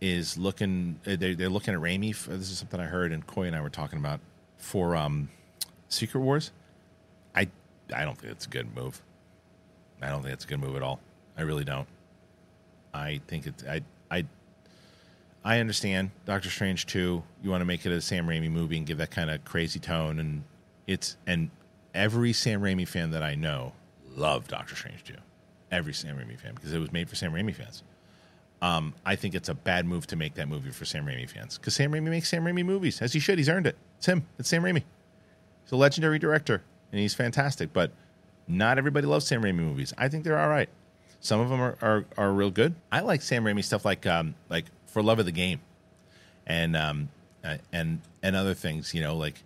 is 0.00 0.38
looking. 0.38 0.98
Uh, 1.06 1.16
they, 1.16 1.34
they're 1.34 1.48
looking 1.48 1.74
at 1.74 1.80
Raimi. 1.80 2.14
For, 2.14 2.30
this 2.30 2.50
is 2.50 2.58
something 2.58 2.80
I 2.80 2.84
heard, 2.84 3.12
and 3.12 3.26
Coy 3.26 3.46
and 3.46 3.56
I 3.56 3.60
were 3.60 3.70
talking 3.70 3.98
about 3.98 4.20
for 4.56 4.94
um, 4.96 5.28
Secret 5.88 6.20
Wars. 6.20 6.52
I 7.34 7.48
I 7.94 8.04
don't 8.04 8.16
think 8.16 8.32
it's 8.32 8.46
a 8.46 8.48
good 8.48 8.74
move. 8.74 9.02
I 10.00 10.08
don't 10.08 10.22
think 10.22 10.34
it's 10.34 10.44
a 10.44 10.48
good 10.48 10.60
move 10.60 10.76
at 10.76 10.82
all. 10.82 11.00
I 11.36 11.42
really 11.42 11.64
don't. 11.64 11.88
I 12.94 13.20
think 13.26 13.46
it's 13.46 13.64
I 13.64 13.80
I 14.10 14.24
I 15.44 15.58
understand 15.58 16.10
Doctor 16.24 16.50
Strange 16.50 16.86
too. 16.86 17.22
You 17.42 17.50
want 17.50 17.62
to 17.62 17.66
make 17.66 17.84
it 17.84 17.92
a 17.92 18.00
Sam 18.00 18.26
Raimi 18.26 18.50
movie 18.50 18.76
and 18.76 18.86
give 18.86 18.98
that 18.98 19.10
kind 19.10 19.30
of 19.30 19.44
crazy 19.44 19.80
tone, 19.80 20.18
and 20.18 20.44
it's 20.86 21.16
and 21.26 21.50
every 21.94 22.32
Sam 22.32 22.60
Raimi 22.60 22.86
fan 22.86 23.10
that 23.12 23.22
I 23.22 23.34
know 23.34 23.72
loved 24.14 24.48
Doctor 24.48 24.76
Strange 24.76 25.04
too. 25.04 25.16
Every 25.70 25.94
Sam 25.94 26.16
Raimi 26.16 26.38
fan 26.38 26.54
because 26.54 26.72
it 26.72 26.78
was 26.78 26.92
made 26.92 27.08
for 27.08 27.16
Sam 27.16 27.32
Raimi 27.32 27.54
fans. 27.54 27.82
Um, 28.60 28.94
I 29.04 29.16
think 29.16 29.34
it's 29.34 29.48
a 29.48 29.54
bad 29.54 29.86
move 29.86 30.06
to 30.08 30.16
make 30.16 30.34
that 30.34 30.48
movie 30.48 30.70
for 30.70 30.84
Sam 30.84 31.04
Raimi 31.04 31.28
fans 31.28 31.58
because 31.58 31.74
Sam 31.74 31.90
Raimi 31.92 32.04
makes 32.04 32.28
Sam 32.28 32.44
Raimi 32.44 32.64
movies 32.64 33.02
as 33.02 33.12
he 33.12 33.18
should. 33.18 33.38
He's 33.38 33.48
earned 33.48 33.66
it. 33.66 33.76
It's 33.98 34.06
him. 34.06 34.26
It's 34.38 34.48
Sam 34.48 34.62
Raimi. 34.62 34.84
He's 35.64 35.72
a 35.72 35.76
legendary 35.76 36.18
director, 36.18 36.62
and 36.92 37.00
he's 37.00 37.14
fantastic. 37.14 37.72
But 37.72 37.90
not 38.46 38.78
everybody 38.78 39.06
loves 39.06 39.26
Sam 39.26 39.42
Raimi 39.42 39.56
movies. 39.56 39.92
I 39.98 40.08
think 40.08 40.22
they're 40.22 40.38
all 40.38 40.48
right. 40.48 40.68
Some 41.22 41.38
of 41.38 41.48
them 41.48 41.60
are, 41.60 41.78
are, 41.80 42.04
are 42.16 42.32
real 42.32 42.50
good. 42.50 42.74
I 42.90 43.00
like 43.00 43.22
Sam 43.22 43.44
Raimi 43.44 43.64
stuff 43.64 43.84
like 43.84 44.06
um, 44.06 44.34
like 44.50 44.64
For 44.86 45.02
Love 45.04 45.20
of 45.20 45.24
the 45.24 45.32
Game, 45.32 45.60
and 46.48 46.76
um, 46.76 47.08
uh, 47.44 47.58
and 47.72 48.00
and 48.24 48.34
other 48.34 48.54
things. 48.54 48.92
You 48.92 49.02
know, 49.02 49.16
like 49.16 49.40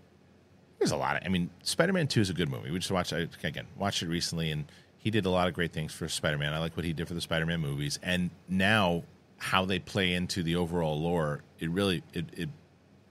there's 0.78 0.90
a 0.90 0.96
lot 0.96 1.16
of. 1.16 1.22
I 1.24 1.28
mean, 1.28 1.50
Spider 1.62 1.92
Man 1.92 2.08
Two 2.08 2.22
is 2.22 2.30
a 2.30 2.34
good 2.34 2.48
movie. 2.48 2.70
We 2.70 2.78
just 2.78 2.90
watched 2.90 3.12
I, 3.12 3.28
again 3.44 3.66
watched 3.76 4.02
it 4.02 4.08
recently, 4.08 4.50
and 4.50 4.64
he 4.96 5.10
did 5.10 5.26
a 5.26 5.30
lot 5.30 5.48
of 5.48 5.54
great 5.54 5.74
things 5.74 5.92
for 5.92 6.08
Spider 6.08 6.38
Man. 6.38 6.54
I 6.54 6.60
like 6.60 6.74
what 6.78 6.86
he 6.86 6.94
did 6.94 7.08
for 7.08 7.14
the 7.14 7.20
Spider 7.20 7.44
Man 7.44 7.60
movies, 7.60 7.98
and 8.02 8.30
now 8.48 9.02
how 9.36 9.66
they 9.66 9.78
play 9.78 10.14
into 10.14 10.42
the 10.42 10.56
overall 10.56 10.98
lore. 10.98 11.42
It 11.58 11.70
really 11.70 12.02
it 12.14 12.24
it 12.32 12.48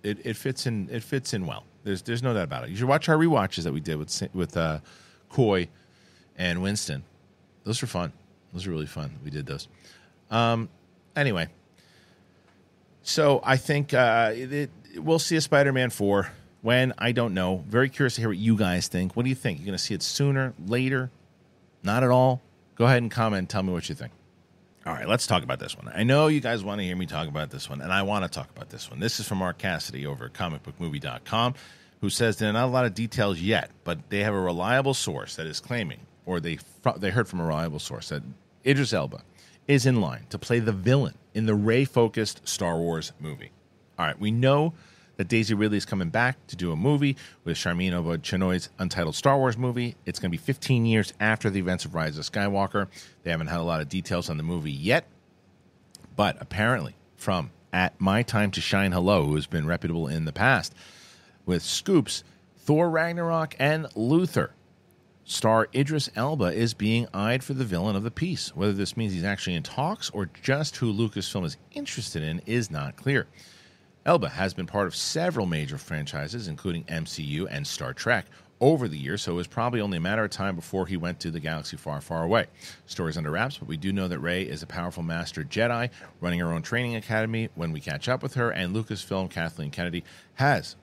it, 0.02 0.26
it 0.26 0.36
fits 0.36 0.66
in. 0.66 0.90
It 0.92 1.04
fits 1.04 1.36
in 1.36 1.46
well. 1.46 1.66
There's 1.84 2.02
there's 2.02 2.24
no 2.24 2.34
doubt 2.34 2.46
about 2.46 2.64
it. 2.64 2.72
You 2.72 2.78
should 2.78 2.88
watch 2.88 3.10
our 3.10 3.16
rewatches 3.16 3.62
that 3.64 3.74
we 3.74 3.80
did 3.80 3.98
with 3.98 4.24
with 4.34 4.58
uh, 4.58 4.80
Coy 5.30 5.70
and 6.36 6.64
Winston. 6.64 7.04
Those 7.64 7.80
were 7.80 7.88
fun. 7.88 8.12
Were 8.56 8.72
really 8.72 8.86
fun. 8.86 9.20
We 9.24 9.32
did 9.32 9.46
those. 9.46 9.68
Um, 10.32 10.70
anyway, 11.16 11.50
so 13.04 13.42
I 13.44 13.58
think 13.58 13.94
uh, 13.94 14.32
it, 14.34 14.54
it, 14.54 14.70
we'll 14.98 15.20
see 15.20 15.36
a 15.36 15.42
Spider-Man 15.42 15.90
four. 15.90 16.32
When 16.62 16.94
I 16.98 17.12
don't 17.12 17.36
know. 17.36 17.64
Very 17.68 17.90
curious 17.90 18.16
to 18.16 18.22
hear 18.22 18.30
what 18.30 18.38
you 18.38 18.58
guys 18.58 18.88
think. 18.88 19.16
What 19.16 19.22
do 19.22 19.30
you 19.30 19.36
think? 19.36 19.60
You're 19.60 19.68
going 19.68 19.78
to 19.78 19.84
see 19.84 19.94
it 19.94 20.02
sooner, 20.02 20.56
later, 20.66 21.12
not 21.84 22.04
at 22.04 22.10
all? 22.10 22.42
Go 22.74 22.86
ahead 22.86 23.04
and 23.04 23.12
comment. 23.12 23.50
Tell 23.50 23.62
me 23.62 23.72
what 23.72 23.88
you 23.88 23.94
think. 23.94 24.12
All 24.86 24.94
right, 24.94 25.08
let's 25.08 25.28
talk 25.28 25.44
about 25.44 25.60
this 25.60 25.76
one. 25.78 25.92
I 25.96 26.04
know 26.04 26.28
you 26.28 26.40
guys 26.40 26.64
want 26.64 26.80
to 26.80 26.86
hear 26.86 26.96
me 26.96 27.06
talk 27.06 27.28
about 27.28 27.52
this 27.52 27.70
one, 27.70 27.82
and 27.82 27.92
I 27.92 28.04
want 28.04 28.24
to 28.24 28.30
talk 28.30 28.50
about 28.56 28.70
this 28.70 28.90
one. 28.90 29.00
This 29.00 29.20
is 29.20 29.28
from 29.28 29.40
Mark 29.40 29.58
Cassidy 29.58 30.06
over 30.06 30.26
at 30.26 30.34
comicbookmovie.com, 30.34 31.56
who 32.02 32.10
says 32.10 32.38
there 32.38 32.50
are 32.50 32.54
not 32.54 32.66
a 32.66 32.72
lot 32.72 32.86
of 32.86 32.94
details 32.94 33.40
yet, 33.40 33.72
but 33.84 34.10
they 34.10 34.24
have 34.24 34.34
a 34.34 34.40
reliable 34.40 34.94
source 34.94 35.36
that 35.38 35.48
is 35.48 35.60
claiming, 35.60 36.00
or 36.26 36.40
they 36.40 36.60
they 36.98 37.10
heard 37.10 37.28
from 37.28 37.40
a 37.40 37.46
reliable 37.46 37.80
source 37.80 38.10
that 38.10 38.22
Idris 38.66 38.94
Elba 38.94 39.22
is 39.68 39.86
in 39.86 40.02
line 40.02 40.26
to 40.30 40.38
play 40.38 40.60
the 40.60 40.72
villain 40.72 41.16
in 41.34 41.46
the 41.46 41.56
Rey 41.56 41.86
focused 41.86 42.48
Star 42.48 42.78
Wars 42.78 43.12
movie. 43.20 43.52
All 43.98 44.06
right, 44.06 44.20
we 44.20 44.32
know 44.32 44.74
that 45.18 45.28
Daisy 45.28 45.54
Ridley 45.54 45.78
is 45.78 45.86
coming 45.86 46.10
back 46.10 46.46
to 46.48 46.56
do 46.56 46.72
a 46.72 46.76
movie 46.76 47.16
with 47.44 47.58
Sharmeen 47.58 47.92
Obaid-Chinoy's 47.92 48.70
untitled 48.80 49.16
Star 49.16 49.38
Wars 49.38 49.58
movie. 49.58 49.96
It's 50.06 50.20
going 50.20 50.30
to 50.30 50.38
be 50.38 50.44
15 50.44 50.86
years 50.86 51.14
after 51.20 51.50
the 51.50 51.60
events 51.60 51.86
of 51.86 51.96
Rise 51.96 52.18
of 52.18 52.30
Skywalker. 52.30 52.88
They 53.24 53.32
haven't 53.32 53.48
had 53.48 53.60
a 53.60 53.64
lot 53.64 53.82
of 53.82 53.90
details 53.90 54.30
on 54.30 54.38
the 54.38 54.44
movie 54.44 54.72
yet, 54.72 55.08
but 56.16 56.38
apparently 56.42 56.96
from 57.16 57.52
at 57.72 58.00
My 58.00 58.24
Time 58.24 58.52
to 58.52 58.62
Shine 58.62 58.92
Hello, 58.92 59.26
who 59.26 59.36
has 59.36 59.48
been 59.48 59.66
reputable 59.66 60.08
in 60.08 60.26
the 60.26 60.34
past, 60.34 60.74
with 61.46 61.62
scoops, 61.62 62.24
Thor 62.58 62.90
Ragnarok 62.90 63.56
and 63.60 63.88
Luther. 63.96 64.52
Star 65.28 65.68
Idris 65.74 66.08
Elba 66.16 66.54
is 66.54 66.76
being 66.76 67.08
eyed 67.12 67.44
for 67.44 67.56
the 67.56 67.66
villain 67.66 67.96
of 67.96 68.04
the 68.04 68.12
piece. 68.12 68.56
Whether 68.56 68.74
this 68.74 68.96
means 68.96 69.12
he's 69.12 69.24
actually 69.24 69.56
in 69.56 69.64
talks 69.64 70.12
or 70.12 70.30
just 70.44 70.78
who 70.78 70.94
Lucasfilm 70.94 71.44
is 71.44 71.58
interested 71.72 72.22
in 72.22 72.44
is 72.46 72.70
not 72.70 72.96
clear. 72.96 73.26
Elba 74.06 74.30
has 74.30 74.54
been 74.54 74.68
part 74.68 74.86
of 74.86 74.96
several 74.96 75.48
major 75.48 75.80
franchises, 75.80 76.48
including 76.48 76.84
MCU 76.84 77.48
and 77.50 77.66
Star 77.66 77.92
Trek, 77.92 78.28
over 78.62 78.88
the 78.88 79.00
years, 79.00 79.24
so 79.24 79.32
it 79.32 79.36
was 79.36 79.48
probably 79.48 79.82
only 79.82 79.98
a 79.98 80.02
matter 80.02 80.24
of 80.24 80.30
time 80.30 80.56
before 80.56 80.86
he 80.86 80.96
went 80.96 81.20
to 81.20 81.32
the 81.32 81.40
galaxy 81.40 81.76
far, 81.76 82.00
far 82.02 82.24
away. 82.24 82.46
Stories 82.86 83.18
under 83.18 83.32
wraps, 83.32 83.58
but 83.58 83.68
we 83.68 83.78
do 83.78 83.92
know 83.92 84.08
that 84.08 84.20
Rey 84.20 84.44
is 84.44 84.62
a 84.62 84.68
powerful 84.68 85.02
master 85.02 85.44
Jedi 85.44 85.90
running 86.22 86.40
her 86.40 86.54
own 86.54 86.62
training 86.62 86.96
academy 86.96 87.50
when 87.56 87.72
we 87.72 87.80
catch 87.80 88.08
up 88.08 88.22
with 88.22 88.36
her, 88.36 88.52
and 88.52 88.76
Lucasfilm 88.76 89.32
Kathleen 89.32 89.72
Kennedy 89.72 90.04
has 90.36 90.76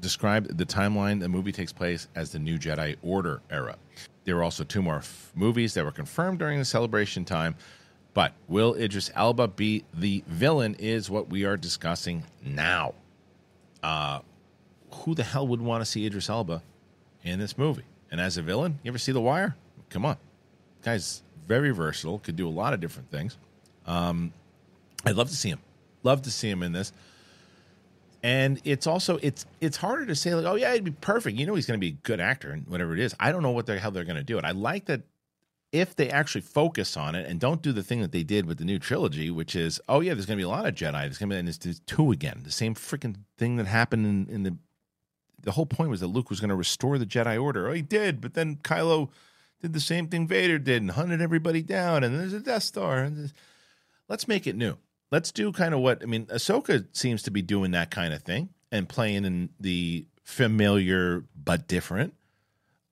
described 0.00 0.56
the 0.56 0.66
timeline 0.66 1.20
the 1.20 1.28
movie 1.28 1.52
takes 1.52 1.72
place 1.72 2.08
as 2.14 2.32
the 2.32 2.38
New 2.38 2.58
Jedi 2.58 2.96
Order 3.02 3.40
era. 3.50 3.76
There 4.24 4.36
were 4.36 4.42
also 4.42 4.64
two 4.64 4.82
more 4.82 4.96
f- 4.98 5.32
movies 5.34 5.74
that 5.74 5.84
were 5.84 5.92
confirmed 5.92 6.38
during 6.38 6.58
the 6.58 6.64
celebration 6.64 7.24
time, 7.24 7.56
but 8.14 8.32
will 8.48 8.74
Idris 8.74 9.10
Elba 9.14 9.48
be 9.48 9.84
the 9.94 10.22
villain? 10.26 10.74
Is 10.78 11.10
what 11.10 11.28
we 11.28 11.44
are 11.44 11.56
discussing 11.56 12.24
now. 12.42 12.94
Uh, 13.82 14.20
who 14.90 15.14
the 15.14 15.22
hell 15.22 15.46
would 15.46 15.60
want 15.60 15.80
to 15.80 15.84
see 15.84 16.04
Idris 16.06 16.28
Elba 16.28 16.62
in 17.22 17.38
this 17.38 17.56
movie? 17.56 17.84
And 18.10 18.20
as 18.20 18.36
a 18.36 18.42
villain, 18.42 18.78
you 18.82 18.90
ever 18.90 18.98
see 18.98 19.12
The 19.12 19.20
Wire? 19.20 19.56
Come 19.88 20.04
on, 20.04 20.16
guy's 20.82 21.22
very 21.46 21.70
versatile. 21.70 22.18
Could 22.18 22.36
do 22.36 22.48
a 22.48 22.50
lot 22.50 22.74
of 22.74 22.80
different 22.80 23.10
things. 23.10 23.36
Um, 23.86 24.32
I'd 25.04 25.16
love 25.16 25.28
to 25.30 25.36
see 25.36 25.48
him. 25.48 25.60
Love 26.02 26.22
to 26.22 26.30
see 26.30 26.48
him 26.50 26.62
in 26.62 26.72
this. 26.72 26.92
And 28.22 28.60
it's 28.64 28.86
also 28.86 29.18
it's 29.22 29.46
it's 29.60 29.78
harder 29.78 30.04
to 30.06 30.14
say 30.14 30.34
like 30.34 30.44
oh 30.44 30.54
yeah 30.54 30.74
he'd 30.74 30.84
be 30.84 30.90
perfect 30.90 31.38
you 31.38 31.46
know 31.46 31.54
he's 31.54 31.66
going 31.66 31.78
to 31.78 31.84
be 31.84 31.94
a 31.94 31.98
good 32.02 32.20
actor 32.20 32.50
and 32.50 32.66
whatever 32.66 32.92
it 32.92 32.98
is 32.98 33.14
I 33.18 33.32
don't 33.32 33.42
know 33.42 33.50
what 33.50 33.64
the 33.64 33.78
hell 33.78 33.90
they're 33.90 34.04
going 34.04 34.16
to 34.16 34.22
do 34.22 34.36
it 34.36 34.44
I 34.44 34.50
like 34.50 34.84
that 34.86 35.02
if 35.72 35.94
they 35.94 36.10
actually 36.10 36.40
focus 36.40 36.96
on 36.96 37.14
it 37.14 37.26
and 37.26 37.38
don't 37.38 37.62
do 37.62 37.72
the 37.72 37.82
thing 37.82 38.00
that 38.00 38.12
they 38.12 38.22
did 38.22 38.46
with 38.46 38.58
the 38.58 38.64
new 38.64 38.78
trilogy, 38.78 39.30
which 39.30 39.54
is, 39.54 39.80
oh 39.88 40.00
yeah, 40.00 40.14
there's 40.14 40.26
going 40.26 40.36
to 40.36 40.40
be 40.40 40.46
a 40.46 40.48
lot 40.48 40.66
of 40.66 40.74
Jedi. 40.74 41.02
There's 41.02 41.18
going 41.18 41.30
to 41.30 41.34
be 41.34 41.38
and 41.38 41.48
it's, 41.48 41.80
two 41.86 42.10
again, 42.10 42.40
the 42.42 42.50
same 42.50 42.74
freaking 42.74 43.16
thing 43.38 43.56
that 43.56 43.66
happened 43.66 44.06
in, 44.06 44.34
in 44.34 44.42
the. 44.42 44.56
The 45.42 45.52
whole 45.52 45.64
point 45.64 45.88
was 45.88 46.00
that 46.00 46.08
Luke 46.08 46.28
was 46.28 46.38
going 46.38 46.50
to 46.50 46.54
restore 46.54 46.98
the 46.98 47.06
Jedi 47.06 47.42
Order. 47.42 47.68
Oh, 47.68 47.72
he 47.72 47.80
did, 47.80 48.20
but 48.20 48.34
then 48.34 48.56
Kylo 48.56 49.08
did 49.62 49.72
the 49.72 49.80
same 49.80 50.06
thing 50.06 50.26
Vader 50.26 50.58
did 50.58 50.82
and 50.82 50.90
hunted 50.90 51.22
everybody 51.22 51.62
down. 51.62 52.04
And 52.04 52.20
there's 52.20 52.34
a 52.34 52.40
Death 52.40 52.64
Star. 52.64 52.98
And 52.98 53.32
let's 54.06 54.28
make 54.28 54.46
it 54.46 54.54
new. 54.54 54.76
Let's 55.10 55.32
do 55.32 55.52
kind 55.52 55.74
of 55.74 55.80
what 55.80 56.02
I 56.02 56.06
mean. 56.06 56.26
Ahsoka 56.26 56.86
seems 56.92 57.22
to 57.24 57.30
be 57.30 57.42
doing 57.42 57.72
that 57.72 57.90
kind 57.90 58.14
of 58.14 58.22
thing 58.22 58.50
and 58.70 58.88
playing 58.88 59.24
in 59.24 59.50
the 59.58 60.06
familiar 60.24 61.24
but 61.34 61.66
different 61.66 62.14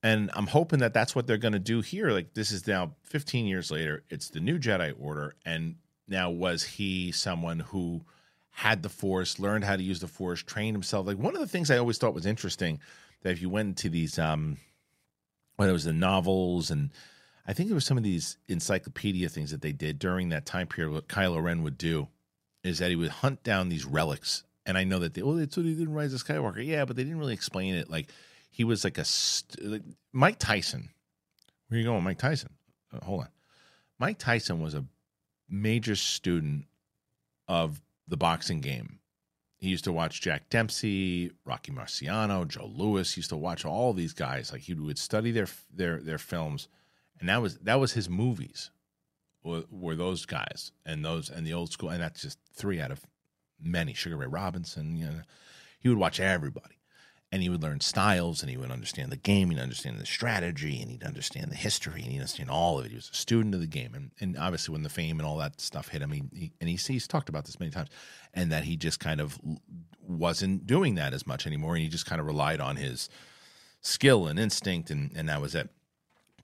and 0.03 0.31
I'm 0.35 0.47
hoping 0.47 0.79
that 0.81 0.95
that's 0.95 1.15
what 1.15 1.27
they're 1.27 1.37
going 1.37 1.53
to 1.53 1.59
do 1.59 1.81
here. 1.81 2.11
Like 2.11 2.35
this 2.35 2.53
is 2.53 2.67
now 2.67 2.95
15 3.05 3.47
years 3.47 3.71
later. 3.71 4.05
It's 4.11 4.31
the 4.31 4.41
new 4.41 4.59
Jedi 4.59 4.95
Order, 4.99 5.35
and 5.45 5.77
now 6.07 6.31
was 6.31 6.63
he 6.63 7.13
someone 7.13 7.61
who 7.61 8.03
had 8.51 8.83
the 8.83 8.89
Force, 8.89 9.39
learned 9.39 9.65
how 9.65 9.77
to 9.77 9.83
use 9.83 10.01
the 10.01 10.09
Force, 10.09 10.43
trained 10.43 10.75
himself? 10.75 11.07
Like 11.07 11.19
one 11.19 11.35
of 11.35 11.41
the 11.41 11.49
things 11.49 11.71
I 11.71 11.79
always 11.79 11.99
thought 11.99 12.15
was 12.15 12.27
interesting 12.27 12.81
that 13.23 13.31
if 13.31 13.43
you 13.43 13.49
went 13.49 13.79
to 13.79 13.89
these, 13.89 14.19
um, 14.19 14.59
when 15.57 15.69
it 15.69 15.73
was 15.73 15.85
the 15.85 15.93
novels 15.93 16.71
and 16.71 16.91
I 17.49 17.55
think 17.55 17.71
there 17.71 17.75
was 17.75 17.87
some 17.87 17.97
of 17.97 18.05
these 18.05 18.37
encyclopedia 18.47 19.31
things 19.31 19.51
that 19.53 19.63
they 19.63 19.73
did 19.73 19.99
during 19.99 20.29
that 20.29 20.45
time 20.45 20.67
period. 20.67 20.93
What 20.93 21.09
Kylo 21.09 21.43
Ren 21.43 21.63
would 21.63 21.79
do 21.79 22.09
is 22.63 22.79
that 22.79 22.91
he 22.91 22.97
would 22.97 23.11
hunt 23.11 23.43
down 23.43 23.71
these 23.71 23.87
relics, 23.87 24.45
and 24.67 24.77
I 24.77 24.85
know 24.85 24.99
that 24.99 25.15
they, 25.15 25.23
well, 25.23 25.35
that's 25.35 25.57
what 25.57 25.65
he 25.65 25.75
did 25.75 25.89
in 25.89 25.95
Rise 25.95 26.13
of 26.13 26.23
Skywalker. 26.23 26.65
Yeah, 26.65 26.85
but 26.85 26.95
they 26.95 27.05
didn't 27.05 27.19
really 27.19 27.33
explain 27.33 27.75
it 27.75 27.89
like 27.89 28.09
he 28.51 28.65
was 28.65 28.85
like 28.85 28.99
a 28.99 29.05
like 29.63 29.83
Mike 30.13 30.39
Tyson. 30.39 30.91
Where 31.69 31.79
are 31.79 31.81
you 31.81 31.87
going, 31.87 32.05
Mike 32.05 32.19
Tyson? 32.19 32.51
Uh, 32.93 33.05
hold 33.05 33.23
on. 33.23 33.29
Mike 33.99 34.19
Tyson 34.19 34.61
was 34.61 34.75
a 34.75 34.85
major 35.49 35.97
student 35.97 36.67
of 37.49 37.81
the 38.07 38.17
boxing 38.17 38.61
game. 38.61 38.99
He 39.57 39.69
used 39.69 39.85
to 39.85 39.93
watch 39.93 40.21
Jack 40.21 40.51
Dempsey, 40.51 41.33
Rocky 41.45 41.73
Marciano, 41.73 42.47
Joe 42.47 42.71
Louis. 42.73 43.13
He 43.13 43.21
used 43.21 43.31
to 43.31 43.37
watch 43.37 43.65
all 43.65 43.93
these 43.93 44.13
guys. 44.13 44.53
Like 44.53 44.61
he 44.61 44.75
would 44.75 44.99
study 44.99 45.31
their 45.31 45.49
their 45.75 45.99
their 45.99 46.19
films, 46.19 46.69
and 47.21 47.29
that 47.29 47.43
was 47.43 47.59
that 47.59 47.81
was 47.81 47.93
his 47.93 48.09
movies. 48.09 48.71
Were, 49.45 49.65
were 49.71 49.95
those 49.95 50.27
guys 50.27 50.73
and 50.85 51.05
those 51.05 51.31
and 51.31 51.47
the 51.47 51.55
old 51.55 51.71
school, 51.71 51.91
and 51.91 52.03
that's 52.03 52.23
just 52.23 52.39
three 52.55 52.81
out 52.81 52.91
of 52.91 53.01
many. 53.61 53.95
Sugar 53.95 54.17
Ray 54.17 54.27
Robinson. 54.27 54.97
You 54.97 55.07
know, 55.07 55.21
he 55.79 55.89
would 55.89 55.99
watch 55.99 56.21
everybody 56.21 56.79
and 57.31 57.43
he 57.43 57.49
would 57.49 57.63
learn 57.63 57.81
styles 57.81 58.41
and 58.43 58.51
he 58.51 58.57
would 58.57 58.71
understand 58.71 59.13
the 59.13 59.17
game, 59.17 59.51
he'd 59.51 59.59
understand 59.59 59.99
the 59.99 60.07
strategy, 60.07 60.81
and 60.81 60.91
he'd 60.91 61.03
understand 61.03 61.51
the 61.51 61.57
history, 61.57 62.03
and 62.03 62.11
he'd 62.11 62.19
understand 62.19 62.51
all 62.51 62.79
of 62.79 62.87
it. 62.87 62.91
He 62.91 62.95
was 62.95 63.11
a 63.13 63.17
student 63.17 63.55
of 63.55 63.61
the 63.61 63.67
game, 63.67 63.95
and, 63.95 64.11
and 64.21 64.39
obviously 64.39 64.73
when 64.73 64.83
the 64.83 64.89
fame 64.89 65.19
and 65.19 65.27
all 65.27 65.37
that 65.39 65.61
stuff 65.61 65.89
hit 65.89 66.03
him, 66.03 66.13
he, 66.13 66.23
he 66.33 66.53
and 66.61 66.71
he, 66.71 66.77
he's 66.77 67.07
talked 67.07 67.29
about 67.29 67.45
this 67.45 67.61
many 67.61 67.71
times, 67.71 67.91
and 68.33 68.51
that 68.51 68.65
he 68.65 68.77
just 68.77 68.99
kind 68.99 69.21
of 69.21 69.39
wasn't 70.01 70.67
doing 70.67 70.95
that 70.95 71.13
as 71.13 71.27
much 71.27 71.47
anymore, 71.47 71.75
and 71.75 71.83
he 71.83 71.89
just 71.89 72.07
kind 72.07 72.21
of 72.21 72.27
relied 72.27 72.61
on 72.61 72.77
his 72.77 73.11
skill 73.83 74.27
and 74.27 74.39
instinct, 74.39 74.91
and 74.91 75.13
and 75.15 75.29
that 75.29 75.41
was 75.41 75.55
it. 75.55 75.69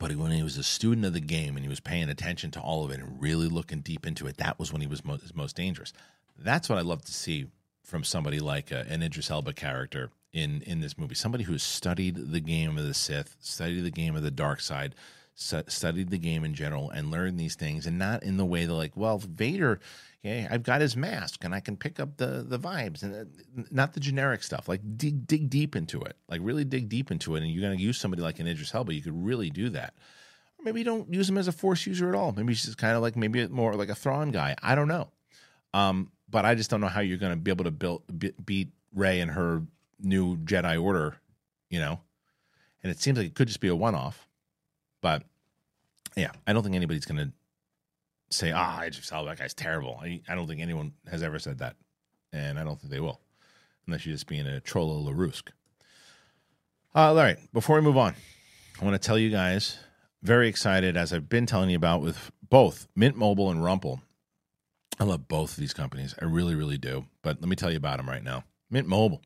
But 0.05 0.17
when 0.17 0.33
he 0.33 0.43
was 0.43 0.59
a 0.59 0.63
student 0.63 1.07
of 1.07 1.15
the 1.15 1.21
game 1.21 1.57
and 1.57 1.65
he 1.65 1.69
was 1.71 1.81
paying 1.81 2.11
attention 2.11 2.51
to 2.51 2.61
all 2.61 2.85
of 2.85 2.91
it 2.91 3.01
and 3.01 3.23
really 3.23 3.49
looking 3.49 3.81
deep 3.81 4.07
into 4.07 4.27
it, 4.27 4.37
that 4.37 4.59
was 4.59 4.71
when 4.71 4.83
he 4.83 4.87
was 4.87 5.03
most, 5.03 5.35
most 5.35 5.57
dangerous. 5.57 5.95
That's 6.39 6.69
what 6.69 6.77
I 6.77 6.83
love 6.83 7.03
to 7.07 7.13
see 7.15 7.47
from 7.83 8.05
somebody 8.05 8.39
like 8.39 8.71
a, 8.71 8.81
an 8.91 9.03
Idris 9.03 9.31
Elba 9.31 9.55
character 9.55 10.11
in 10.31 10.61
in 10.67 10.83
this 10.83 10.99
movie. 10.99 11.15
Somebody 11.15 11.45
who's 11.45 11.63
studied 11.63 12.17
the 12.33 12.41
game 12.41 12.77
of 12.77 12.85
the 12.85 12.93
Sith, 12.93 13.35
studied 13.41 13.81
the 13.81 13.91
game 13.91 14.15
of 14.15 14.23
the 14.23 14.31
dark 14.31 14.61
side, 14.61 14.95
studied 15.37 16.11
the 16.11 16.19
game 16.19 16.45
in 16.45 16.53
general, 16.53 16.91
and 16.91 17.11
learned 17.11 17.41
these 17.41 17.55
things, 17.55 17.87
and 17.87 17.99
not 17.99 18.23
in 18.23 18.37
the 18.37 18.45
way 18.45 18.67
that 18.67 18.75
like, 18.75 18.99
well, 18.99 19.17
Vader. 19.17 19.81
Yeah, 20.25 20.49
I've 20.51 20.65
got 20.65 20.81
his 20.81 20.97
mask 20.97 21.45
and 21.45 21.55
I 21.55 21.61
can 21.61 21.77
pick 21.77 22.01
up 22.01 22.17
the 22.17 22.45
the 22.49 22.59
vibes 22.59 23.03
and 23.03 23.15
uh, 23.15 23.63
not 23.71 23.93
the 23.93 24.01
generic 24.01 24.43
stuff. 24.43 24.69
Like 24.69 24.81
dig 24.97 25.27
dig 25.27 25.51
deep 25.51 25.77
into 25.77 26.01
it. 26.01 26.17
Like 26.29 26.41
really 26.43 26.65
dig 26.65 26.89
deep 26.89 27.11
into 27.11 27.37
it. 27.37 27.43
And 27.43 27.51
you're 27.53 27.63
gonna 27.63 27.81
use 27.81 27.99
somebody 27.99 28.23
like 28.23 28.41
an 28.41 28.47
Idris 28.47 28.75
Elba, 28.75 28.95
you 28.95 29.03
could 29.03 29.25
really 29.25 29.51
do 29.51 29.69
that. 29.71 29.95
Or 30.59 30.65
maybe 30.65 30.81
you 30.81 30.85
don't 30.85 31.13
use 31.13 31.29
him 31.29 31.39
as 31.39 31.47
a 31.47 31.53
force 31.53 31.87
user 31.87 32.09
at 32.09 32.15
all. 32.17 32.33
Maybe 32.33 32.49
he's 32.49 32.65
just 32.65 32.79
kind 32.79 32.97
of 32.97 33.03
like 33.03 33.17
maybe 33.17 33.47
more 33.49 33.75
like 33.75 33.91
a 33.91 33.95
Thrawn 33.95 34.31
guy. 34.31 34.57
I 34.63 34.75
don't 34.75 34.89
know. 34.89 35.11
Um, 35.75 36.11
but 36.29 36.45
I 36.45 36.55
just 36.55 36.71
don't 36.71 36.81
know 36.81 36.89
how 36.89 37.01
you're 37.01 37.19
gonna 37.19 37.37
be 37.37 37.51
able 37.53 37.65
to 37.65 37.71
build 37.71 38.03
be, 38.19 38.33
beat 38.45 38.71
Rey 38.95 39.21
and 39.21 39.31
her 39.31 39.63
new 40.01 40.39
Jedi 40.39 40.83
Order 40.83 41.19
you 41.75 41.81
know? 41.81 42.01
And 42.83 42.91
it 42.93 43.01
seems 43.01 43.19
like 43.19 43.27
it 43.27 43.35
could 43.35 43.49
just 43.49 43.61
be 43.61 43.69
a 43.69 43.75
one 43.75 43.97
off. 43.97 44.29
But 45.03 45.25
yeah, 46.17 46.31
I 46.47 46.53
don't 46.53 46.63
think 46.63 46.77
anybody's 46.77 47.05
going 47.05 47.19
to 47.19 47.33
say, 48.31 48.53
ah, 48.53 48.79
I 48.81 48.91
just 48.91 49.09
saw 49.09 49.23
that 49.25 49.39
guy's 49.39 49.55
terrible. 49.55 50.01
I, 50.03 50.21
I 50.29 50.35
don't 50.35 50.47
think 50.47 50.61
anyone 50.61 50.93
has 51.11 51.23
ever 51.23 51.39
said 51.39 51.59
that. 51.59 51.77
And 52.33 52.59
I 52.59 52.65
don't 52.65 52.81
think 52.81 52.93
they 52.93 53.01
will, 53.01 53.21
unless 53.87 54.05
you're 54.05 54.15
just 54.15 54.27
being 54.27 54.47
a 54.47 54.61
troll 54.61 55.05
LaRusk. 55.07 55.51
Uh, 56.95 57.09
all 57.09 57.15
right, 57.15 57.39
before 57.53 57.77
we 57.77 57.83
move 57.83 57.97
on, 57.97 58.15
I 58.81 58.85
want 58.85 59.01
to 59.01 59.07
tell 59.07 59.19
you 59.19 59.31
guys, 59.31 59.79
very 60.23 60.49
excited, 60.49 60.97
as 60.97 61.13
I've 61.13 61.29
been 61.29 61.47
telling 61.47 61.71
you 61.71 61.77
about 61.77 62.03
with 62.03 62.33
both 62.49 62.89
Mint 62.97 63.17
Mobile 63.17 63.51
and 63.51 63.61
Rumpl. 63.61 64.01
I 64.99 65.05
love 65.05 65.29
both 65.29 65.53
of 65.53 65.57
these 65.57 65.75
companies. 65.75 66.15
I 66.21 66.25
really, 66.25 66.55
really 66.55 66.79
do. 66.79 67.07
But 67.23 67.41
let 67.41 67.49
me 67.49 67.57
tell 67.57 67.71
you 67.71 67.77
about 67.77 67.99
them 67.99 68.09
right 68.09 68.23
now. 68.23 68.45
Mint 68.71 68.89
Mobile. 68.89 69.23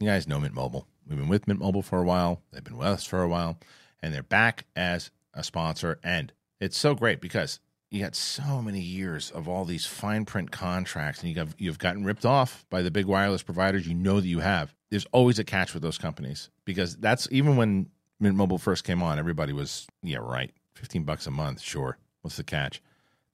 You 0.00 0.06
guys 0.06 0.26
know 0.26 0.40
Mint 0.40 0.54
Mobile. 0.54 0.86
We've 1.06 1.18
been 1.18 1.28
with 1.28 1.46
Mint 1.46 1.60
Mobile 1.60 1.82
for 1.82 2.00
a 2.00 2.04
while. 2.04 2.42
They've 2.50 2.64
been 2.64 2.78
with 2.78 2.88
us 2.88 3.04
for 3.04 3.22
a 3.22 3.28
while, 3.28 3.58
and 4.02 4.12
they're 4.12 4.22
back 4.22 4.64
as 4.74 5.10
a 5.34 5.44
sponsor. 5.44 5.98
And 6.02 6.32
it's 6.60 6.78
so 6.78 6.94
great 6.94 7.20
because 7.20 7.60
you 7.94 8.02
got 8.02 8.16
so 8.16 8.60
many 8.60 8.80
years 8.80 9.30
of 9.30 9.48
all 9.48 9.64
these 9.64 9.86
fine 9.86 10.24
print 10.24 10.50
contracts, 10.50 11.20
and 11.20 11.30
you 11.30 11.36
have 11.36 11.54
you've 11.58 11.78
gotten 11.78 12.04
ripped 12.04 12.26
off 12.26 12.66
by 12.68 12.82
the 12.82 12.90
big 12.90 13.06
wireless 13.06 13.44
providers. 13.44 13.86
You 13.86 13.94
know 13.94 14.20
that 14.20 14.26
you 14.26 14.40
have. 14.40 14.74
There's 14.90 15.06
always 15.12 15.38
a 15.38 15.44
catch 15.44 15.74
with 15.74 15.82
those 15.82 15.96
companies 15.96 16.50
because 16.64 16.96
that's 16.96 17.28
even 17.30 17.56
when 17.56 17.86
Mint 18.18 18.34
Mobile 18.34 18.58
first 18.58 18.82
came 18.82 19.00
on, 19.00 19.20
everybody 19.20 19.52
was 19.52 19.86
yeah 20.02 20.18
right, 20.18 20.50
fifteen 20.74 21.04
bucks 21.04 21.28
a 21.28 21.30
month, 21.30 21.60
sure. 21.60 21.96
What's 22.22 22.36
the 22.36 22.42
catch? 22.42 22.82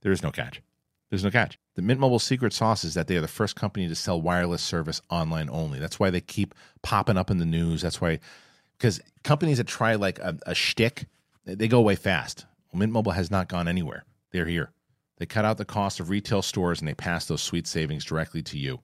There 0.02 0.12
is 0.12 0.22
no 0.22 0.30
catch. 0.30 0.60
There's 1.08 1.24
no 1.24 1.30
catch. 1.30 1.58
The 1.74 1.82
Mint 1.82 1.98
Mobile 1.98 2.18
secret 2.18 2.52
sauce 2.52 2.84
is 2.84 2.92
that 2.94 3.06
they 3.06 3.16
are 3.16 3.22
the 3.22 3.28
first 3.28 3.56
company 3.56 3.88
to 3.88 3.94
sell 3.94 4.20
wireless 4.20 4.62
service 4.62 5.00
online 5.08 5.48
only. 5.50 5.78
That's 5.78 5.98
why 5.98 6.10
they 6.10 6.20
keep 6.20 6.54
popping 6.82 7.16
up 7.16 7.30
in 7.30 7.38
the 7.38 7.46
news. 7.46 7.80
That's 7.80 8.00
why, 8.00 8.18
because 8.76 9.00
companies 9.24 9.56
that 9.56 9.66
try 9.66 9.94
like 9.94 10.18
a, 10.18 10.36
a 10.46 10.54
shtick, 10.54 11.06
they 11.46 11.66
go 11.66 11.78
away 11.78 11.96
fast. 11.96 12.44
Well, 12.70 12.80
Mint 12.80 12.92
Mobile 12.92 13.12
has 13.12 13.30
not 13.30 13.48
gone 13.48 13.66
anywhere. 13.66 14.04
They're 14.30 14.46
here. 14.46 14.70
They 15.18 15.26
cut 15.26 15.44
out 15.44 15.58
the 15.58 15.64
cost 15.64 16.00
of 16.00 16.08
retail 16.08 16.42
stores 16.42 16.80
and 16.80 16.88
they 16.88 16.94
pass 16.94 17.26
those 17.26 17.42
sweet 17.42 17.66
savings 17.66 18.04
directly 18.04 18.42
to 18.42 18.58
you. 18.58 18.80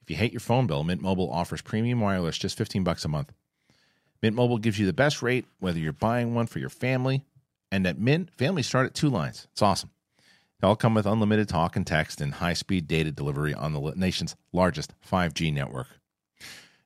If 0.00 0.10
you 0.10 0.16
hate 0.16 0.32
your 0.32 0.40
phone 0.40 0.66
bill, 0.66 0.84
Mint 0.84 1.02
Mobile 1.02 1.30
offers 1.30 1.62
premium 1.62 2.00
wireless 2.00 2.38
just 2.38 2.56
15 2.56 2.84
bucks 2.84 3.04
a 3.04 3.08
month. 3.08 3.32
Mint 4.22 4.36
Mobile 4.36 4.58
gives 4.58 4.78
you 4.78 4.86
the 4.86 4.92
best 4.92 5.20
rate 5.20 5.46
whether 5.58 5.78
you're 5.78 5.92
buying 5.92 6.34
one 6.34 6.46
for 6.46 6.58
your 6.58 6.70
family. 6.70 7.24
And 7.70 7.86
at 7.86 7.98
Mint, 7.98 8.30
families 8.36 8.66
start 8.66 8.86
at 8.86 8.94
two 8.94 9.10
lines. 9.10 9.46
It's 9.52 9.62
awesome. 9.62 9.90
They 10.60 10.66
all 10.66 10.76
come 10.76 10.94
with 10.94 11.06
unlimited 11.06 11.48
talk 11.48 11.76
and 11.76 11.86
text 11.86 12.20
and 12.20 12.34
high 12.34 12.54
speed 12.54 12.88
data 12.88 13.12
delivery 13.12 13.52
on 13.52 13.72
the 13.72 13.92
nation's 13.96 14.36
largest 14.52 14.94
5G 15.10 15.52
network. 15.52 15.88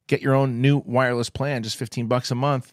Get 0.06 0.22
your 0.22 0.34
own 0.34 0.61
new 0.61 0.78
wireless 0.78 1.30
plan, 1.30 1.62
just 1.62 1.76
15 1.76 2.08
bucks 2.08 2.32
a 2.32 2.34
month. 2.34 2.72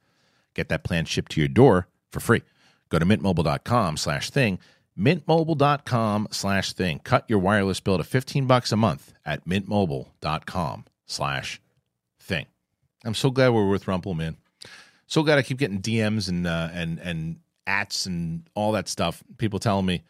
Get 0.55 0.69
that 0.69 0.83
plan 0.83 1.05
shipped 1.05 1.33
to 1.33 1.41
your 1.41 1.47
door 1.47 1.87
for 2.11 2.19
free. 2.19 2.41
Go 2.89 2.97
to 2.97 3.05
mintmobile.com 3.05 3.97
slash 3.97 4.31
thing, 4.31 4.57
mintmobile.com 4.97 6.29
slash 6.31 6.73
thing. 6.73 6.99
Cut 6.99 7.25
your 7.27 7.39
wireless 7.39 7.79
bill 7.79 7.97
to 7.97 8.03
15 8.03 8.47
bucks 8.47 8.71
a 8.71 8.77
month 8.77 9.13
at 9.25 9.45
mintmobile.com 9.45 10.85
slash 11.05 11.61
thing. 12.19 12.45
I'm 13.05 13.13
so 13.13 13.29
glad 13.29 13.49
we're 13.49 13.69
with 13.69 13.85
Rumpl, 13.85 14.15
man. 14.15 14.37
So 15.05 15.23
glad 15.23 15.37
I 15.37 15.41
keep 15.41 15.57
getting 15.57 15.81
DMs 15.81 16.27
and 16.27 16.45
uh, 16.45 16.69
and 16.73 16.99
and 16.99 17.39
ats 17.65 18.05
and 18.05 18.49
all 18.55 18.73
that 18.73 18.89
stuff. 18.89 19.23
People 19.37 19.59
telling 19.59 19.85
me, 19.85 20.03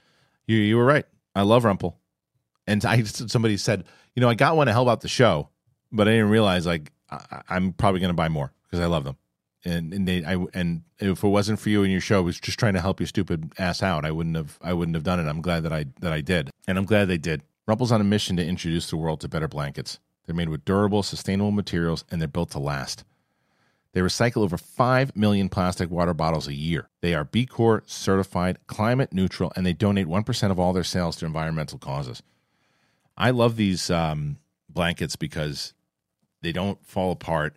you 0.48 0.58
you 0.58 0.78
were 0.78 0.86
right. 0.86 1.06
I 1.36 1.44
love 1.44 1.64
Rumpl. 1.64 1.96
And 2.66 2.84
I 2.84 3.04
somebody 3.04 3.58
said, 3.58 3.84
you 4.16 4.22
know, 4.22 4.30
I 4.30 4.34
got 4.34 4.56
one 4.56 4.68
to 4.68 4.74
help 4.74 4.88
out 4.88 5.02
the 5.02 5.08
show, 5.08 5.50
but 5.92 6.08
I 6.08 6.12
didn't 6.12 6.30
realize 6.30 6.66
like 6.66 6.92
I, 7.10 7.42
I'm 7.50 7.74
probably 7.74 8.00
going 8.00 8.10
to 8.10 8.16
buy 8.16 8.30
more 8.30 8.52
because 8.64 8.80
I 8.80 8.88
love 8.88 9.04
them. 9.04 9.18
And 9.66 9.94
and 9.94 10.08
they 10.08 10.24
I 10.24 10.38
and 10.54 10.84
if 11.00 11.24
it 11.24 11.28
wasn't 11.28 11.60
for 11.60 11.70
you 11.70 11.84
and 11.84 11.92
your 11.92 12.02
show, 12.02 12.22
was 12.22 12.40
just 12.40 12.60
trying 12.60 12.74
to 12.74 12.82
help 12.82 13.00
your 13.00 13.08
stupid 13.08 13.52
ass 13.58 13.82
out. 13.82 14.06
I 14.06 14.12
wouldn't 14.12 14.36
have 14.36 14.58
I 14.62 14.74
wouldn't 14.74 14.96
have 14.96 15.04
done 15.04 15.20
it. 15.20 15.28
I'm 15.28 15.42
glad 15.42 15.64
that 15.64 15.74
I 15.74 15.86
that 16.02 16.14
I 16.14 16.22
did, 16.22 16.52
and 16.68 16.78
I'm 16.78 16.86
glad 16.86 17.06
they 17.06 17.18
did. 17.18 17.44
Rumpl's 17.68 17.92
on 17.92 18.00
a 18.00 18.06
mission 18.06 18.38
to 18.38 18.46
introduce 18.46 18.90
the 18.90 18.98
world 18.98 19.20
to 19.22 19.28
better 19.28 19.48
blankets. 19.48 20.00
They're 20.26 20.36
made 20.36 20.50
with 20.50 20.66
durable, 20.66 21.04
sustainable 21.04 21.52
materials, 21.52 22.06
and 22.10 22.22
they're 22.22 22.28
built 22.28 22.52
to 22.52 22.60
last. 22.60 23.04
They 23.94 24.02
recycle 24.02 24.44
over 24.44 24.58
5 24.58 25.16
million 25.16 25.50
plastic 25.50 25.90
water 25.90 26.14
bottles 26.14 26.48
a 26.48 26.54
year. 26.54 26.90
They 27.02 27.16
are 27.16 27.24
B 27.24 27.46
Corp 27.46 27.90
certified, 27.90 28.60
climate 28.68 29.12
neutral, 29.12 29.52
and 29.56 29.66
they 29.66 29.74
donate 29.74 30.08
1% 30.08 30.52
of 30.52 30.60
all 30.60 30.72
their 30.72 30.84
sales 30.84 31.16
to 31.18 31.26
environmental 31.26 31.80
causes. 31.80 32.22
I 33.18 33.32
love 33.32 33.56
these 33.56 33.90
um, 33.90 34.38
blankets 34.70 35.16
because 35.16 35.74
they 36.42 36.52
don't 36.52 36.86
fall 36.86 37.12
apart. 37.12 37.56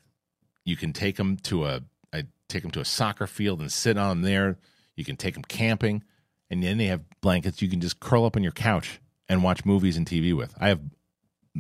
You 0.65 0.77
can 0.77 0.93
take 0.93 1.17
them 1.17 1.37
to 1.39 1.67
a 1.67 1.83
I 2.13 2.25
take 2.49 2.63
them 2.63 2.71
to 2.73 2.81
a 2.81 2.85
soccer 2.85 3.27
field 3.27 3.61
and 3.61 3.71
sit 3.71 3.97
on 3.97 4.09
them 4.09 4.23
there. 4.23 4.59
You 4.97 5.05
can 5.05 5.17
take 5.17 5.35
them 5.35 5.45
camping, 5.45 6.05
and 6.51 6.63
then 6.63 6.79
they 6.79 6.87
have 6.87 7.03
blankets 7.21 7.63
you 7.63 7.69
can 7.69 7.81
just 7.81 8.01
curl 8.01 8.25
up 8.25 8.37
on 8.37 8.43
your 8.43 8.53
couch 8.53 9.01
and 9.29 9.43
watch 9.43 9.65
movies 9.65 9.97
and 9.97 10.07
TV 10.07 10.37
with. 10.37 10.55
I 10.59 10.69
have 10.69 10.81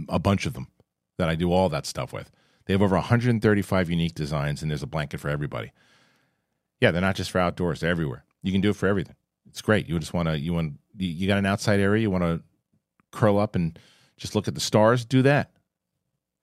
a 0.09 0.19
bunch 0.19 0.47
of 0.47 0.55
them 0.55 0.69
that 1.19 1.29
I 1.29 1.35
do 1.35 1.53
all 1.53 1.69
that 1.69 1.87
stuff 1.87 2.13
with. 2.13 2.31
They 2.67 2.75
have 2.75 2.83
over 2.83 2.97
135 2.97 3.91
unique 3.91 4.15
designs, 4.15 4.63
and 4.63 4.71
there's 4.71 4.83
a 4.83 4.87
blanket 4.87 5.21
for 5.21 5.29
everybody. 5.29 5.73
Yeah, 6.81 6.91
they're 6.91 7.01
not 7.01 7.17
just 7.17 7.31
for 7.31 7.39
outdoors; 7.39 7.81
they're 7.81 7.91
everywhere. 7.91 8.25
You 8.43 8.53
can 8.53 8.61
do 8.61 8.71
it 8.71 8.77
for 8.77 8.87
everything. 8.87 9.17
It's 9.49 9.63
great. 9.63 9.89
You 9.89 9.99
just 9.99 10.15
want 10.15 10.29
to 10.29 10.39
you 10.39 10.53
want 10.53 10.79
you 10.97 11.27
got 11.27 11.39
an 11.39 11.47
outside 11.47 11.81
area. 11.81 12.03
You 12.03 12.11
want 12.11 12.25
to 12.25 12.43
curl 13.11 13.39
up 13.39 13.55
and 13.57 13.79
just 14.17 14.35
look 14.35 14.49
at 14.49 14.55
the 14.55 14.61
stars. 14.61 15.05
Do 15.05 15.23
that. 15.23 15.51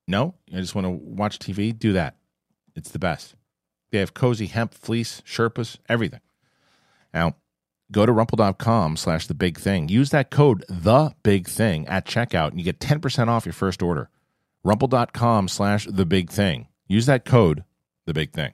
No, 0.08 0.36
I 0.54 0.58
just 0.58 0.76
want 0.76 0.86
to 0.86 0.92
watch 0.92 1.40
TV. 1.40 1.78
Do 1.78 1.94
that. 1.94 2.18
It's 2.78 2.92
the 2.92 3.00
best. 3.00 3.36
They 3.92 3.98
have 3.98 4.14
cozy 4.14 4.46
hemp 4.46 4.74
fleece, 4.74 5.22
Sherpas, 5.26 5.78
everything. 5.90 6.22
Now, 7.14 7.36
go 7.92 8.06
to 8.06 8.12
rumpl.com 8.14 8.98
slash 8.98 9.26
the 9.28 9.34
big 9.34 9.58
thing. 9.58 9.90
Use 9.90 10.12
that 10.12 10.30
code 10.30 10.64
the 10.70 11.14
big 11.24 11.48
thing 11.48 11.88
at 11.88 12.06
checkout 12.06 12.50
and 12.50 12.60
you 12.60 12.64
get 12.64 12.80
10% 12.80 13.28
off 13.28 13.46
your 13.46 13.54
first 13.54 13.82
order. 13.82 14.10
Rumpl.com 14.66 15.48
slash 15.48 15.88
the 15.90 16.06
big 16.06 16.30
thing. 16.30 16.68
Use 16.88 17.08
that 17.08 17.26
code, 17.26 17.64
the 18.06 18.14
big 18.14 18.32
thing. 18.32 18.54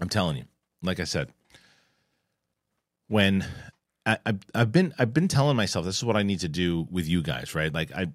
I'm 0.00 0.08
telling 0.08 0.36
you, 0.36 0.44
like 0.82 1.00
I 1.00 1.04
said, 1.04 1.30
when 3.08 3.44
I, 4.04 4.18
I've 4.54 4.72
been 4.72 4.94
I've 4.98 5.14
been 5.14 5.28
telling 5.28 5.56
myself 5.56 5.84
this 5.84 5.96
is 5.96 6.04
what 6.04 6.16
I 6.16 6.22
need 6.22 6.40
to 6.40 6.48
do 6.48 6.88
with 6.90 7.06
you 7.06 7.22
guys, 7.22 7.54
right? 7.54 7.72
Like 7.72 7.92
I 7.92 8.08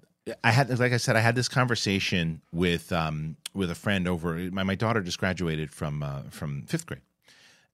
I 0.44 0.50
had 0.50 0.78
like 0.78 0.92
I 0.92 0.96
said 0.96 1.16
I 1.16 1.20
had 1.20 1.34
this 1.34 1.48
conversation 1.48 2.42
with 2.52 2.92
um 2.92 3.36
with 3.54 3.70
a 3.70 3.74
friend 3.74 4.06
over 4.08 4.34
my 4.50 4.62
my 4.62 4.74
daughter 4.74 5.00
just 5.00 5.18
graduated 5.18 5.70
from 5.70 6.02
uh, 6.02 6.22
from 6.30 6.62
fifth 6.62 6.86
grade, 6.86 7.02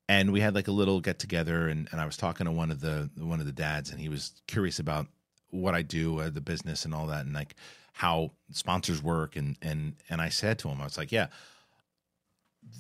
and 0.09 0.33
we 0.33 0.41
had 0.41 0.55
like 0.55 0.69
a 0.69 0.73
little 0.73 1.01
get 1.01 1.19
together 1.19 1.69
and, 1.69 1.89
and 1.91 2.01
I 2.01 2.07
was 2.07 2.17
talking 2.17 2.47
to 2.47 2.53
one 2.53 2.71
of 2.71 2.81
the 2.81 3.11
one 3.17 3.41
of 3.41 3.47
the 3.47 3.53
dads 3.53 3.91
and 3.91 4.01
he 4.01 4.09
was 4.09 4.33
curious 4.47 4.79
about 4.79 5.07
what 5.51 5.75
I 5.75 5.83
do 5.83 6.21
uh, 6.21 6.31
the 6.31 6.41
business 6.41 6.85
and 6.85 6.95
all 6.95 7.07
that 7.07 7.25
and 7.25 7.35
like 7.35 7.55
how 7.93 8.33
sponsors 8.51 9.03
work 9.03 9.37
and 9.37 9.57
and 9.63 9.95
and 10.09 10.21
I 10.21 10.29
said 10.29 10.59
to 10.61 10.69
him 10.69 10.81
I 10.81 10.85
was 10.85 10.99
like 10.99 11.13
yeah 11.13 11.29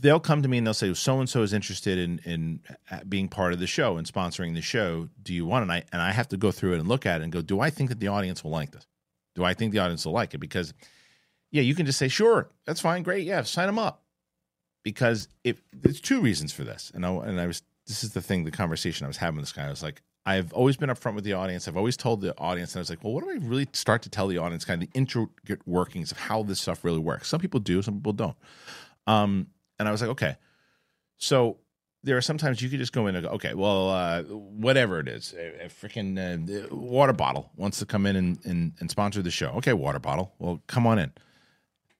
they'll 0.00 0.20
come 0.20 0.42
to 0.42 0.48
me 0.48 0.58
and 0.58 0.66
they'll 0.66 0.74
say 0.74 0.92
so 0.94 1.20
and 1.20 1.28
so 1.28 1.42
is 1.42 1.52
interested 1.52 1.98
in 1.98 2.20
in 2.24 2.60
being 3.08 3.28
part 3.28 3.52
of 3.52 3.58
the 3.58 3.66
show 3.66 3.96
and 3.96 4.06
sponsoring 4.06 4.54
the 4.54 4.62
show. 4.62 5.08
Do 5.22 5.34
you 5.34 5.46
want 5.46 5.62
and 5.62 5.72
I 5.72 5.84
and 5.92 6.00
I 6.00 6.12
have 6.12 6.28
to 6.28 6.36
go 6.36 6.50
through 6.50 6.74
it 6.74 6.80
and 6.80 6.88
look 6.88 7.06
at 7.06 7.20
it 7.20 7.24
and 7.24 7.32
go 7.32 7.42
do 7.42 7.60
I 7.60 7.70
think 7.70 7.90
that 7.90 8.00
the 8.00 8.08
audience 8.08 8.42
will 8.42 8.50
like 8.50 8.72
this 8.72 8.86
do 9.34 9.44
I 9.44 9.54
think 9.54 9.72
the 9.72 9.78
audience 9.78 10.04
will 10.04 10.12
like 10.12 10.34
it 10.34 10.38
because 10.38 10.74
yeah 11.50 11.62
you 11.62 11.74
can 11.74 11.86
just 11.86 11.98
say 11.98 12.08
sure 12.08 12.50
that's 12.66 12.80
fine 12.80 13.02
great 13.02 13.24
yeah 13.24 13.42
sign 13.42 13.66
them 13.66 13.78
up 13.78 14.02
because 14.82 15.28
if 15.44 15.62
there's 15.72 16.00
two 16.00 16.20
reasons 16.20 16.52
for 16.52 16.64
this 16.64 16.90
and 16.94 17.04
I, 17.04 17.10
and 17.10 17.40
I 17.40 17.46
was 17.46 17.62
this 17.86 18.04
is 18.04 18.12
the 18.12 18.22
thing 18.22 18.44
the 18.44 18.50
conversation 18.50 19.04
I 19.04 19.08
was 19.08 19.18
having 19.18 19.36
with 19.36 19.46
this 19.46 19.52
guy 19.52 19.66
I 19.66 19.70
was 19.70 19.82
like 19.82 20.02
I've 20.26 20.52
always 20.52 20.76
been 20.76 20.88
upfront 20.88 21.16
with 21.16 21.24
the 21.24 21.34
audience. 21.34 21.68
I've 21.68 21.76
always 21.76 21.96
told 21.96 22.22
the 22.22 22.36
audience, 22.38 22.72
and 22.72 22.78
I 22.78 22.80
was 22.80 22.88
like, 22.88 23.04
well, 23.04 23.12
what 23.12 23.24
do 23.24 23.30
I 23.30 23.34
really 23.46 23.68
start 23.72 24.00
to 24.02 24.08
tell 24.08 24.26
the 24.26 24.38
audience? 24.38 24.64
Kind 24.64 24.82
of 24.82 24.90
the 24.90 24.98
intricate 24.98 25.60
workings 25.66 26.10
of 26.10 26.18
how 26.18 26.42
this 26.42 26.60
stuff 26.60 26.82
really 26.82 26.98
works. 26.98 27.28
Some 27.28 27.40
people 27.40 27.60
do, 27.60 27.82
some 27.82 27.96
people 27.96 28.14
don't. 28.14 28.36
Um, 29.06 29.48
and 29.78 29.86
I 29.86 29.92
was 29.92 30.00
like, 30.00 30.10
okay. 30.10 30.36
So 31.18 31.58
there 32.04 32.16
are 32.18 32.20
sometimes 32.20 32.60
you 32.60 32.68
could 32.68 32.78
just 32.78 32.92
go 32.92 33.06
in 33.06 33.16
and 33.16 33.24
go, 33.24 33.32
okay, 33.32 33.54
well, 33.54 33.88
uh, 33.88 34.22
whatever 34.22 35.00
it 35.00 35.08
is, 35.08 35.34
a, 35.36 35.64
a 35.64 35.68
freaking 35.68 36.18
uh, 36.18 36.74
water 36.74 37.14
bottle 37.14 37.50
wants 37.56 37.78
to 37.78 37.86
come 37.86 38.04
in 38.04 38.14
and, 38.14 38.38
and, 38.44 38.72
and 38.78 38.90
sponsor 38.90 39.22
the 39.22 39.30
show. 39.30 39.48
Okay, 39.56 39.72
water 39.72 39.98
bottle. 39.98 40.34
Well, 40.38 40.62
come 40.66 40.86
on 40.86 40.98
in. 40.98 41.12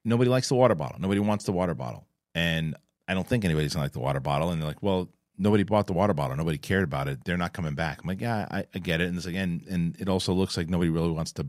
Nobody 0.05 0.28
likes 0.28 0.48
the 0.48 0.57
water 0.57 0.74
bottle. 0.74 1.00
Nobody 1.00 1.20
wants 1.20 1.46
the 1.46 1.52
water 1.52 1.74
bottle. 1.74 2.07
And 2.34 2.76
I 3.09 3.14
don't 3.14 3.26
think 3.26 3.46
anybody's 3.46 3.72
gonna 3.72 3.86
like 3.86 3.92
the 3.92 4.00
water 4.00 4.20
bottle. 4.20 4.50
And 4.50 4.61
they're 4.61 4.68
like, 4.68 4.82
well, 4.82 5.09
nobody 5.38 5.62
bought 5.62 5.86
the 5.86 5.94
water 5.94 6.12
bottle. 6.12 6.36
Nobody 6.36 6.59
cared 6.59 6.84
about 6.84 7.09
it. 7.09 7.24
They're 7.24 7.38
not 7.38 7.55
coming 7.55 7.74
back. 7.74 8.00
I'm 8.02 8.09
like, 8.09 8.20
yeah, 8.20 8.46
I, 8.50 8.66
I 8.74 8.78
get 8.78 9.00
it. 9.00 9.09
And 9.09 9.16
it's 9.16 9.26
and, 9.26 9.96
it 9.98 10.09
also 10.11 10.34
looks 10.34 10.59
like 10.59 10.68
nobody 10.68 10.90
really 10.90 11.11
wants 11.11 11.32
to 11.32 11.46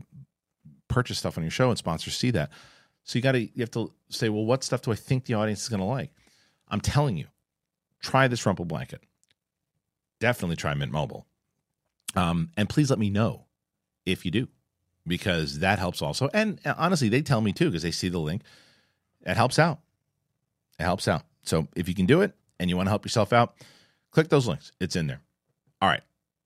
purchase 0.88 1.18
stuff 1.18 1.36
on 1.36 1.44
your 1.44 1.50
show 1.50 1.68
and 1.68 1.76
sponsors 1.76 2.16
see 2.16 2.30
that. 2.30 2.50
So 3.04 3.18
you 3.18 3.22
got 3.22 3.32
to, 3.32 3.40
you 3.40 3.60
have 3.60 3.70
to 3.72 3.92
say, 4.08 4.30
well, 4.30 4.46
what 4.46 4.64
stuff 4.64 4.80
do 4.80 4.92
I 4.92 4.96
think 4.96 5.26
the 5.26 5.34
audience 5.34 5.62
is 5.62 5.68
to 5.68 5.84
like? 5.84 6.10
I'm 6.68 6.80
telling 6.80 7.16
you, 7.16 7.26
try 8.06 8.28
this 8.28 8.42
Rumpl 8.44 8.66
blanket. 8.66 9.02
Definitely 10.20 10.56
try 10.56 10.74
Mint 10.74 10.92
Mobile. 10.92 11.26
Um, 12.14 12.50
and 12.56 12.68
please 12.68 12.88
let 12.88 12.98
me 12.98 13.10
know 13.10 13.44
if 14.06 14.24
you 14.24 14.30
do, 14.30 14.48
because 15.06 15.58
that 15.58 15.78
helps 15.78 16.00
also. 16.00 16.30
And 16.32 16.60
uh, 16.64 16.74
honestly, 16.78 17.08
they 17.08 17.20
tell 17.20 17.40
me 17.40 17.52
too, 17.52 17.66
because 17.66 17.82
they 17.82 17.90
see 17.90 18.08
the 18.08 18.18
link. 18.18 18.42
It 19.26 19.36
helps 19.36 19.58
out. 19.58 19.80
It 20.78 20.84
helps 20.84 21.08
out. 21.08 21.24
So 21.42 21.68
if 21.74 21.88
you 21.88 21.94
can 21.94 22.06
do 22.06 22.22
it 22.22 22.32
and 22.58 22.70
you 22.70 22.76
want 22.76 22.86
to 22.86 22.90
help 22.90 23.04
yourself 23.04 23.32
out, 23.32 23.54
click 24.12 24.28
those 24.28 24.46
links. 24.46 24.72
It's 24.80 24.96
in 24.96 25.06
there. 25.06 25.20
All 25.82 25.88
right. 25.88 26.02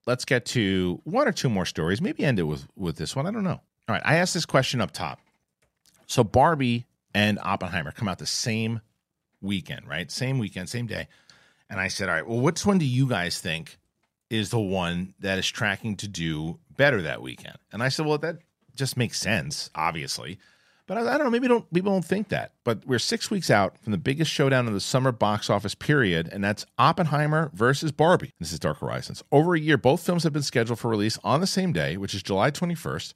Let's 0.07 0.25
get 0.25 0.47
to 0.47 1.01
one 1.05 1.29
or 1.29 1.33
two 1.33 1.51
more 1.51 1.67
stories. 1.67 2.01
Maybe 2.01 2.25
end 2.25 2.39
it 2.39 2.45
with, 2.45 2.67
with 2.75 2.97
this 2.97 3.15
one. 3.15 3.27
I 3.27 3.31
don't 3.31 3.45
know. 3.45 3.61
All 3.89 3.95
right. 3.95 4.03
I 4.05 4.17
asked 4.17 4.35
this 4.35 4.47
question 4.47 4.81
up 4.81 4.93
top. 4.93 5.21
So 6.07 6.25
Barbie 6.25 6.87
and 7.15 7.39
Oppenheimer 7.43 7.93
come 7.93 8.09
out 8.09 8.19
the 8.19 8.27
same 8.27 8.81
weekend, 9.41 9.87
right? 9.87 10.11
Same 10.11 10.39
weekend, 10.39 10.69
same 10.69 10.87
day. 10.87 11.07
And 11.71 11.81
I 11.81 11.89
said, 11.89 12.09
all 12.09 12.17
right, 12.17 12.27
well, 12.27 12.41
which 12.41 12.67
one 12.67 12.79
do 12.79 12.85
you 12.85 13.07
guys 13.07 13.41
think 13.41 13.79
is 14.29 14.51
the 14.51 14.61
one 14.61 15.15
that 15.21 15.39
is 15.39 15.49
tracking 15.49 15.97
to 15.97 16.09
do 16.09 16.59
better 16.77 17.01
that 17.03 17.23
weekend? 17.23 17.57
And 17.73 17.83
I 17.83 17.89
said, 17.89 18.05
well, 18.05 18.19
that 18.19 18.39
just 18.75 18.97
makes 18.97 19.19
sense, 19.19 19.71
obviously. 19.75 20.39
But 20.89 20.99
I, 20.99 21.03
I 21.03 21.17
don't 21.17 21.27
know, 21.27 21.31
maybe 21.31 21.47
don't 21.47 21.73
people 21.73 21.93
don't 21.93 22.05
think 22.05 22.31
that. 22.31 22.55
But 22.65 22.85
we're 22.85 22.99
six 22.99 23.31
weeks 23.31 23.49
out 23.49 23.79
from 23.79 23.93
the 23.93 23.99
biggest 23.99 24.33
showdown 24.33 24.67
of 24.67 24.75
the 24.75 24.81
summer 24.81 25.13
box 25.13 25.49
office 25.49 25.77
period, 25.77 26.29
and 26.33 26.43
that's 26.43 26.67
Oppenheimer 26.77 27.53
versus 27.55 27.93
Barbie. 27.93 28.35
This 28.41 28.53
is 28.53 28.59
Dark 28.59 28.81
Horizons. 28.81 29.23
Over 29.31 29.55
a 29.55 29.61
year, 29.61 29.79
both 29.79 30.05
films 30.05 30.25
have 30.25 30.33
been 30.33 30.43
scheduled 30.43 30.81
for 30.81 30.91
release 30.91 31.17
on 31.23 31.41
the 31.41 31.47
same 31.47 31.73
day, 31.73 31.97
which 31.97 32.13
is 32.13 32.25
July 32.25 32.51
21st. 32.51 33.15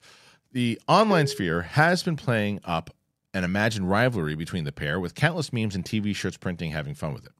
The 0.53 0.79
online 0.87 1.27
sphere 1.27 1.63
has 1.63 2.01
been 2.01 2.15
playing 2.15 2.61
up 2.63 2.91
an 3.33 3.43
imagined 3.43 3.89
rivalry 3.89 4.35
between 4.35 4.63
the 4.63 4.71
pair, 4.71 4.97
with 4.97 5.13
countless 5.13 5.51
memes 5.51 5.75
and 5.75 5.83
TV 5.83 6.15
shirts 6.15 6.37
printing 6.37 6.71
having 6.71 6.95
fun 6.95 7.13
with 7.13 7.25
it. 7.25 7.33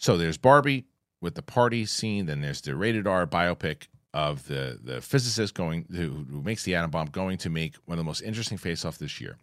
So 0.00 0.16
there's 0.16 0.38
Barbie 0.38 0.86
with 1.20 1.34
the 1.34 1.42
party 1.42 1.84
scene, 1.84 2.24
then 2.24 2.40
there's 2.40 2.62
the 2.62 2.74
rated 2.74 3.06
R 3.06 3.26
biopic 3.26 3.88
of 4.14 4.46
the 4.48 4.78
the 4.82 5.00
physicist 5.02 5.54
going 5.54 5.84
who, 5.90 6.24
who 6.28 6.42
makes 6.42 6.64
the 6.64 6.74
atom 6.74 6.90
bomb 6.90 7.08
going 7.08 7.36
to 7.38 7.50
make 7.50 7.74
one 7.84 7.98
of 7.98 7.98
the 7.98 8.08
most 8.08 8.22
interesting 8.22 8.56
face 8.56 8.84
off 8.86 8.96
this 8.96 9.20
year. 9.20 9.36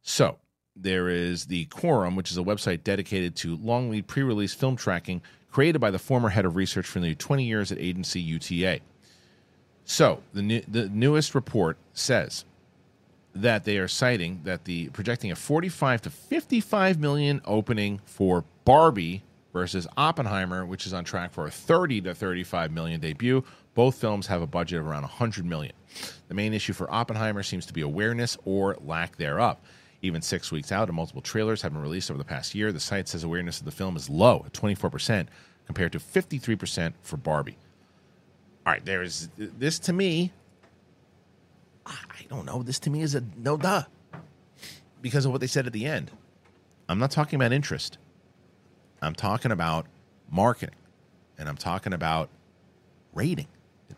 So 0.00 0.38
there 0.76 1.08
is 1.08 1.46
the 1.46 1.64
Quorum, 1.66 2.14
which 2.14 2.30
is 2.30 2.38
a 2.38 2.42
website 2.42 2.84
dedicated 2.84 3.34
to 3.36 3.56
long 3.56 3.90
lead 3.90 4.06
pre 4.06 4.22
release 4.22 4.54
film 4.54 4.76
tracking, 4.76 5.22
created 5.50 5.80
by 5.80 5.90
the 5.90 5.98
former 5.98 6.28
head 6.28 6.44
of 6.44 6.54
research 6.54 6.86
for 6.86 7.00
nearly 7.00 7.16
20 7.16 7.42
years 7.42 7.72
at 7.72 7.78
agency 7.78 8.20
UTA. 8.20 8.78
So 9.84 10.22
the 10.34 10.42
new, 10.42 10.62
the 10.68 10.88
newest 10.88 11.34
report 11.34 11.78
says 11.94 12.44
that 13.34 13.64
they 13.64 13.78
are 13.78 13.88
citing 13.88 14.40
that 14.44 14.66
the 14.66 14.88
projecting 14.90 15.32
a 15.32 15.36
45 15.36 16.02
to 16.02 16.10
55 16.10 17.00
million 17.00 17.40
opening 17.44 18.00
for 18.04 18.44
Barbie 18.64 19.24
versus 19.58 19.88
Oppenheimer, 19.96 20.64
which 20.64 20.86
is 20.86 20.94
on 20.94 21.02
track 21.02 21.32
for 21.32 21.48
a 21.48 21.50
30 21.50 22.02
to 22.02 22.14
35 22.14 22.70
million 22.70 23.00
debut. 23.00 23.42
Both 23.74 23.96
films 23.96 24.28
have 24.28 24.40
a 24.40 24.46
budget 24.46 24.78
of 24.78 24.86
around 24.86 25.02
100 25.02 25.44
million. 25.44 25.72
The 26.28 26.34
main 26.34 26.54
issue 26.54 26.72
for 26.72 26.88
Oppenheimer 26.94 27.42
seems 27.42 27.66
to 27.66 27.72
be 27.72 27.80
awareness 27.80 28.38
or 28.44 28.76
lack 28.80 29.16
thereof. 29.16 29.58
Even 30.00 30.22
six 30.22 30.52
weeks 30.52 30.70
out, 30.70 30.86
and 30.88 30.94
multiple 30.94 31.20
trailers 31.22 31.60
have 31.62 31.72
been 31.72 31.82
released 31.82 32.08
over 32.08 32.18
the 32.18 32.24
past 32.24 32.54
year, 32.54 32.70
the 32.70 32.78
site 32.78 33.08
says 33.08 33.24
awareness 33.24 33.58
of 33.58 33.64
the 33.64 33.72
film 33.72 33.96
is 33.96 34.08
low 34.08 34.44
at 34.46 34.52
24% 34.52 35.26
compared 35.66 35.90
to 35.90 35.98
53% 35.98 36.92
for 37.02 37.16
Barbie. 37.16 37.58
All 38.64 38.72
right, 38.72 38.84
there 38.84 39.02
is 39.02 39.28
this 39.36 39.80
to 39.80 39.92
me. 39.92 40.30
I 41.84 41.96
don't 42.28 42.46
know. 42.46 42.62
This 42.62 42.78
to 42.80 42.90
me 42.90 43.02
is 43.02 43.16
a 43.16 43.24
no 43.36 43.56
duh 43.56 43.82
because 45.02 45.24
of 45.24 45.32
what 45.32 45.40
they 45.40 45.48
said 45.48 45.66
at 45.66 45.72
the 45.72 45.84
end. 45.84 46.12
I'm 46.88 47.00
not 47.00 47.10
talking 47.10 47.36
about 47.36 47.52
interest. 47.52 47.98
I'm 49.02 49.14
talking 49.14 49.52
about 49.52 49.86
marketing, 50.30 50.74
and 51.38 51.48
I'm 51.48 51.56
talking 51.56 51.92
about 51.92 52.28
rating. 53.14 53.48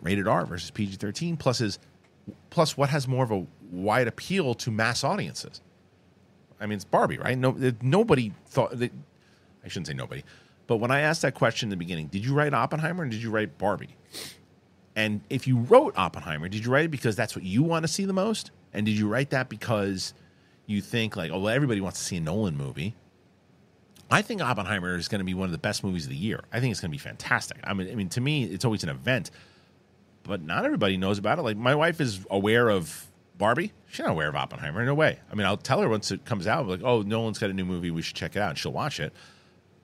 Rated 0.00 0.28
R 0.28 0.46
versus 0.46 0.70
PG-13 0.70 1.38
plus 1.38 1.60
is 1.60 1.78
plus 2.48 2.76
what 2.76 2.90
has 2.90 3.08
more 3.08 3.24
of 3.24 3.30
a 3.32 3.44
wide 3.70 4.06
appeal 4.06 4.54
to 4.54 4.70
mass 4.70 5.02
audiences. 5.02 5.60
I 6.60 6.66
mean, 6.66 6.76
it's 6.76 6.84
Barbie, 6.84 7.18
right? 7.18 7.36
No, 7.36 7.56
nobody 7.82 8.32
thought 8.46 8.78
that. 8.78 8.92
I 9.64 9.68
shouldn't 9.68 9.88
say 9.88 9.94
nobody, 9.94 10.22
but 10.66 10.76
when 10.76 10.90
I 10.90 11.00
asked 11.00 11.22
that 11.22 11.34
question 11.34 11.66
in 11.66 11.70
the 11.70 11.76
beginning, 11.76 12.06
did 12.06 12.24
you 12.24 12.32
write 12.32 12.54
Oppenheimer 12.54 13.02
and 13.02 13.10
did 13.12 13.22
you 13.22 13.30
write 13.30 13.58
Barbie? 13.58 13.96
And 14.96 15.20
if 15.28 15.46
you 15.46 15.58
wrote 15.58 15.94
Oppenheimer, 15.96 16.48
did 16.48 16.64
you 16.64 16.70
write 16.70 16.86
it 16.86 16.90
because 16.90 17.16
that's 17.16 17.34
what 17.34 17.44
you 17.44 17.62
want 17.62 17.82
to 17.82 17.88
see 17.88 18.04
the 18.04 18.12
most? 18.12 18.52
And 18.72 18.86
did 18.86 18.96
you 18.96 19.08
write 19.08 19.30
that 19.30 19.48
because 19.48 20.14
you 20.66 20.80
think 20.80 21.16
like, 21.16 21.30
oh, 21.30 21.40
well, 21.40 21.54
everybody 21.54 21.80
wants 21.80 21.98
to 21.98 22.04
see 22.04 22.16
a 22.16 22.20
Nolan 22.20 22.56
movie? 22.56 22.94
I 24.10 24.22
think 24.22 24.42
Oppenheimer 24.42 24.96
is 24.96 25.08
going 25.08 25.20
to 25.20 25.24
be 25.24 25.34
one 25.34 25.46
of 25.46 25.52
the 25.52 25.58
best 25.58 25.84
movies 25.84 26.04
of 26.04 26.10
the 26.10 26.16
year. 26.16 26.42
I 26.52 26.58
think 26.58 26.72
it's 26.72 26.80
going 26.80 26.90
to 26.90 26.94
be 26.94 26.98
fantastic. 26.98 27.58
I 27.62 27.74
mean, 27.74 27.90
I 27.90 27.94
mean, 27.94 28.08
to 28.10 28.20
me, 28.20 28.44
it's 28.44 28.64
always 28.64 28.82
an 28.82 28.88
event, 28.88 29.30
but 30.24 30.42
not 30.42 30.64
everybody 30.64 30.96
knows 30.96 31.18
about 31.18 31.38
it. 31.38 31.42
Like 31.42 31.56
my 31.56 31.76
wife 31.76 32.00
is 32.00 32.20
aware 32.28 32.68
of 32.68 33.06
Barbie. 33.38 33.72
She's 33.88 34.00
not 34.00 34.10
aware 34.10 34.28
of 34.28 34.34
Oppenheimer. 34.34 34.80
In 34.80 34.86
no 34.86 34.94
way. 34.94 35.20
I 35.30 35.34
mean, 35.36 35.46
I'll 35.46 35.56
tell 35.56 35.80
her 35.80 35.88
once 35.88 36.10
it 36.10 36.24
comes 36.24 36.48
out, 36.48 36.66
like, 36.66 36.82
oh, 36.82 37.02
Nolan's 37.02 37.38
got 37.38 37.50
a 37.50 37.52
new 37.52 37.64
movie. 37.64 37.90
We 37.90 38.02
should 38.02 38.16
check 38.16 38.34
it 38.34 38.40
out. 38.40 38.50
And 38.50 38.58
she'll 38.58 38.72
watch 38.72 38.98
it. 38.98 39.12